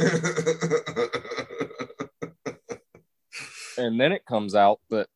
then 4.00 4.12
it 4.12 4.26
comes 4.26 4.56
out 4.56 4.80
that 4.90 5.08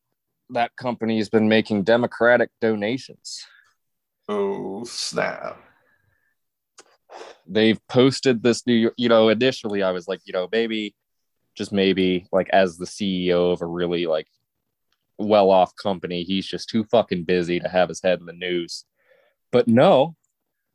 that 0.50 0.76
company 0.76 1.16
has 1.18 1.28
been 1.28 1.48
making 1.48 1.84
democratic 1.84 2.50
donations. 2.60 3.44
Oh, 4.28 4.84
snap. 4.84 5.60
They've 7.46 7.80
posted 7.88 8.42
this 8.42 8.66
new, 8.66 8.90
you 8.96 9.08
know, 9.08 9.28
initially 9.28 9.82
I 9.82 9.92
was 9.92 10.08
like, 10.08 10.20
you 10.24 10.32
know, 10.32 10.48
maybe, 10.50 10.94
just 11.54 11.72
maybe, 11.72 12.26
like 12.32 12.48
as 12.50 12.78
the 12.78 12.86
CEO 12.86 13.52
of 13.52 13.62
a 13.62 13.66
really 13.66 14.06
like 14.06 14.26
well 15.18 15.50
off 15.50 15.76
company, 15.76 16.24
he's 16.24 16.46
just 16.46 16.68
too 16.68 16.84
fucking 16.84 17.24
busy 17.24 17.60
to 17.60 17.68
have 17.68 17.88
his 17.88 18.02
head 18.02 18.18
in 18.18 18.26
the 18.26 18.32
news. 18.32 18.84
But 19.54 19.68
no, 19.68 20.16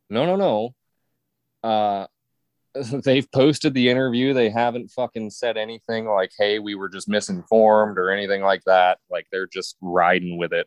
no, 0.10 0.26
no, 0.26 0.38
no. 0.38 1.70
Uh, 1.70 2.08
they've 3.04 3.30
posted 3.30 3.74
the 3.74 3.90
interview. 3.90 4.34
They 4.34 4.50
haven't 4.50 4.92
fucking 4.92 5.32
said 5.32 5.58
anything 5.58 6.06
like, 6.06 6.32
hey, 6.40 6.60
we 6.60 6.76
were 6.76 6.88
just 6.88 7.10
misinformed 7.10 7.98
or 7.98 8.10
anything 8.10 8.42
like 8.42 8.64
that. 8.68 9.00
Like 9.12 9.28
they're 9.34 9.48
just 9.48 9.76
riding 9.82 10.38
with 10.38 10.54
it. 10.54 10.66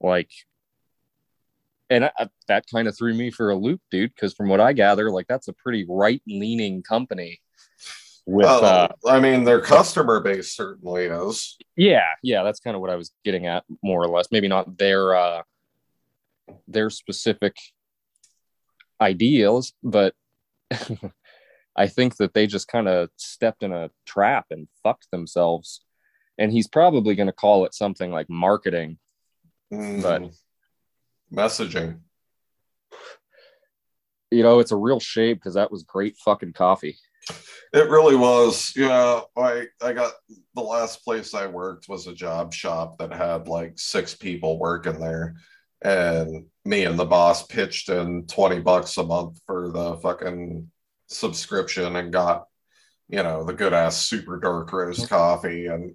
Like, 0.00 0.32
and 1.88 2.06
I, 2.06 2.28
that 2.48 2.64
kind 2.66 2.88
of 2.88 2.98
threw 2.98 3.14
me 3.14 3.30
for 3.30 3.50
a 3.50 3.56
loop, 3.56 3.80
dude, 3.92 4.12
because 4.12 4.34
from 4.34 4.48
what 4.48 4.60
I 4.60 4.72
gather, 4.72 5.08
like 5.08 5.28
that's 5.28 5.46
a 5.46 5.52
pretty 5.52 5.86
right 5.88 6.20
leaning 6.26 6.82
company. 6.82 7.40
With, 8.26 8.46
well, 8.46 8.64
uh, 8.64 8.88
I 9.08 9.20
mean, 9.20 9.44
their 9.44 9.60
customer 9.60 10.18
base 10.18 10.52
certainly 10.52 11.04
is. 11.04 11.56
Yeah, 11.76 12.08
yeah, 12.24 12.42
that's 12.42 12.58
kind 12.58 12.74
of 12.74 12.80
what 12.80 12.90
I 12.90 12.96
was 12.96 13.12
getting 13.24 13.46
at, 13.46 13.62
more 13.84 14.02
or 14.02 14.08
less. 14.08 14.32
Maybe 14.32 14.48
not 14.48 14.76
their 14.76 15.14
uh, 15.14 15.42
their 16.68 16.90
specific 16.90 17.56
ideals, 19.00 19.72
but 19.82 20.14
I 21.76 21.86
think 21.86 22.16
that 22.16 22.34
they 22.34 22.46
just 22.46 22.68
kind 22.68 22.88
of 22.88 23.10
stepped 23.16 23.62
in 23.62 23.72
a 23.72 23.90
trap 24.06 24.46
and 24.50 24.68
fucked 24.82 25.10
themselves. 25.10 25.84
And 26.38 26.52
he's 26.52 26.68
probably 26.68 27.14
going 27.14 27.26
to 27.26 27.32
call 27.32 27.64
it 27.66 27.74
something 27.74 28.10
like 28.10 28.30
marketing, 28.30 28.98
mm, 29.72 30.02
but 30.02 30.30
messaging. 31.34 32.00
You 34.30 34.42
know, 34.42 34.60
it's 34.60 34.72
a 34.72 34.76
real 34.76 35.00
shame 35.00 35.34
because 35.34 35.54
that 35.54 35.70
was 35.70 35.82
great 35.82 36.16
fucking 36.16 36.54
coffee. 36.54 36.96
It 37.72 37.88
really 37.88 38.16
was. 38.16 38.72
Yeah, 38.74 39.20
I 39.36 39.66
I 39.82 39.92
got 39.92 40.12
the 40.54 40.62
last 40.62 41.04
place 41.04 41.34
I 41.34 41.46
worked 41.46 41.88
was 41.88 42.06
a 42.06 42.14
job 42.14 42.52
shop 42.52 42.98
that 42.98 43.12
had 43.12 43.48
like 43.48 43.78
six 43.78 44.14
people 44.14 44.58
working 44.58 44.98
there, 44.98 45.36
and 45.82 46.46
me 46.64 46.84
and 46.84 46.98
the 46.98 47.04
boss 47.04 47.46
pitched 47.46 47.88
in 47.88 48.26
20 48.26 48.60
bucks 48.60 48.96
a 48.96 49.02
month 49.02 49.40
for 49.46 49.70
the 49.70 49.96
fucking 49.96 50.70
subscription 51.06 51.96
and 51.96 52.12
got 52.12 52.46
you 53.08 53.22
know 53.22 53.44
the 53.44 53.52
good 53.52 53.72
ass 53.72 54.04
super 54.04 54.38
dark 54.38 54.72
roast 54.72 55.08
coffee 55.08 55.66
and 55.66 55.94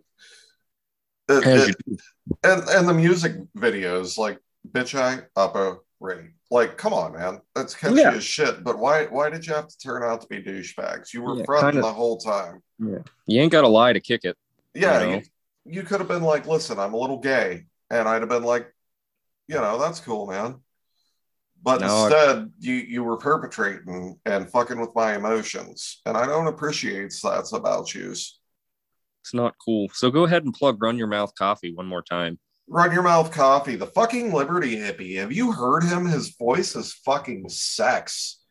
it, 1.29 1.47
it, 1.47 2.01
and 2.43 2.63
and 2.69 2.87
the 2.87 2.93
music 2.93 3.33
videos 3.57 4.17
like 4.17 4.39
bitch 4.69 4.99
i 4.99 5.21
upper 5.35 5.79
rate 5.99 6.31
like 6.51 6.77
come 6.77 6.93
on 6.93 7.13
man. 7.13 7.39
That's 7.55 7.73
oh, 7.75 7.77
catchy 7.79 8.01
yeah. 8.01 8.11
as 8.11 8.23
shit 8.23 8.63
but 8.63 8.77
why 8.77 9.05
why 9.05 9.29
did 9.29 9.45
you 9.47 9.53
have 9.53 9.67
to 9.67 9.77
turn 9.77 10.03
out 10.03 10.21
to 10.21 10.27
be 10.27 10.43
douchebags? 10.43 11.13
You 11.13 11.21
were 11.21 11.37
yeah, 11.37 11.45
fronting 11.45 11.81
the 11.81 11.91
whole 11.91 12.17
time. 12.17 12.61
Yeah. 12.77 12.99
You 13.25 13.41
ain't 13.41 13.51
gotta 13.51 13.67
lie 13.67 13.93
to 13.93 13.99
kick 13.99 14.25
it 14.25 14.37
yeah 14.73 15.01
you, 15.01 15.07
know? 15.07 15.15
you, 15.15 15.21
you 15.65 15.83
could 15.83 15.99
have 15.99 16.09
been 16.09 16.21
like 16.21 16.45
listen 16.45 16.77
i'm 16.77 16.93
a 16.93 16.97
little 16.97 17.19
gay 17.19 17.65
and 17.89 18.07
i'd 18.07 18.21
have 18.21 18.29
been 18.29 18.43
like 18.43 18.74
you 19.47 19.55
know 19.55 19.79
that's 19.79 19.99
cool 19.99 20.27
man. 20.27 20.55
But 21.61 21.81
no, 21.81 22.05
instead 22.05 22.37
I... 22.37 22.45
you 22.59 22.73
you 22.73 23.03
were 23.03 23.17
perpetrating 23.17 24.19
and 24.25 24.49
fucking 24.49 24.79
with 24.79 24.91
my 24.95 25.15
emotions 25.15 26.01
and 26.05 26.15
i 26.15 26.25
don't 26.25 26.47
appreciate 26.47 27.13
that 27.23 27.51
about 27.53 27.93
you. 27.93 28.11
It's 28.11 29.33
not 29.33 29.55
cool. 29.63 29.89
So 29.93 30.11
go 30.11 30.25
ahead 30.25 30.43
and 30.43 30.53
plug 30.53 30.81
run 30.81 30.99
your 30.99 31.07
mouth 31.07 31.33
coffee 31.35 31.73
one 31.73 31.87
more 31.87 32.03
time. 32.03 32.37
Run 32.67 32.91
your 32.91 33.03
mouth 33.03 33.31
coffee 33.31 33.75
the 33.75 33.87
fucking 33.87 34.31
liberty 34.31 34.75
hippie. 34.75 35.17
Have 35.17 35.31
you 35.31 35.51
heard 35.51 35.83
him? 35.83 36.05
His 36.05 36.35
voice 36.35 36.75
is 36.75 36.93
fucking 36.93 37.49
sex. 37.49 38.41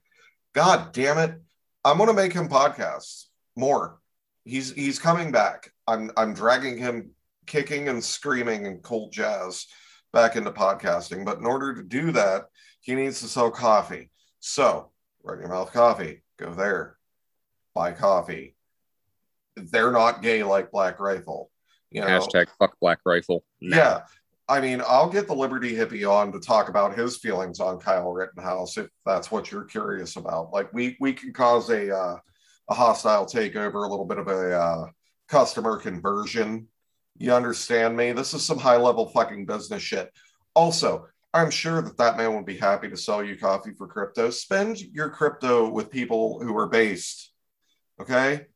God 0.53 0.92
damn 0.92 1.18
it. 1.18 1.40
I'm 1.84 1.99
gonna 1.99 2.12
make 2.12 2.32
him 2.32 2.49
podcasts 2.49 3.26
more. 3.57 4.01
He's 4.45 4.72
he's 4.72 4.99
coming 4.99 5.30
back. 5.30 5.70
I'm 5.86 6.11
i'm 6.16 6.34
dragging 6.34 6.78
him 6.78 7.11
kicking 7.47 7.88
and 7.88 8.03
screaming 8.03 8.66
in 8.66 8.78
cold 8.78 9.12
jazz 9.12 9.66
back 10.14 10.36
into 10.36 10.50
podcasting 10.50 11.24
but 11.24 11.38
in 11.38 11.46
order 11.46 11.74
to 11.74 11.82
do 11.82 12.12
that 12.12 12.44
he 12.84 12.94
needs 12.94 13.20
to 13.20 13.28
sell 13.28 13.50
coffee. 13.50 14.10
So, 14.40 14.90
run 15.22 15.40
your 15.40 15.48
mouth 15.48 15.72
coffee. 15.72 16.22
Go 16.38 16.52
there. 16.52 16.98
Buy 17.74 17.92
coffee. 17.92 18.56
They're 19.56 19.90
not 19.90 20.20
gay 20.20 20.44
like 20.44 20.70
Black 20.70 21.00
Rifle. 21.00 21.50
You 21.90 22.02
know? 22.02 22.08
Hashtag 22.08 22.48
fuck 22.58 22.78
Black 22.80 23.00
Rifle. 23.06 23.42
No. 23.62 23.76
Yeah. 23.76 24.00
I 24.46 24.60
mean, 24.60 24.82
I'll 24.86 25.08
get 25.08 25.26
the 25.26 25.34
Liberty 25.34 25.74
hippie 25.74 26.08
on 26.08 26.30
to 26.32 26.38
talk 26.38 26.68
about 26.68 26.98
his 26.98 27.16
feelings 27.16 27.58
on 27.58 27.80
Kyle 27.80 28.12
Rittenhouse 28.12 28.76
if 28.76 28.88
that's 29.06 29.30
what 29.30 29.50
you're 29.50 29.64
curious 29.64 30.16
about. 30.16 30.52
Like, 30.52 30.70
we 30.74 30.98
we 31.00 31.14
can 31.14 31.32
cause 31.32 31.70
a 31.70 31.96
uh, 31.96 32.18
a 32.68 32.74
hostile 32.74 33.24
takeover, 33.24 33.86
a 33.86 33.88
little 33.88 34.04
bit 34.04 34.18
of 34.18 34.28
a 34.28 34.60
uh, 34.60 34.86
customer 35.28 35.78
conversion. 35.78 36.68
You 37.16 37.32
understand 37.32 37.96
me? 37.96 38.12
This 38.12 38.34
is 38.34 38.44
some 38.44 38.58
high 38.58 38.76
level 38.76 39.08
fucking 39.08 39.46
business 39.46 39.82
shit. 39.82 40.10
Also, 40.54 41.06
I'm 41.32 41.50
sure 41.50 41.82
that 41.82 41.96
that 41.98 42.16
man 42.16 42.34
would 42.34 42.46
be 42.46 42.56
happy 42.56 42.88
to 42.88 42.96
sell 42.96 43.22
you 43.22 43.36
coffee 43.36 43.72
for 43.72 43.86
crypto. 43.86 44.30
Spend 44.30 44.80
your 44.80 45.10
crypto 45.10 45.68
with 45.68 45.90
people 45.90 46.40
who 46.40 46.56
are 46.56 46.68
based. 46.68 47.32
Okay. 48.00 48.46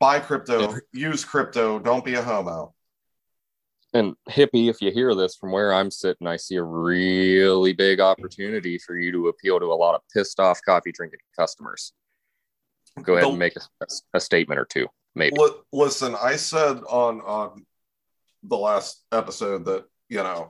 Buy 0.00 0.20
crypto, 0.20 0.74
use 0.92 1.24
crypto. 1.24 1.78
Don't 1.78 2.04
be 2.04 2.14
a 2.14 2.22
homo. 2.22 2.74
And 3.94 4.14
hippie, 4.28 4.68
if 4.68 4.80
you 4.80 4.90
hear 4.90 5.14
this 5.14 5.34
from 5.34 5.50
where 5.50 5.72
I'm 5.72 5.90
sitting, 5.90 6.26
I 6.26 6.36
see 6.36 6.56
a 6.56 6.62
really 6.62 7.72
big 7.72 8.00
opportunity 8.00 8.78
for 8.78 8.96
you 8.96 9.10
to 9.12 9.28
appeal 9.28 9.58
to 9.58 9.66
a 9.66 9.74
lot 9.74 9.94
of 9.94 10.02
pissed 10.14 10.40
off 10.40 10.60
coffee 10.62 10.92
drinking 10.92 11.20
customers. 11.36 11.92
Go 13.02 13.14
ahead 13.14 13.28
and 13.28 13.38
make 13.38 13.56
a, 13.56 13.86
a 14.14 14.20
statement 14.20 14.60
or 14.60 14.66
two, 14.66 14.86
maybe. 15.14 15.36
listen, 15.72 16.16
I 16.20 16.36
said 16.36 16.78
on 16.88 17.20
on 17.22 17.64
the 18.42 18.56
last 18.56 19.04
episode 19.12 19.64
that 19.66 19.84
you 20.08 20.18
know 20.18 20.48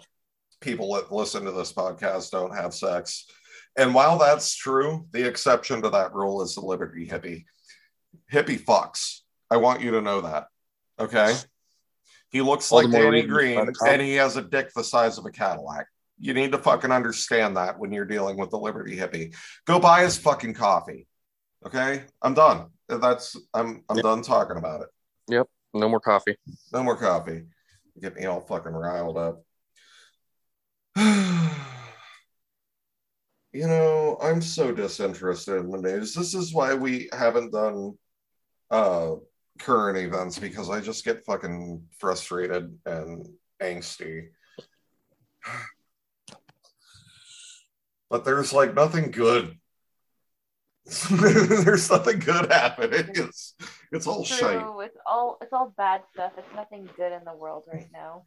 people 0.60 0.94
that 0.94 1.12
listen 1.12 1.44
to 1.44 1.52
this 1.52 1.72
podcast 1.72 2.30
don't 2.30 2.54
have 2.54 2.74
sex. 2.74 3.26
And 3.76 3.94
while 3.94 4.18
that's 4.18 4.56
true, 4.56 5.06
the 5.12 5.26
exception 5.26 5.82
to 5.82 5.90
that 5.90 6.14
rule 6.14 6.42
is 6.42 6.54
the 6.54 6.60
Liberty 6.60 7.06
hippie. 7.06 7.44
Hippie 8.32 8.60
fucks. 8.60 9.20
I 9.50 9.56
want 9.58 9.82
you 9.82 9.92
to 9.92 10.00
know 10.00 10.20
that. 10.22 10.48
Okay. 10.98 11.34
He 12.30 12.42
looks 12.42 12.70
All 12.72 12.82
like 12.82 12.90
Danny 12.90 13.22
Green 13.22 13.70
and 13.86 14.02
he 14.02 14.14
has 14.14 14.36
a 14.36 14.42
dick 14.42 14.72
the 14.74 14.84
size 14.84 15.16
of 15.16 15.24
a 15.26 15.30
Cadillac. 15.30 15.86
You 16.18 16.34
need 16.34 16.52
to 16.52 16.58
fucking 16.58 16.90
understand 16.90 17.56
that 17.56 17.78
when 17.78 17.92
you're 17.92 18.04
dealing 18.04 18.36
with 18.36 18.50
the 18.50 18.58
Liberty 18.58 18.96
hippie. 18.96 19.34
Go 19.64 19.78
buy 19.78 20.02
his 20.02 20.18
fucking 20.18 20.54
coffee. 20.54 21.06
Okay. 21.64 22.02
I'm 22.20 22.34
done. 22.34 22.66
That's 22.88 23.36
I'm 23.54 23.84
I'm 23.88 23.96
yep. 23.96 24.02
done 24.02 24.22
talking 24.22 24.56
about 24.56 24.82
it. 24.82 24.88
Yep. 25.28 25.46
No 25.74 25.88
more 25.88 26.00
coffee. 26.00 26.36
No 26.72 26.82
more 26.82 26.96
coffee. 26.96 27.44
Get 28.00 28.16
me 28.16 28.26
all 28.26 28.40
fucking 28.40 28.72
riled 28.72 29.16
up. 29.16 29.42
you 33.52 33.66
know, 33.66 34.18
I'm 34.22 34.42
so 34.42 34.72
disinterested 34.72 35.56
in 35.56 35.70
the 35.70 35.78
news. 35.78 36.14
This 36.14 36.34
is 36.34 36.52
why 36.52 36.74
we 36.74 37.08
haven't 37.12 37.52
done 37.52 37.98
uh, 38.70 39.12
current 39.58 39.98
events 39.98 40.38
because 40.38 40.70
I 40.70 40.80
just 40.80 41.04
get 41.04 41.24
fucking 41.24 41.82
frustrated 41.98 42.76
and 42.86 43.26
angsty. 43.62 44.28
But 48.10 48.24
there's 48.24 48.54
like 48.54 48.72
nothing 48.72 49.10
good. 49.10 49.57
there's 51.10 51.90
nothing 51.90 52.18
good 52.18 52.50
happening. 52.50 53.10
It's 53.14 53.54
it's 53.92 54.06
all 54.06 54.24
True. 54.24 54.36
shite. 54.36 54.86
It's 54.86 54.96
all 55.06 55.38
it's 55.42 55.52
all 55.52 55.74
bad 55.76 56.02
stuff. 56.12 56.32
It's 56.38 56.54
nothing 56.54 56.88
good 56.96 57.12
in 57.12 57.24
the 57.24 57.34
world 57.34 57.64
right 57.70 57.88
now. 57.92 58.24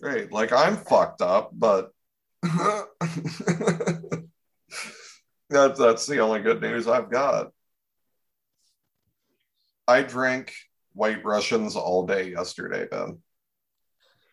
Great. 0.00 0.30
Like 0.30 0.52
I'm 0.52 0.76
fucked 0.76 1.22
up, 1.22 1.50
but 1.52 1.90
that's 5.50 5.78
that's 5.78 6.06
the 6.06 6.20
only 6.20 6.40
good 6.40 6.60
news 6.60 6.86
I've 6.86 7.10
got. 7.10 7.52
I 9.88 10.02
drank 10.02 10.54
white 10.92 11.24
Russians 11.24 11.74
all 11.74 12.06
day 12.06 12.30
yesterday, 12.30 12.86
Ben. 12.88 13.18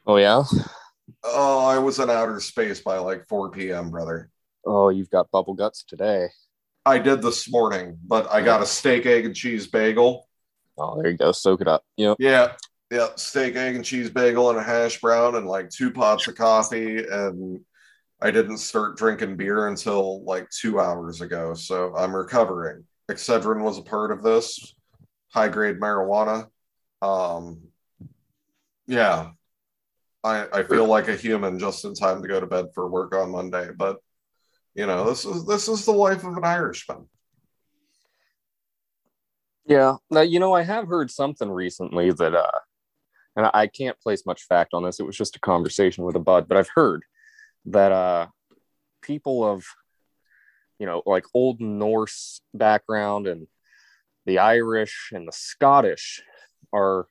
Oh 0.06 0.18
yeah? 0.18 0.44
Oh, 1.24 1.66
I 1.66 1.80
was 1.80 1.98
in 1.98 2.12
outer 2.12 2.40
space 2.40 2.82
by 2.82 3.00
like 3.00 3.28
4 3.28 3.50
p.m., 3.50 3.90
brother. 3.90 4.30
Oh, 4.66 4.90
you've 4.90 5.10
got 5.10 5.32
bubble 5.32 5.56
guts 5.56 5.84
today. 5.84 6.30
I 6.86 7.00
did 7.00 7.22
this 7.22 7.50
morning, 7.52 7.98
but 8.06 8.32
I 8.32 8.42
got 8.42 8.62
a 8.62 8.66
steak, 8.66 9.06
egg, 9.06 9.26
and 9.26 9.36
cheese 9.36 9.68
bagel. 9.68 10.28
Oh, 10.78 11.02
there 11.02 11.12
you 11.12 11.18
go. 11.18 11.32
Soak 11.32 11.62
it 11.62 11.68
up. 11.68 11.84
Yep. 11.98 12.18
Yeah. 12.20 12.54
Yeah, 12.92 13.10
steak, 13.18 13.56
egg, 13.56 13.76
and 13.76 13.86
cheese 13.86 14.10
bagel 14.10 14.50
and 14.50 14.58
a 14.58 14.64
hash 14.64 15.00
brown 15.00 15.36
and 15.36 15.46
like 15.46 15.70
two 15.70 15.92
pots 15.92 16.28
of 16.28 16.36
coffee. 16.36 17.06
And 17.06 17.60
I 18.20 18.32
didn't 18.32 18.58
start 18.58 18.98
drinking 18.98 19.38
beer 19.38 19.68
until 19.68 20.24
like 20.24 20.50
two 20.50 20.80
hours 20.80 21.22
ago. 21.22 21.54
So 21.54 21.96
I'm 21.96 22.16
recovering. 22.16 22.86
Excedrin 23.10 23.62
was 23.62 23.78
a 23.78 23.84
part 23.84 24.12
of 24.12 24.24
this, 24.24 24.74
high 25.32 25.50
grade 25.50 25.80
marijuana. 25.80 26.48
Um, 27.02 27.62
yeah, 28.88 29.32
I, 30.24 30.48
I 30.52 30.64
feel 30.64 30.86
like 30.86 31.08
a 31.10 31.16
human 31.16 31.60
just 31.60 31.86
in 31.86 31.94
time 31.94 32.24
to 32.24 32.28
go 32.28 32.40
to 32.40 32.48
bed 32.48 32.68
for 32.74 32.90
work 32.90 33.16
on 33.16 33.32
Monday. 33.32 33.70
But 33.76 33.98
you 34.76 34.86
know, 34.86 35.10
this 35.10 35.26
is 35.26 35.46
this 35.46 35.68
is 35.68 35.86
the 35.86 35.92
life 35.92 36.24
of 36.24 36.38
an 36.38 36.44
Irishman. 36.44 37.08
Yeah. 39.66 39.96
Now, 40.10 40.22
you 40.22 40.40
know, 40.40 40.54
I 40.54 40.64
have 40.64 40.88
heard 40.88 41.12
something 41.12 41.50
recently 41.50 42.12
that 42.12 42.34
uh 42.34 42.60
and 43.36 43.50
I 43.54 43.68
can't 43.68 44.00
place 44.02 44.26
much 44.26 44.44
fact 44.44 44.74
on 44.74 44.84
this. 44.84 45.00
It 45.00 45.06
was 45.06 45.16
just 45.16 45.36
a 45.36 45.40
conversation 45.40 46.04
with 46.04 46.16
a 46.16 46.20
bud, 46.20 46.48
but 46.48 46.58
I've 46.58 46.72
heard 46.76 47.04
that 47.66 47.92
uh, 47.92 48.28
people 49.02 49.46
of, 49.46 49.64
you 50.78 50.86
know, 50.86 51.02
like 51.06 51.26
Old 51.34 51.62
Norse 51.62 52.42
background 52.54 53.28
and 53.28 53.48
the 54.26 54.40
Irish 54.40 55.12
and 55.14 55.28
the 55.28 55.32
Scottish 55.32 56.22
are 56.74 57.08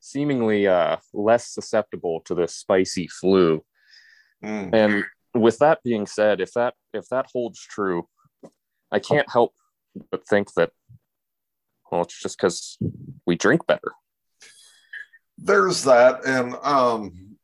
seemingly 0.00 0.66
uh, 0.66 0.96
less 1.12 1.48
susceptible 1.48 2.20
to 2.20 2.34
this 2.34 2.54
spicy 2.54 3.08
flu. 3.08 3.62
Mm. 4.42 4.74
And 4.74 5.04
with 5.40 5.58
that 5.58 5.82
being 5.82 6.06
said, 6.06 6.40
if 6.40 6.52
that 6.52 6.74
if 6.92 7.08
that 7.08 7.26
holds 7.32 7.60
true, 7.60 8.08
I 8.92 8.98
can't 8.98 9.30
help 9.30 9.52
but 10.10 10.26
think 10.26 10.52
that 10.54 10.70
well, 11.90 12.02
it's 12.02 12.20
just 12.20 12.38
because 12.38 12.78
we 13.26 13.36
drink 13.36 13.66
better. 13.66 13.92
There's 15.38 15.84
that 15.84 16.24
and 16.24 16.54
um 16.62 17.36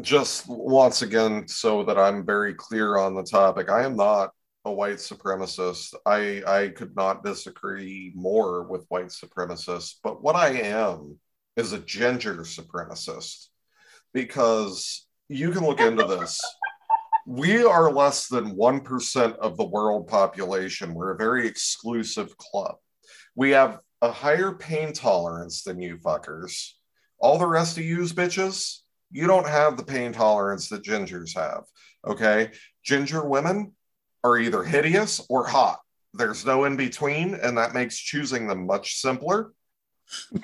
just 0.00 0.48
once 0.48 1.02
again 1.02 1.46
so 1.46 1.84
that 1.84 1.98
i'm 1.98 2.26
very 2.26 2.52
clear 2.52 2.98
on 2.98 3.14
the 3.14 3.22
topic 3.22 3.68
i 3.68 3.84
am 3.84 3.96
not 3.96 4.30
a 4.64 4.72
white 4.72 4.96
supremacist. 4.96 5.94
I 6.04 6.42
i 6.46 6.68
could 6.68 6.96
not 6.96 7.22
disagree 7.22 8.12
more 8.14 8.64
with 8.64 8.86
white 8.88 9.06
supremacists 9.06 9.94
but 10.02 10.22
what 10.22 10.34
i 10.34 10.48
am 10.50 11.18
is 11.56 11.72
a 11.72 11.78
ginger 11.78 12.38
supremacist 12.38 13.48
because 14.12 15.06
you 15.28 15.52
can 15.52 15.64
look 15.64 15.80
into 15.80 16.04
this 16.04 16.40
we 17.26 17.64
are 17.64 17.90
less 17.90 18.28
than 18.28 18.56
1% 18.56 19.36
of 19.36 19.56
the 19.56 19.64
world 19.64 20.06
population 20.06 20.94
we're 20.94 21.12
a 21.12 21.16
very 21.16 21.46
exclusive 21.46 22.36
club 22.36 22.76
we 23.34 23.50
have 23.50 23.78
a 24.02 24.10
higher 24.10 24.52
pain 24.52 24.92
tolerance 24.92 25.62
than 25.62 25.80
you 25.80 25.96
fuckers 25.98 26.72
all 27.24 27.38
the 27.38 27.46
rest 27.46 27.78
of 27.78 27.84
yous 27.84 28.12
bitches, 28.12 28.80
you 29.10 29.26
don't 29.26 29.48
have 29.48 29.78
the 29.78 29.82
pain 29.82 30.12
tolerance 30.12 30.68
that 30.68 30.82
gingers 30.82 31.34
have. 31.34 31.64
Okay. 32.06 32.50
Ginger 32.84 33.24
women 33.24 33.72
are 34.22 34.36
either 34.36 34.62
hideous 34.62 35.24
or 35.30 35.46
hot. 35.46 35.80
There's 36.12 36.44
no 36.44 36.64
in 36.64 36.76
between, 36.76 37.34
and 37.34 37.56
that 37.56 37.72
makes 37.72 37.98
choosing 37.98 38.46
them 38.46 38.66
much 38.66 38.96
simpler. 38.96 39.52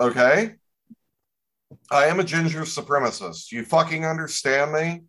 okay. 0.00 0.54
I 1.90 2.06
am 2.06 2.20
a 2.20 2.24
ginger 2.24 2.62
supremacist. 2.62 3.52
You 3.52 3.64
fucking 3.64 4.04
understand 4.04 4.72
me? 4.72 5.02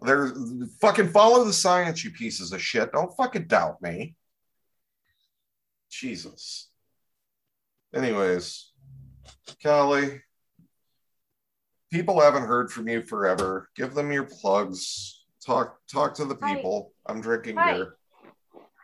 There's 0.00 0.32
fucking 0.80 1.08
follow 1.08 1.44
the 1.44 1.52
science, 1.52 2.04
you 2.04 2.10
pieces 2.10 2.52
of 2.52 2.62
shit. 2.62 2.92
Don't 2.92 3.14
fucking 3.16 3.46
doubt 3.46 3.80
me. 3.82 4.14
Jesus. 5.90 6.70
Anyways, 7.94 8.72
Kali, 9.62 10.22
people 11.92 12.20
haven't 12.20 12.44
heard 12.44 12.72
from 12.72 12.88
you 12.88 13.02
forever. 13.02 13.68
Give 13.76 13.94
them 13.94 14.10
your 14.10 14.24
plugs. 14.24 15.24
Talk 15.44 15.78
talk 15.90 16.14
to 16.14 16.24
the 16.24 16.36
people. 16.36 16.92
Hi. 17.06 17.12
I'm 17.12 17.20
drinking 17.20 17.56
Hi. 17.56 17.74
beer. 17.74 17.96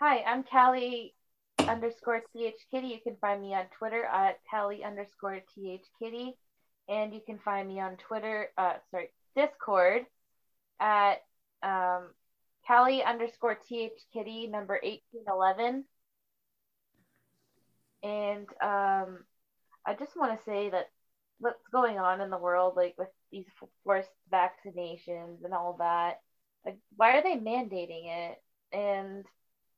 Hi, 0.01 0.23
I'm 0.23 0.45
Kali 0.45 1.15
underscore 1.59 2.23
th 2.33 2.55
kitty. 2.71 2.89
You 2.89 2.99
can 3.03 3.17
find 3.21 3.41
me 3.41 3.55
on 3.55 3.65
Twitter 3.79 4.05
at 4.05 4.39
Kali 4.51 4.85
underscore 4.85 5.41
th 5.55 5.81
kitty, 5.99 6.37
and 6.89 7.13
you 7.13 7.21
can 7.25 7.39
find 7.39 7.69
me 7.69 7.81
on 7.81 7.97
Twitter. 7.97 8.49
Uh, 8.57 8.75
sorry, 8.91 9.11
Discord 9.37 10.07
at 10.81 11.23
um, 11.63 12.11
Kali 12.67 13.03
underscore 13.03 13.59
th 13.69 13.93
kitty 14.13 14.47
number 14.47 14.79
eighteen 14.83 15.25
eleven. 15.29 15.85
And 18.03 18.47
um, 18.63 19.25
I 19.85 19.95
just 19.99 20.17
want 20.17 20.39
to 20.39 20.45
say 20.45 20.71
that 20.71 20.91
what's 21.41 21.67
going 21.73 21.99
on 21.99 22.21
in 22.21 22.31
the 22.31 22.39
world, 22.39 22.75
like 22.77 22.95
with 22.97 23.09
these 23.33 23.47
forced 23.85 24.09
vaccinations 24.33 25.45
and 25.45 25.53
all 25.53 25.77
that, 25.79 26.21
like 26.65 26.79
why 26.97 27.17
are 27.17 27.23
they 27.23 27.37
mandating 27.37 28.07
it? 28.07 28.43
And 28.73 29.25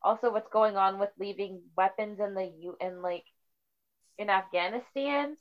also, 0.03 0.33
what's 0.33 0.51
going 0.53 0.77
on 0.77 0.99
with 0.99 1.11
leaving 1.19 1.61
weapons 1.77 2.19
in 2.21 2.35
the 2.35 2.51
U 2.61 2.77
in 2.81 3.03
like 3.03 3.25
in 4.19 4.31
Afghanistan? 4.31 5.37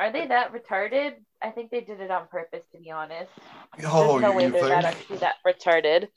Are 0.00 0.10
they 0.10 0.26
that 0.28 0.50
retarded? 0.54 1.16
I 1.42 1.50
think 1.50 1.70
they 1.70 1.82
did 1.82 2.00
it 2.00 2.10
on 2.10 2.26
purpose, 2.28 2.62
to 2.72 2.80
be 2.80 2.90
honest. 2.90 3.30
Oh, 3.84 4.18
There's 4.18 4.22
no 4.22 4.32
way 4.32 4.48
they're 4.48 4.62
think? 4.62 4.68
that 4.68 4.84
actually 4.86 5.18
that 5.18 5.34
retarded. 5.46 6.08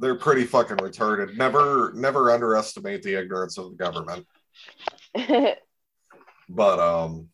They're 0.00 0.16
pretty 0.16 0.44
fucking 0.44 0.78
retarded. 0.78 1.36
Never, 1.36 1.92
never 1.94 2.32
underestimate 2.32 3.04
the 3.04 3.14
ignorance 3.14 3.58
of 3.58 3.70
the 3.70 3.76
government. 3.76 4.26
but 6.48 6.80
um, 6.80 7.28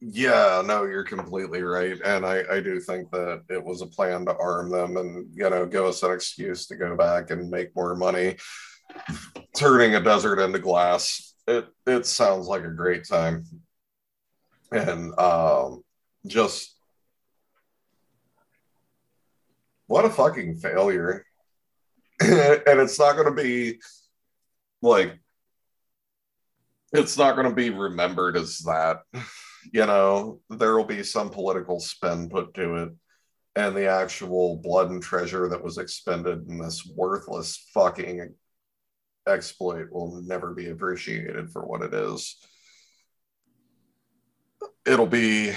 yeah, 0.00 0.62
no, 0.66 0.82
you're 0.84 1.04
completely 1.04 1.62
right, 1.62 1.98
and 2.04 2.26
I 2.26 2.42
I 2.50 2.60
do 2.60 2.80
think 2.80 3.10
that 3.12 3.44
it 3.48 3.62
was 3.62 3.82
a 3.82 3.86
plan 3.86 4.26
to 4.26 4.36
arm 4.36 4.68
them 4.70 4.96
and 4.96 5.28
you 5.32 5.48
know 5.48 5.64
give 5.64 5.84
us 5.84 6.02
an 6.02 6.12
excuse 6.12 6.66
to 6.66 6.76
go 6.76 6.96
back 6.96 7.30
and 7.30 7.50
make 7.50 7.74
more 7.74 7.94
money, 7.94 8.36
turning 9.56 9.94
a 9.94 10.00
desert 10.00 10.40
into 10.40 10.58
glass. 10.58 11.34
It 11.46 11.68
it 11.86 12.04
sounds 12.04 12.46
like 12.46 12.64
a 12.64 12.70
great 12.70 13.08
time, 13.08 13.44
and 14.72 15.18
um, 15.18 15.82
just 16.26 16.74
what 19.86 20.04
a 20.04 20.10
fucking 20.10 20.56
failure, 20.56 21.24
and 22.20 22.80
it's 22.80 22.98
not 22.98 23.14
going 23.14 23.34
to 23.34 23.42
be 23.42 23.80
like 24.82 25.18
it's 26.92 27.18
not 27.18 27.34
going 27.36 27.48
to 27.48 27.54
be 27.54 27.70
remembered 27.70 28.36
as 28.36 28.58
that. 28.60 29.02
You 29.72 29.84
know, 29.84 30.40
there 30.48 30.76
will 30.76 30.84
be 30.84 31.02
some 31.02 31.30
political 31.30 31.80
spin 31.80 32.28
put 32.28 32.54
to 32.54 32.76
it, 32.76 32.92
and 33.56 33.76
the 33.76 33.86
actual 33.86 34.56
blood 34.56 34.90
and 34.90 35.02
treasure 35.02 35.48
that 35.48 35.62
was 35.62 35.78
expended 35.78 36.48
in 36.48 36.58
this 36.58 36.86
worthless 36.86 37.68
fucking 37.74 38.34
exploit 39.26 39.90
will 39.90 40.22
never 40.22 40.54
be 40.54 40.70
appreciated 40.70 41.50
for 41.50 41.66
what 41.66 41.82
it 41.82 41.92
is. 41.92 42.36
It'll 44.86 45.06
be 45.06 45.52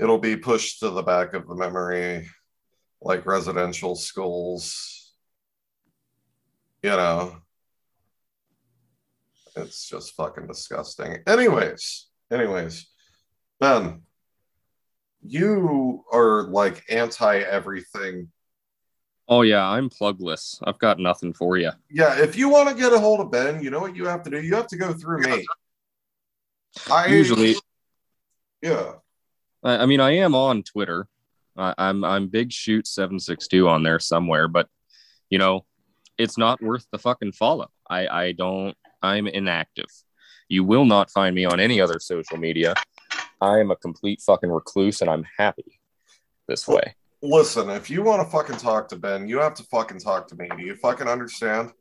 it'll 0.00 0.18
be 0.18 0.36
pushed 0.36 0.80
to 0.80 0.90
the 0.90 1.02
back 1.02 1.34
of 1.34 1.46
the 1.46 1.54
memory 1.54 2.28
like 3.00 3.26
residential 3.26 3.94
schools. 3.94 5.12
You 6.82 6.90
know, 6.90 7.36
it's 9.56 9.88
just 9.88 10.14
fucking 10.14 10.46
disgusting. 10.46 11.18
Anyways, 11.26 12.06
anyways, 12.32 12.86
Ben, 13.60 14.02
you 15.22 16.04
are 16.12 16.44
like 16.44 16.84
anti 16.88 17.38
everything. 17.38 18.28
Oh 19.28 19.42
yeah, 19.42 19.66
I'm 19.66 19.90
plugless. 19.90 20.60
I've 20.62 20.78
got 20.78 20.98
nothing 21.00 21.32
for 21.32 21.56
you. 21.56 21.72
Yeah, 21.90 22.20
if 22.20 22.36
you 22.36 22.48
want 22.48 22.68
to 22.68 22.74
get 22.74 22.92
a 22.92 22.98
hold 22.98 23.20
of 23.20 23.30
Ben, 23.30 23.62
you 23.62 23.70
know 23.70 23.80
what 23.80 23.96
you 23.96 24.06
have 24.06 24.22
to 24.24 24.30
do. 24.30 24.40
You 24.40 24.54
have 24.54 24.68
to 24.68 24.76
go 24.76 24.92
through 24.92 25.22
me. 25.22 25.44
I 26.90 27.06
usually, 27.06 27.56
yeah. 28.66 28.92
I, 29.62 29.78
I 29.78 29.86
mean, 29.86 30.00
I 30.00 30.12
am 30.12 30.34
on 30.34 30.62
Twitter. 30.62 31.08
I, 31.56 31.74
I'm 31.78 32.04
I'm 32.04 32.28
big 32.28 32.52
shoot 32.52 32.86
seven 32.86 33.18
six 33.18 33.48
two 33.48 33.68
on 33.68 33.82
there 33.82 33.98
somewhere, 33.98 34.48
but 34.48 34.68
you 35.30 35.38
know, 35.38 35.64
it's 36.18 36.38
not 36.38 36.62
worth 36.62 36.86
the 36.92 36.98
fucking 36.98 37.32
follow. 37.32 37.68
I 37.88 38.06
I 38.06 38.32
don't 38.32 38.76
I'm 39.02 39.26
inactive. 39.26 39.86
You 40.48 40.64
will 40.64 40.84
not 40.84 41.10
find 41.10 41.34
me 41.34 41.44
on 41.44 41.60
any 41.60 41.80
other 41.80 41.98
social 41.98 42.38
media. 42.38 42.74
I 43.40 43.58
am 43.58 43.70
a 43.70 43.76
complete 43.76 44.20
fucking 44.22 44.50
recluse 44.50 45.00
and 45.00 45.10
I'm 45.10 45.24
happy 45.38 45.80
this 46.48 46.66
way. 46.66 46.94
Listen, 47.22 47.70
if 47.70 47.90
you 47.90 48.02
want 48.02 48.22
to 48.22 48.30
fucking 48.30 48.56
talk 48.56 48.88
to 48.88 48.96
Ben, 48.96 49.28
you 49.28 49.38
have 49.38 49.54
to 49.54 49.62
fucking 49.64 49.98
talk 49.98 50.28
to 50.28 50.36
me. 50.36 50.48
Do 50.56 50.62
you 50.62 50.76
fucking 50.76 51.08
understand? 51.08 51.72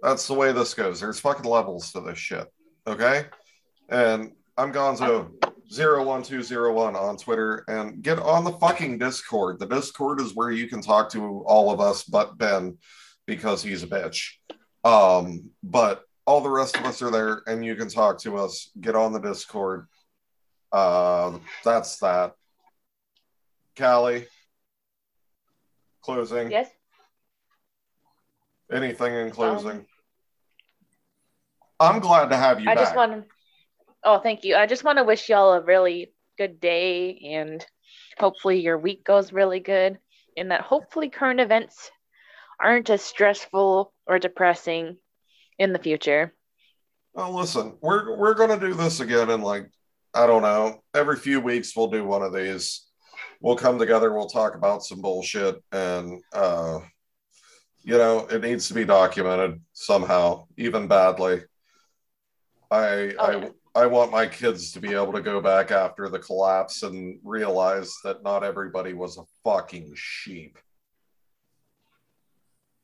That's 0.00 0.26
the 0.26 0.34
way 0.34 0.52
this 0.52 0.74
goes. 0.74 1.00
There's 1.00 1.20
fucking 1.20 1.48
levels 1.48 1.92
to 1.92 2.00
this 2.00 2.18
shit. 2.18 2.50
Okay? 2.86 3.26
And 3.88 4.32
I'm 4.56 4.72
Gonzo 4.72 5.30
01201 5.70 6.96
on 6.96 7.16
Twitter 7.16 7.64
and 7.68 8.02
get 8.02 8.18
on 8.18 8.44
the 8.44 8.52
fucking 8.52 8.98
Discord. 8.98 9.58
The 9.58 9.66
Discord 9.66 10.20
is 10.20 10.34
where 10.34 10.50
you 10.50 10.68
can 10.68 10.80
talk 10.80 11.10
to 11.10 11.42
all 11.46 11.70
of 11.70 11.80
us 11.80 12.04
but 12.04 12.38
Ben 12.38 12.78
because 13.26 13.62
he's 13.62 13.82
a 13.82 13.86
bitch. 13.86 14.32
Um, 14.84 15.50
but 15.62 16.04
all 16.26 16.40
the 16.40 16.50
rest 16.50 16.76
of 16.76 16.84
us 16.84 17.00
are 17.02 17.10
there 17.10 17.42
and 17.46 17.64
you 17.64 17.76
can 17.76 17.88
talk 17.88 18.18
to 18.18 18.36
us 18.36 18.70
get 18.80 18.94
on 18.96 19.12
the 19.12 19.20
discord 19.20 19.86
uh, 20.72 21.38
that's 21.64 21.98
that 21.98 22.32
kali 23.76 24.26
closing 26.02 26.50
yes 26.50 26.68
anything 28.72 29.14
in 29.14 29.30
closing 29.30 29.86
um, 31.78 31.94
i'm 31.94 32.00
glad 32.00 32.28
to 32.28 32.36
have 32.36 32.60
you 32.60 32.68
i 32.68 32.74
back. 32.74 32.84
just 32.84 32.96
want 32.96 33.12
to 33.12 33.35
oh 34.06 34.18
thank 34.18 34.44
you 34.44 34.56
i 34.56 34.64
just 34.64 34.84
want 34.84 34.96
to 34.96 35.04
wish 35.04 35.28
y'all 35.28 35.52
a 35.52 35.60
really 35.60 36.12
good 36.38 36.58
day 36.60 37.18
and 37.32 37.66
hopefully 38.18 38.60
your 38.60 38.78
week 38.78 39.04
goes 39.04 39.32
really 39.32 39.60
good 39.60 39.98
and 40.36 40.50
that 40.50 40.62
hopefully 40.62 41.10
current 41.10 41.40
events 41.40 41.90
aren't 42.60 42.90
as 42.90 43.02
stressful 43.02 43.92
or 44.06 44.18
depressing 44.18 44.96
in 45.58 45.72
the 45.72 45.78
future. 45.78 46.34
Well, 47.14 47.34
listen, 47.34 47.74
we're 47.80 48.16
we're 48.16 48.34
gonna 48.34 48.60
do 48.60 48.74
this 48.74 49.00
again 49.00 49.30
in 49.30 49.40
like 49.40 49.70
I 50.14 50.26
don't 50.26 50.42
know. 50.42 50.82
Every 50.94 51.16
few 51.16 51.40
weeks 51.40 51.74
we'll 51.74 51.88
do 51.88 52.04
one 52.04 52.22
of 52.22 52.34
these. 52.34 52.86
We'll 53.40 53.56
come 53.56 53.78
together. 53.78 54.12
We'll 54.12 54.28
talk 54.28 54.54
about 54.54 54.82
some 54.82 55.00
bullshit, 55.00 55.62
and 55.72 56.22
uh, 56.32 56.80
you 57.82 57.96
know 57.96 58.26
it 58.30 58.42
needs 58.42 58.68
to 58.68 58.74
be 58.74 58.84
documented 58.84 59.60
somehow, 59.72 60.46
even 60.58 60.88
badly. 60.88 61.42
I 62.70 63.14
I 63.18 63.50
I 63.76 63.84
want 63.84 64.10
my 64.10 64.26
kids 64.26 64.72
to 64.72 64.80
be 64.80 64.94
able 64.94 65.12
to 65.12 65.20
go 65.20 65.38
back 65.42 65.70
after 65.70 66.08
the 66.08 66.18
collapse 66.18 66.82
and 66.82 67.20
realize 67.22 67.94
that 68.04 68.22
not 68.22 68.42
everybody 68.42 68.94
was 68.94 69.18
a 69.18 69.24
fucking 69.44 69.92
sheep. 69.94 70.58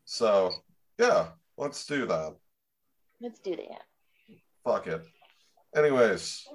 So 0.05 0.53
yeah, 0.99 1.28
let's 1.57 1.86
do 1.86 2.05
that. 2.05 2.34
Let's 3.22 3.40
do 3.40 3.57
that. 3.57 3.84
Fuck 4.66 4.86
it. 4.86 5.03
Anyways, 5.74 6.47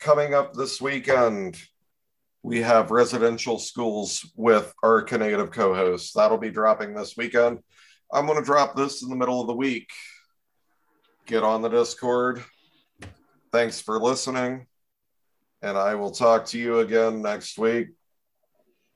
coming 0.00 0.34
up 0.34 0.52
this 0.52 0.80
weekend, 0.80 1.62
we 2.42 2.62
have 2.62 2.90
residential 2.90 3.60
schools 3.60 4.32
with 4.34 4.74
our 4.82 5.06
Native 5.08 5.52
co 5.52 5.74
hosts. 5.74 6.12
That'll 6.12 6.38
be 6.38 6.50
dropping 6.50 6.92
this 6.92 7.16
weekend. 7.16 7.60
I'm 8.12 8.26
going 8.26 8.40
to 8.40 8.44
drop 8.44 8.74
this 8.74 9.04
in 9.04 9.10
the 9.10 9.16
middle 9.16 9.40
of 9.40 9.46
the 9.46 9.54
week. 9.54 9.90
Get 11.28 11.42
on 11.42 11.60
the 11.60 11.68
Discord. 11.68 12.42
Thanks 13.52 13.82
for 13.82 14.00
listening. 14.00 14.66
And 15.60 15.76
I 15.76 15.94
will 15.94 16.10
talk 16.10 16.46
to 16.46 16.58
you 16.58 16.78
again 16.78 17.20
next 17.20 17.58
week. 17.58 17.88